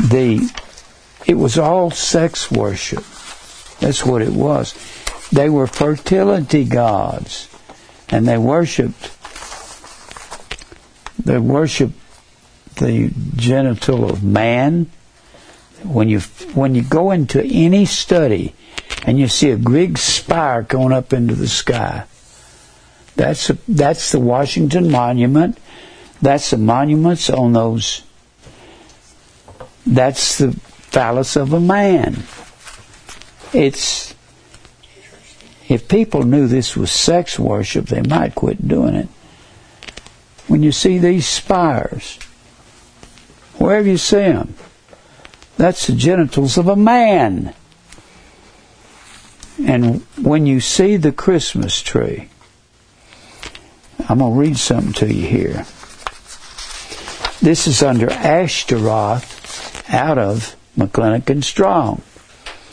the 0.00 0.48
it 1.26 1.34
was 1.34 1.58
all 1.58 1.90
sex 1.90 2.50
worship. 2.50 3.04
That's 3.80 4.04
what 4.04 4.22
it 4.22 4.32
was. 4.32 4.74
They 5.30 5.48
were 5.48 5.66
fertility 5.66 6.64
gods, 6.64 7.48
and 8.08 8.26
they 8.26 8.38
worshipped. 8.38 9.14
They 11.24 11.38
worshipped 11.38 11.98
the 12.76 13.12
genital 13.36 14.08
of 14.08 14.22
man. 14.22 14.90
When 15.84 16.08
you 16.08 16.20
when 16.54 16.74
you 16.74 16.82
go 16.82 17.10
into 17.10 17.42
any 17.42 17.84
study, 17.84 18.54
and 19.06 19.18
you 19.18 19.28
see 19.28 19.50
a 19.50 19.56
big 19.56 19.98
spire 19.98 20.62
going 20.62 20.92
up 20.92 21.12
into 21.12 21.34
the 21.34 21.48
sky, 21.48 22.04
that's 23.16 23.50
a, 23.50 23.58
that's 23.68 24.12
the 24.12 24.20
Washington 24.20 24.90
Monument. 24.90 25.58
That's 26.20 26.50
the 26.50 26.56
monuments 26.56 27.30
on 27.30 27.52
those 27.52 28.02
that's 29.88 30.38
the 30.38 30.52
phallus 30.52 31.36
of 31.36 31.52
a 31.52 31.60
man. 31.60 32.24
It's 33.52 34.14
if 35.68 35.88
people 35.88 36.22
knew 36.22 36.46
this 36.46 36.76
was 36.76 36.90
sex 36.90 37.38
worship, 37.38 37.86
they 37.86 38.02
might 38.02 38.34
quit 38.34 38.66
doing 38.66 38.94
it. 38.94 39.08
When 40.46 40.62
you 40.62 40.72
see 40.72 40.98
these 40.98 41.28
spires, 41.28 42.18
wherever 43.58 43.86
you 43.86 43.98
see 43.98 44.16
them, 44.16 44.54
that's 45.58 45.86
the 45.86 45.92
genitals 45.92 46.56
of 46.56 46.68
a 46.68 46.76
man. 46.76 47.54
And 49.62 50.02
when 50.22 50.46
you 50.46 50.60
see 50.60 50.96
the 50.96 51.12
Christmas 51.12 51.82
tree, 51.82 52.28
I'm 54.08 54.20
going 54.20 54.32
to 54.32 54.40
read 54.40 54.56
something 54.56 54.92
to 54.94 55.12
you 55.12 55.26
here. 55.26 55.66
This 57.42 57.66
is 57.66 57.82
under 57.82 58.10
Ashtaroth 58.10 59.90
out 59.92 60.18
of 60.18 60.56
and 60.80 61.44
Strong. 61.44 62.02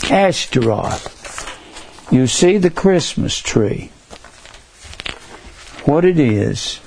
Ashtaroth. 0.09 1.24
You 2.11 2.27
see 2.27 2.57
the 2.57 2.69
Christmas 2.69 3.37
tree. 3.39 3.91
What 5.85 6.05
it 6.05 6.19
is, 6.19 6.79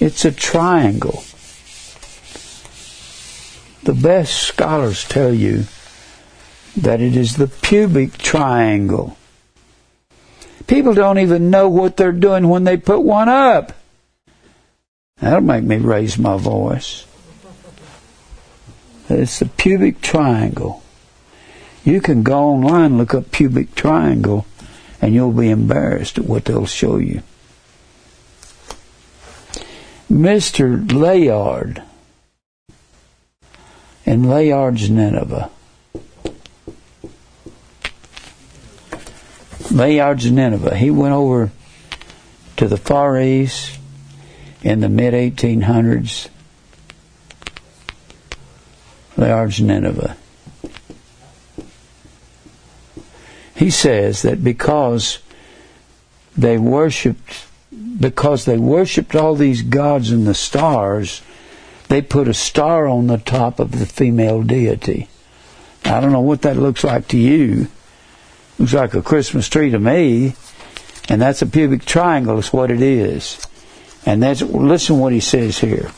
it's 0.00 0.24
a 0.24 0.32
triangle. 0.32 1.22
The 3.82 3.94
best 3.94 4.34
scholars 4.42 5.04
tell 5.04 5.32
you 5.32 5.64
that 6.76 7.00
it 7.00 7.16
is 7.16 7.36
the 7.36 7.48
pubic 7.48 8.18
triangle. 8.18 9.16
People 10.66 10.94
don't 10.94 11.18
even 11.18 11.50
know 11.50 11.68
what 11.68 11.96
they're 11.96 12.12
doing 12.12 12.48
when 12.48 12.64
they 12.64 12.76
put 12.76 13.00
one 13.00 13.28
up. 13.28 13.72
That'll 15.20 15.40
make 15.40 15.64
me 15.64 15.76
raise 15.76 16.18
my 16.18 16.36
voice. 16.36 17.06
It's 19.08 19.40
a 19.40 19.46
pubic 19.46 20.00
triangle. 20.00 20.82
You 21.88 22.02
can 22.02 22.22
go 22.22 22.50
online, 22.50 22.98
look 22.98 23.14
up 23.14 23.30
pubic 23.30 23.74
triangle, 23.74 24.44
and 25.00 25.14
you'll 25.14 25.32
be 25.32 25.48
embarrassed 25.48 26.18
at 26.18 26.26
what 26.26 26.44
they'll 26.44 26.66
show 26.66 26.98
you. 26.98 27.22
Mr. 30.12 30.92
Layard 30.92 31.82
in 34.04 34.24
Layard's 34.24 34.90
Nineveh. 34.90 35.50
Layard's 39.70 40.30
Nineveh. 40.30 40.76
He 40.76 40.90
went 40.90 41.14
over 41.14 41.50
to 42.58 42.68
the 42.68 42.76
Far 42.76 43.18
East 43.18 43.78
in 44.62 44.80
the 44.80 44.90
mid 44.90 45.14
1800s 45.14 46.28
Layard's 49.16 49.62
Nineveh. 49.62 50.14
He 53.58 53.70
says 53.70 54.22
that 54.22 54.42
because 54.42 55.18
they 56.36 56.56
worshipped 56.58 57.46
because 58.00 58.44
they 58.44 58.56
worshipped 58.56 59.16
all 59.16 59.34
these 59.34 59.62
gods 59.62 60.10
and 60.10 60.26
the 60.26 60.34
stars, 60.34 61.20
they 61.88 62.00
put 62.00 62.28
a 62.28 62.34
star 62.34 62.86
on 62.86 63.08
the 63.08 63.18
top 63.18 63.58
of 63.58 63.78
the 63.78 63.86
female 63.86 64.42
deity. 64.42 65.08
I 65.84 66.00
don't 66.00 66.12
know 66.12 66.20
what 66.20 66.42
that 66.42 66.56
looks 66.56 66.84
like 66.84 67.08
to 67.08 67.18
you. 67.18 67.68
Looks 68.58 68.74
like 68.74 68.94
a 68.94 69.02
Christmas 69.02 69.48
tree 69.48 69.70
to 69.70 69.78
me. 69.78 70.34
And 71.08 71.20
that's 71.20 71.42
a 71.42 71.46
pubic 71.46 71.84
triangle 71.84 72.38
is 72.38 72.52
what 72.52 72.70
it 72.70 72.80
is. 72.80 73.44
And 74.06 74.22
that's 74.22 74.42
listen 74.42 74.98
what 74.98 75.12
he 75.12 75.20
says 75.20 75.58
here 75.58 75.90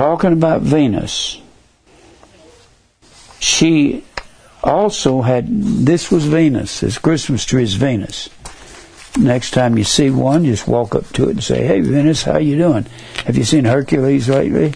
talking 0.00 0.32
about 0.32 0.62
Venus, 0.62 1.38
she 3.38 4.02
also 4.62 5.22
had, 5.22 5.46
this 5.48 6.10
was 6.10 6.26
Venus, 6.26 6.80
this 6.80 6.98
Christmas 6.98 7.44
tree 7.44 7.62
is 7.62 7.74
Venus. 7.74 8.28
Next 9.18 9.50
time 9.50 9.76
you 9.76 9.84
see 9.84 10.10
one, 10.10 10.44
just 10.44 10.68
walk 10.68 10.94
up 10.94 11.06
to 11.14 11.28
it 11.28 11.30
and 11.30 11.42
say, 11.42 11.66
hey 11.66 11.80
Venus, 11.80 12.22
how 12.22 12.38
you 12.38 12.56
doing? 12.56 12.86
Have 13.24 13.36
you 13.36 13.44
seen 13.44 13.64
Hercules 13.64 14.28
lately? 14.28 14.74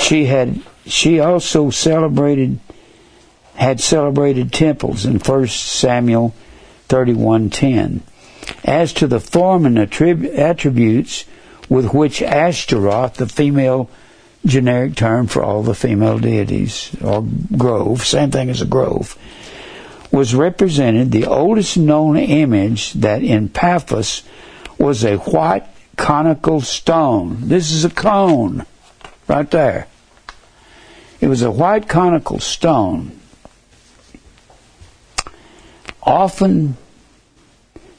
She 0.00 0.26
had, 0.26 0.60
she 0.84 1.20
also 1.20 1.70
celebrated, 1.70 2.58
had 3.54 3.80
celebrated 3.80 4.52
temples 4.52 5.06
in 5.06 5.18
First 5.18 5.64
Samuel 5.64 6.34
31.10. 6.88 8.00
As 8.64 8.92
to 8.94 9.06
the 9.06 9.20
form 9.20 9.64
and 9.64 9.76
attrib- 9.76 10.36
attributes 10.36 11.24
with 11.68 11.94
which 11.94 12.20
Ashtaroth, 12.20 13.14
the 13.14 13.28
female 13.28 13.88
generic 14.44 14.96
term 14.96 15.26
for 15.26 15.42
all 15.42 15.62
the 15.62 15.74
female 15.74 16.18
deities, 16.18 16.94
or 17.02 17.26
grove, 17.56 18.04
same 18.04 18.30
thing 18.30 18.50
as 18.50 18.60
a 18.60 18.66
grove, 18.66 19.16
was 20.10 20.34
represented, 20.34 21.10
the 21.10 21.26
oldest 21.26 21.76
known 21.76 22.16
image 22.16 22.92
that 22.94 23.22
in 23.22 23.48
Paphos 23.48 24.22
was 24.78 25.04
a 25.04 25.16
white 25.16 25.64
conical 25.96 26.60
stone. 26.60 27.36
This 27.40 27.70
is 27.70 27.84
a 27.84 27.90
cone, 27.90 28.66
right 29.28 29.50
there. 29.50 29.86
It 31.20 31.28
was 31.28 31.42
a 31.42 31.50
white 31.50 31.88
conical 31.88 32.40
stone, 32.40 33.18
often 36.02 36.76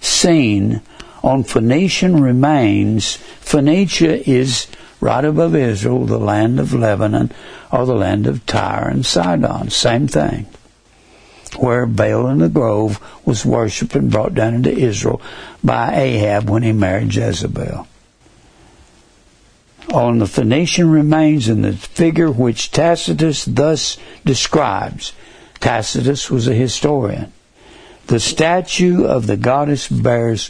seen 0.01 0.81
on 1.23 1.43
Phoenician 1.45 2.21
remains. 2.21 3.15
Phoenicia 3.15 4.29
is 4.29 4.67
right 5.03 5.25
above 5.25 5.53
Israel, 5.53 6.05
the 6.05 6.17
land 6.17 6.61
of 6.61 6.73
Lebanon, 6.73 7.29
or 7.73 7.85
the 7.85 7.93
land 7.93 8.25
of 8.25 8.45
Tyre 8.45 8.87
and 8.87 9.05
Sidon. 9.05 9.69
Same 9.69 10.07
thing. 10.07 10.45
Where 11.57 11.85
Baal 11.85 12.27
in 12.27 12.37
the 12.37 12.47
Grove 12.47 13.01
was 13.25 13.45
worshipped 13.45 13.95
and 13.95 14.09
brought 14.09 14.33
down 14.33 14.53
into 14.55 14.71
Israel 14.71 15.21
by 15.61 15.93
Ahab 15.93 16.49
when 16.49 16.63
he 16.63 16.71
married 16.71 17.13
Jezebel. 17.13 17.85
On 19.93 20.19
the 20.19 20.25
Phoenician 20.25 20.89
remains 20.89 21.49
in 21.49 21.63
the 21.63 21.73
figure 21.73 22.31
which 22.31 22.71
Tacitus 22.71 23.43
thus 23.43 23.97
describes. 24.23 25.11
Tacitus 25.59 26.31
was 26.31 26.47
a 26.47 26.53
historian. 26.53 27.33
The 28.07 28.21
statue 28.21 29.03
of 29.03 29.27
the 29.27 29.37
goddess 29.37 29.89
bears 29.89 30.49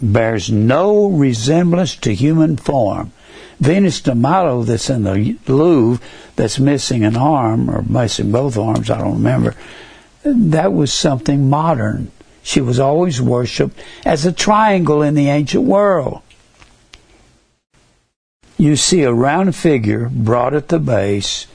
bears 0.00 0.50
no 0.50 1.06
resemblance 1.06 1.96
to 1.96 2.14
human 2.14 2.56
form. 2.56 3.12
Venus 3.60 4.00
de 4.00 4.14
Milo 4.14 4.62
that's 4.62 4.88
in 4.88 5.02
the 5.02 5.36
Louvre 5.46 6.04
that's 6.36 6.58
missing 6.58 7.04
an 7.04 7.16
arm 7.16 7.68
or 7.68 7.82
missing 7.82 8.30
both 8.30 8.56
arms, 8.56 8.90
I 8.90 8.98
don't 8.98 9.14
remember. 9.14 9.54
That 10.24 10.72
was 10.72 10.92
something 10.92 11.48
modern. 11.50 12.10
She 12.42 12.60
was 12.60 12.78
always 12.78 13.20
worshipped 13.20 13.78
as 14.04 14.24
a 14.24 14.32
triangle 14.32 15.02
in 15.02 15.14
the 15.14 15.28
ancient 15.28 15.64
world. 15.64 16.22
You 18.56 18.76
see 18.76 19.02
a 19.02 19.12
round 19.12 19.54
figure 19.54 20.08
broad 20.12 20.54
at 20.54 20.68
the 20.68 20.78
base, 20.78 21.46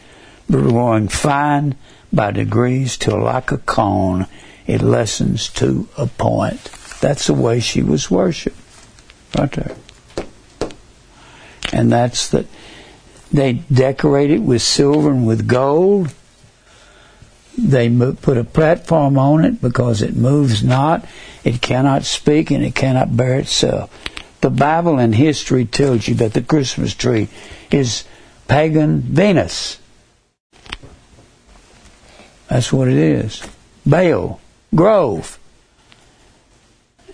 growing 0.50 1.08
fine 1.08 1.76
by 2.12 2.32
degrees 2.32 2.98
till 2.98 3.22
like 3.22 3.52
a 3.52 3.58
cone 3.58 4.28
it 4.66 4.82
lessens 4.82 5.50
to 5.50 5.88
a 5.98 6.08
point. 6.08 6.64
That's 7.02 7.28
the 7.28 7.34
way 7.34 7.60
she 7.60 7.82
was 7.82 8.10
worshipped. 8.10 8.58
Right 9.38 9.52
there. 9.52 9.76
And 11.74 11.92
that's 11.92 12.30
that 12.30 12.46
they 13.32 13.54
decorate 13.54 14.30
it 14.30 14.42
with 14.44 14.62
silver 14.62 15.10
and 15.10 15.26
with 15.26 15.48
gold. 15.48 16.14
They 17.58 17.90
put 17.90 18.38
a 18.38 18.44
platform 18.44 19.18
on 19.18 19.44
it 19.44 19.60
because 19.60 20.02
it 20.02 20.16
moves 20.16 20.64
not, 20.64 21.06
it 21.44 21.62
cannot 21.62 22.04
speak, 22.04 22.52
and 22.52 22.64
it 22.64 22.76
cannot 22.76 23.18
bear 23.18 23.40
itself. 23.40 23.92
The 24.42 24.50
Bible 24.50 25.00
and 25.00 25.16
history 25.16 25.66
tells 25.66 26.08
you 26.08 26.16
that 26.16 26.34
the 26.34 26.42
Christmas 26.42 26.94
tree 26.94 27.28
is 27.72 28.04
pagan 28.48 29.02
Venus. 29.02 29.80
That's 32.50 32.72
what 32.72 32.88
it 32.88 32.98
is. 32.98 33.42
Baal, 33.86 34.40
Grove. 34.76 35.40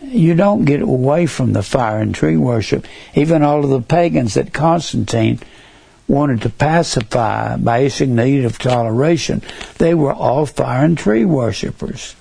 You 0.01 0.33
don't 0.33 0.65
get 0.65 0.81
away 0.81 1.25
from 1.25 1.53
the 1.53 1.63
fire 1.63 1.99
and 1.99 2.15
tree 2.15 2.37
worship. 2.37 2.87
Even 3.15 3.43
all 3.43 3.63
of 3.63 3.69
the 3.69 3.81
pagans 3.81 4.35
that 4.35 4.53
Constantine 4.53 5.39
wanted 6.07 6.41
to 6.41 6.49
pacify 6.49 7.57
by 7.57 7.79
issuing 7.79 8.15
the 8.15 8.25
Edict 8.25 8.45
of 8.45 8.59
Toleration, 8.59 9.41
they 9.77 9.93
were 9.93 10.13
all 10.13 10.45
fire 10.45 10.85
and 10.85 10.97
tree 10.97 11.25
worshippers. 11.25 12.15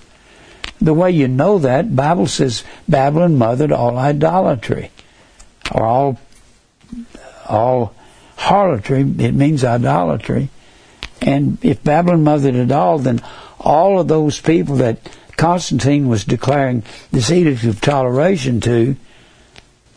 The 0.81 0.93
way 0.93 1.11
you 1.11 1.27
know 1.27 1.57
that, 1.59 1.95
Bible 1.95 2.27
says 2.27 2.63
Babylon 2.87 3.37
mothered 3.37 3.71
all 3.71 3.97
idolatry, 3.97 4.91
or 5.73 5.83
all 5.83 6.19
all 7.47 7.93
harlotry. 8.37 9.01
It 9.01 9.33
means 9.33 9.63
idolatry. 9.63 10.49
And 11.21 11.57
if 11.63 11.83
Babylon 11.83 12.23
mothered 12.23 12.55
it 12.55 12.71
all, 12.71 12.99
then 12.99 13.21
all 13.59 13.99
of 13.99 14.07
those 14.07 14.39
people 14.39 14.77
that 14.77 14.99
Constantine 15.39 16.09
was 16.09 16.25
declaring 16.25 16.83
this 17.13 17.31
edict 17.31 17.63
of 17.63 17.79
toleration 17.79 18.59
to 18.59 18.97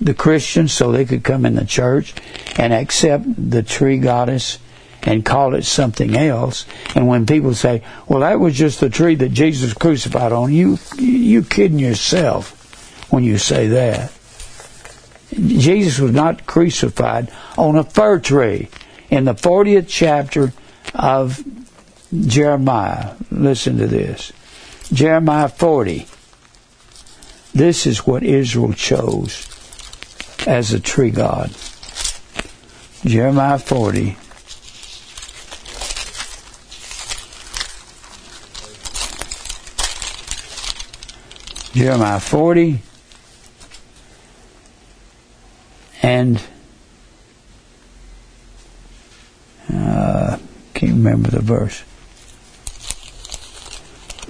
the 0.01 0.15
Christians 0.15 0.73
so 0.73 0.93
they 0.93 1.05
could 1.05 1.25
come 1.25 1.45
in 1.45 1.57
the 1.57 1.65
church 1.65 2.15
and 2.57 2.73
accept 2.73 3.25
the 3.51 3.65
tree 3.65 3.99
goddess 3.99 4.61
and 5.03 5.25
call 5.25 5.57
it 5.57 5.65
something 5.65 6.17
else. 6.17 6.65
And 6.95 7.09
when 7.09 7.27
people 7.27 7.55
say, 7.55 7.83
"Well, 8.07 8.21
that 8.21 8.39
was 8.39 8.55
just 8.55 8.79
the 8.79 8.89
tree 8.89 9.17
that 9.17 9.33
Jesus 9.33 9.73
crucified 9.75 10.31
on," 10.31 10.53
you 10.53 10.79
you 10.97 11.43
kidding 11.43 11.81
yourself 11.81 12.55
when 13.11 13.25
you 13.25 13.37
say 13.37 13.67
that. 13.67 14.13
Jesus 15.35 15.99
was 15.99 16.13
not 16.13 16.47
crucified 16.47 17.33
on 17.59 17.75
a 17.75 17.83
fir 17.83 18.21
tree. 18.21 18.69
In 19.11 19.25
the 19.25 19.35
40th 19.35 19.89
chapter 19.89 20.53
of 20.95 21.43
Jeremiah. 22.27 23.09
Listen 23.33 23.79
to 23.79 23.89
this. 23.89 24.31
Jeremiah 24.93 25.49
40. 25.49 26.07
This 27.55 27.87
is 27.87 28.07
what 28.07 28.23
Israel 28.23 28.75
chose 28.75 29.49
as 30.47 30.73
a 30.73 30.81
tree 30.81 31.11
god. 31.11 31.51
Jeremiah 33.05 33.59
40. 33.59 34.19
Jeremiah 41.73 42.21
40 42.21 42.83
and 46.03 46.43
uh, 49.73 50.37
can't 50.75 50.93
remember 50.93 51.31
the 51.31 51.41
verse. 51.41 51.83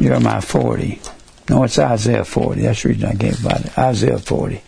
Jeremiah 0.03 0.41
40. 0.41 1.01
No, 1.49 1.63
it's 1.63 1.79
Isaiah 1.79 2.25
40. 2.25 2.63
That's 2.63 2.83
the 2.83 2.89
reason 2.89 3.09
I 3.09 3.15
gave 3.15 3.45
about 3.45 3.65
it. 3.65 3.79
Isaiah 3.79 4.19
40. 4.19 4.61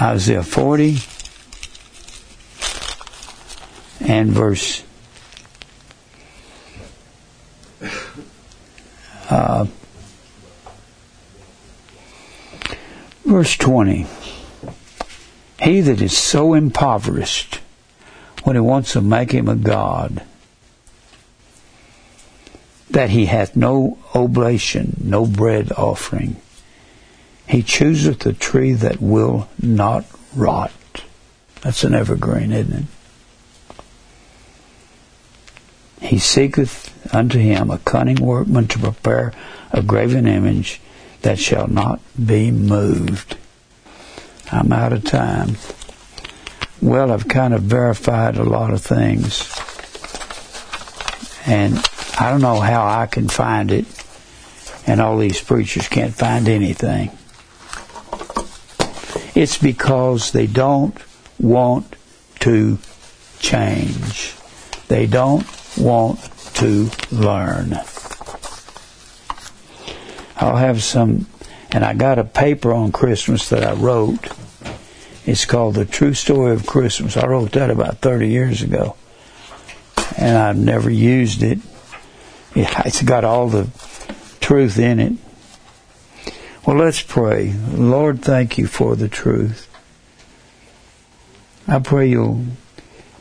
Isaiah 0.00 0.42
40 0.44 0.98
and 4.00 4.30
verse 4.30 4.84
uh, 9.30 9.66
verse 13.24 13.56
20. 13.56 14.06
He 15.62 15.80
that 15.80 16.00
is 16.00 16.16
so 16.16 16.54
impoverished 16.54 17.60
when 18.44 18.54
he 18.54 18.60
wants 18.60 18.92
to 18.92 19.00
make 19.00 19.32
him 19.32 19.48
a 19.48 19.56
god 19.56 20.24
that 22.94 23.10
he 23.10 23.26
hath 23.26 23.56
no 23.56 23.98
oblation, 24.14 24.96
no 25.02 25.26
bread 25.26 25.72
offering. 25.72 26.36
He 27.48 27.60
chooseth 27.60 28.20
the 28.20 28.32
tree 28.32 28.72
that 28.72 29.02
will 29.02 29.48
not 29.60 30.04
rot. 30.32 30.70
That's 31.62 31.82
an 31.82 31.92
evergreen, 31.92 32.52
isn't 32.52 32.72
it? 32.72 32.84
He 36.06 36.20
seeketh 36.20 37.12
unto 37.12 37.40
him 37.40 37.68
a 37.68 37.78
cunning 37.78 38.24
workman 38.24 38.68
to 38.68 38.78
prepare 38.78 39.32
a 39.72 39.82
graven 39.82 40.28
image 40.28 40.80
that 41.22 41.40
shall 41.40 41.66
not 41.66 42.00
be 42.24 42.52
moved. 42.52 43.36
I'm 44.52 44.72
out 44.72 44.92
of 44.92 45.02
time. 45.02 45.56
Well, 46.80 47.10
I've 47.10 47.26
kind 47.26 47.54
of 47.54 47.62
verified 47.62 48.36
a 48.36 48.44
lot 48.44 48.72
of 48.72 48.82
things. 48.82 49.50
And 51.44 51.84
I 52.16 52.30
don't 52.30 52.42
know 52.42 52.60
how 52.60 52.86
I 52.86 53.06
can 53.06 53.28
find 53.28 53.72
it, 53.72 53.86
and 54.86 55.00
all 55.00 55.18
these 55.18 55.40
preachers 55.40 55.88
can't 55.88 56.14
find 56.14 56.48
anything. 56.48 57.10
It's 59.34 59.58
because 59.58 60.30
they 60.30 60.46
don't 60.46 60.96
want 61.40 61.96
to 62.40 62.78
change. 63.40 64.34
They 64.86 65.06
don't 65.06 65.44
want 65.76 66.20
to 66.54 66.88
learn. 67.10 67.80
I'll 70.36 70.56
have 70.56 70.84
some, 70.84 71.26
and 71.72 71.84
I 71.84 71.94
got 71.94 72.20
a 72.20 72.24
paper 72.24 72.72
on 72.72 72.92
Christmas 72.92 73.48
that 73.48 73.64
I 73.64 73.72
wrote. 73.72 74.28
It's 75.26 75.46
called 75.46 75.74
The 75.74 75.84
True 75.84 76.14
Story 76.14 76.52
of 76.52 76.64
Christmas. 76.64 77.16
I 77.16 77.26
wrote 77.26 77.52
that 77.52 77.70
about 77.70 77.98
30 77.98 78.28
years 78.28 78.62
ago, 78.62 78.94
and 80.16 80.36
I've 80.38 80.58
never 80.58 80.90
used 80.90 81.42
it 81.42 81.58
it's 82.54 83.02
got 83.02 83.24
all 83.24 83.48
the 83.48 83.68
truth 84.40 84.78
in 84.78 85.00
it. 85.00 85.12
Well, 86.66 86.76
let's 86.76 87.02
pray. 87.02 87.52
Lord, 87.72 88.22
thank 88.22 88.56
you 88.56 88.66
for 88.66 88.96
the 88.96 89.08
truth. 89.08 89.68
I 91.66 91.78
pray 91.78 92.08
you'll 92.08 92.44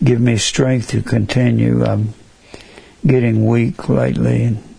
give 0.03 0.19
me 0.19 0.37
strength 0.37 0.89
to 0.89 1.01
continue. 1.01 1.83
I'm 1.83 2.13
getting 3.05 3.45
weak 3.45 3.89
lately, 3.89 4.43
and 4.43 4.75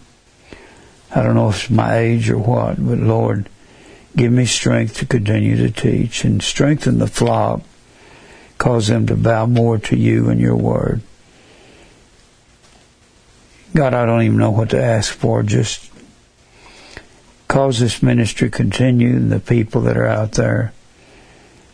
I 1.15 1.23
don't 1.23 1.35
know 1.35 1.49
if 1.49 1.65
it's 1.65 1.71
my 1.71 1.99
age 1.99 2.31
or 2.31 2.39
what, 2.39 2.77
but 2.77 2.99
Lord, 2.99 3.49
give 4.17 4.33
me 4.33 4.47
strength 4.47 4.99
to 4.99 5.07
continue 5.07 5.57
to 5.57 5.71
teach 5.71 6.25
and 6.25 6.43
strengthen 6.43 6.99
the 6.99 7.07
flock. 7.07 7.63
Cause 8.57 8.87
them 8.87 9.07
to 9.09 9.17
bow 9.17 9.47
more 9.47 9.79
to 9.79 9.97
you 9.97 10.31
and 10.31 10.41
your 10.41 10.57
word. 10.57 11.03
God, 13.75 13.93
I 13.93 14.07
don't 14.07 14.23
even 14.23 14.39
know 14.39 14.51
what 14.51 14.71
to 14.71 14.83
ask 14.83 15.13
for. 15.13 15.43
Just 15.43 15.91
cause 17.49 17.81
this 17.81 18.03
ministry 18.03 18.51
continue 18.51 19.17
and 19.17 19.33
the 19.33 19.41
people 19.41 19.83
that 19.83 19.97
are 19.97 20.07
out 20.07 20.33
there 20.33 20.73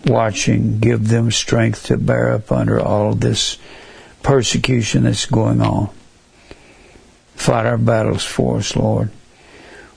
watching, 0.07 0.79
give 0.79 1.09
them 1.09 1.31
strength 1.31 1.87
to 1.87 1.99
bear 1.99 2.33
up 2.33 2.51
under 2.51 2.81
all 2.81 3.13
of 3.13 3.21
this 3.21 3.59
persecution 4.23 5.05
that's 5.05 5.27
going 5.27 5.61
on. 5.61 5.91
Fight 7.35 7.67
our 7.67 7.79
battles 7.79 8.25
for 8.25 8.59
us, 8.59 8.77
Lord. 8.77 9.11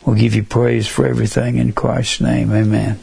We'll 0.05 0.17
give 0.17 0.35
you 0.35 0.43
praise 0.43 0.87
for 0.87 1.07
everything 1.07 1.57
in 1.57 1.71
Christ's 1.71 2.19
name. 2.19 2.51
Amen. 2.51 2.99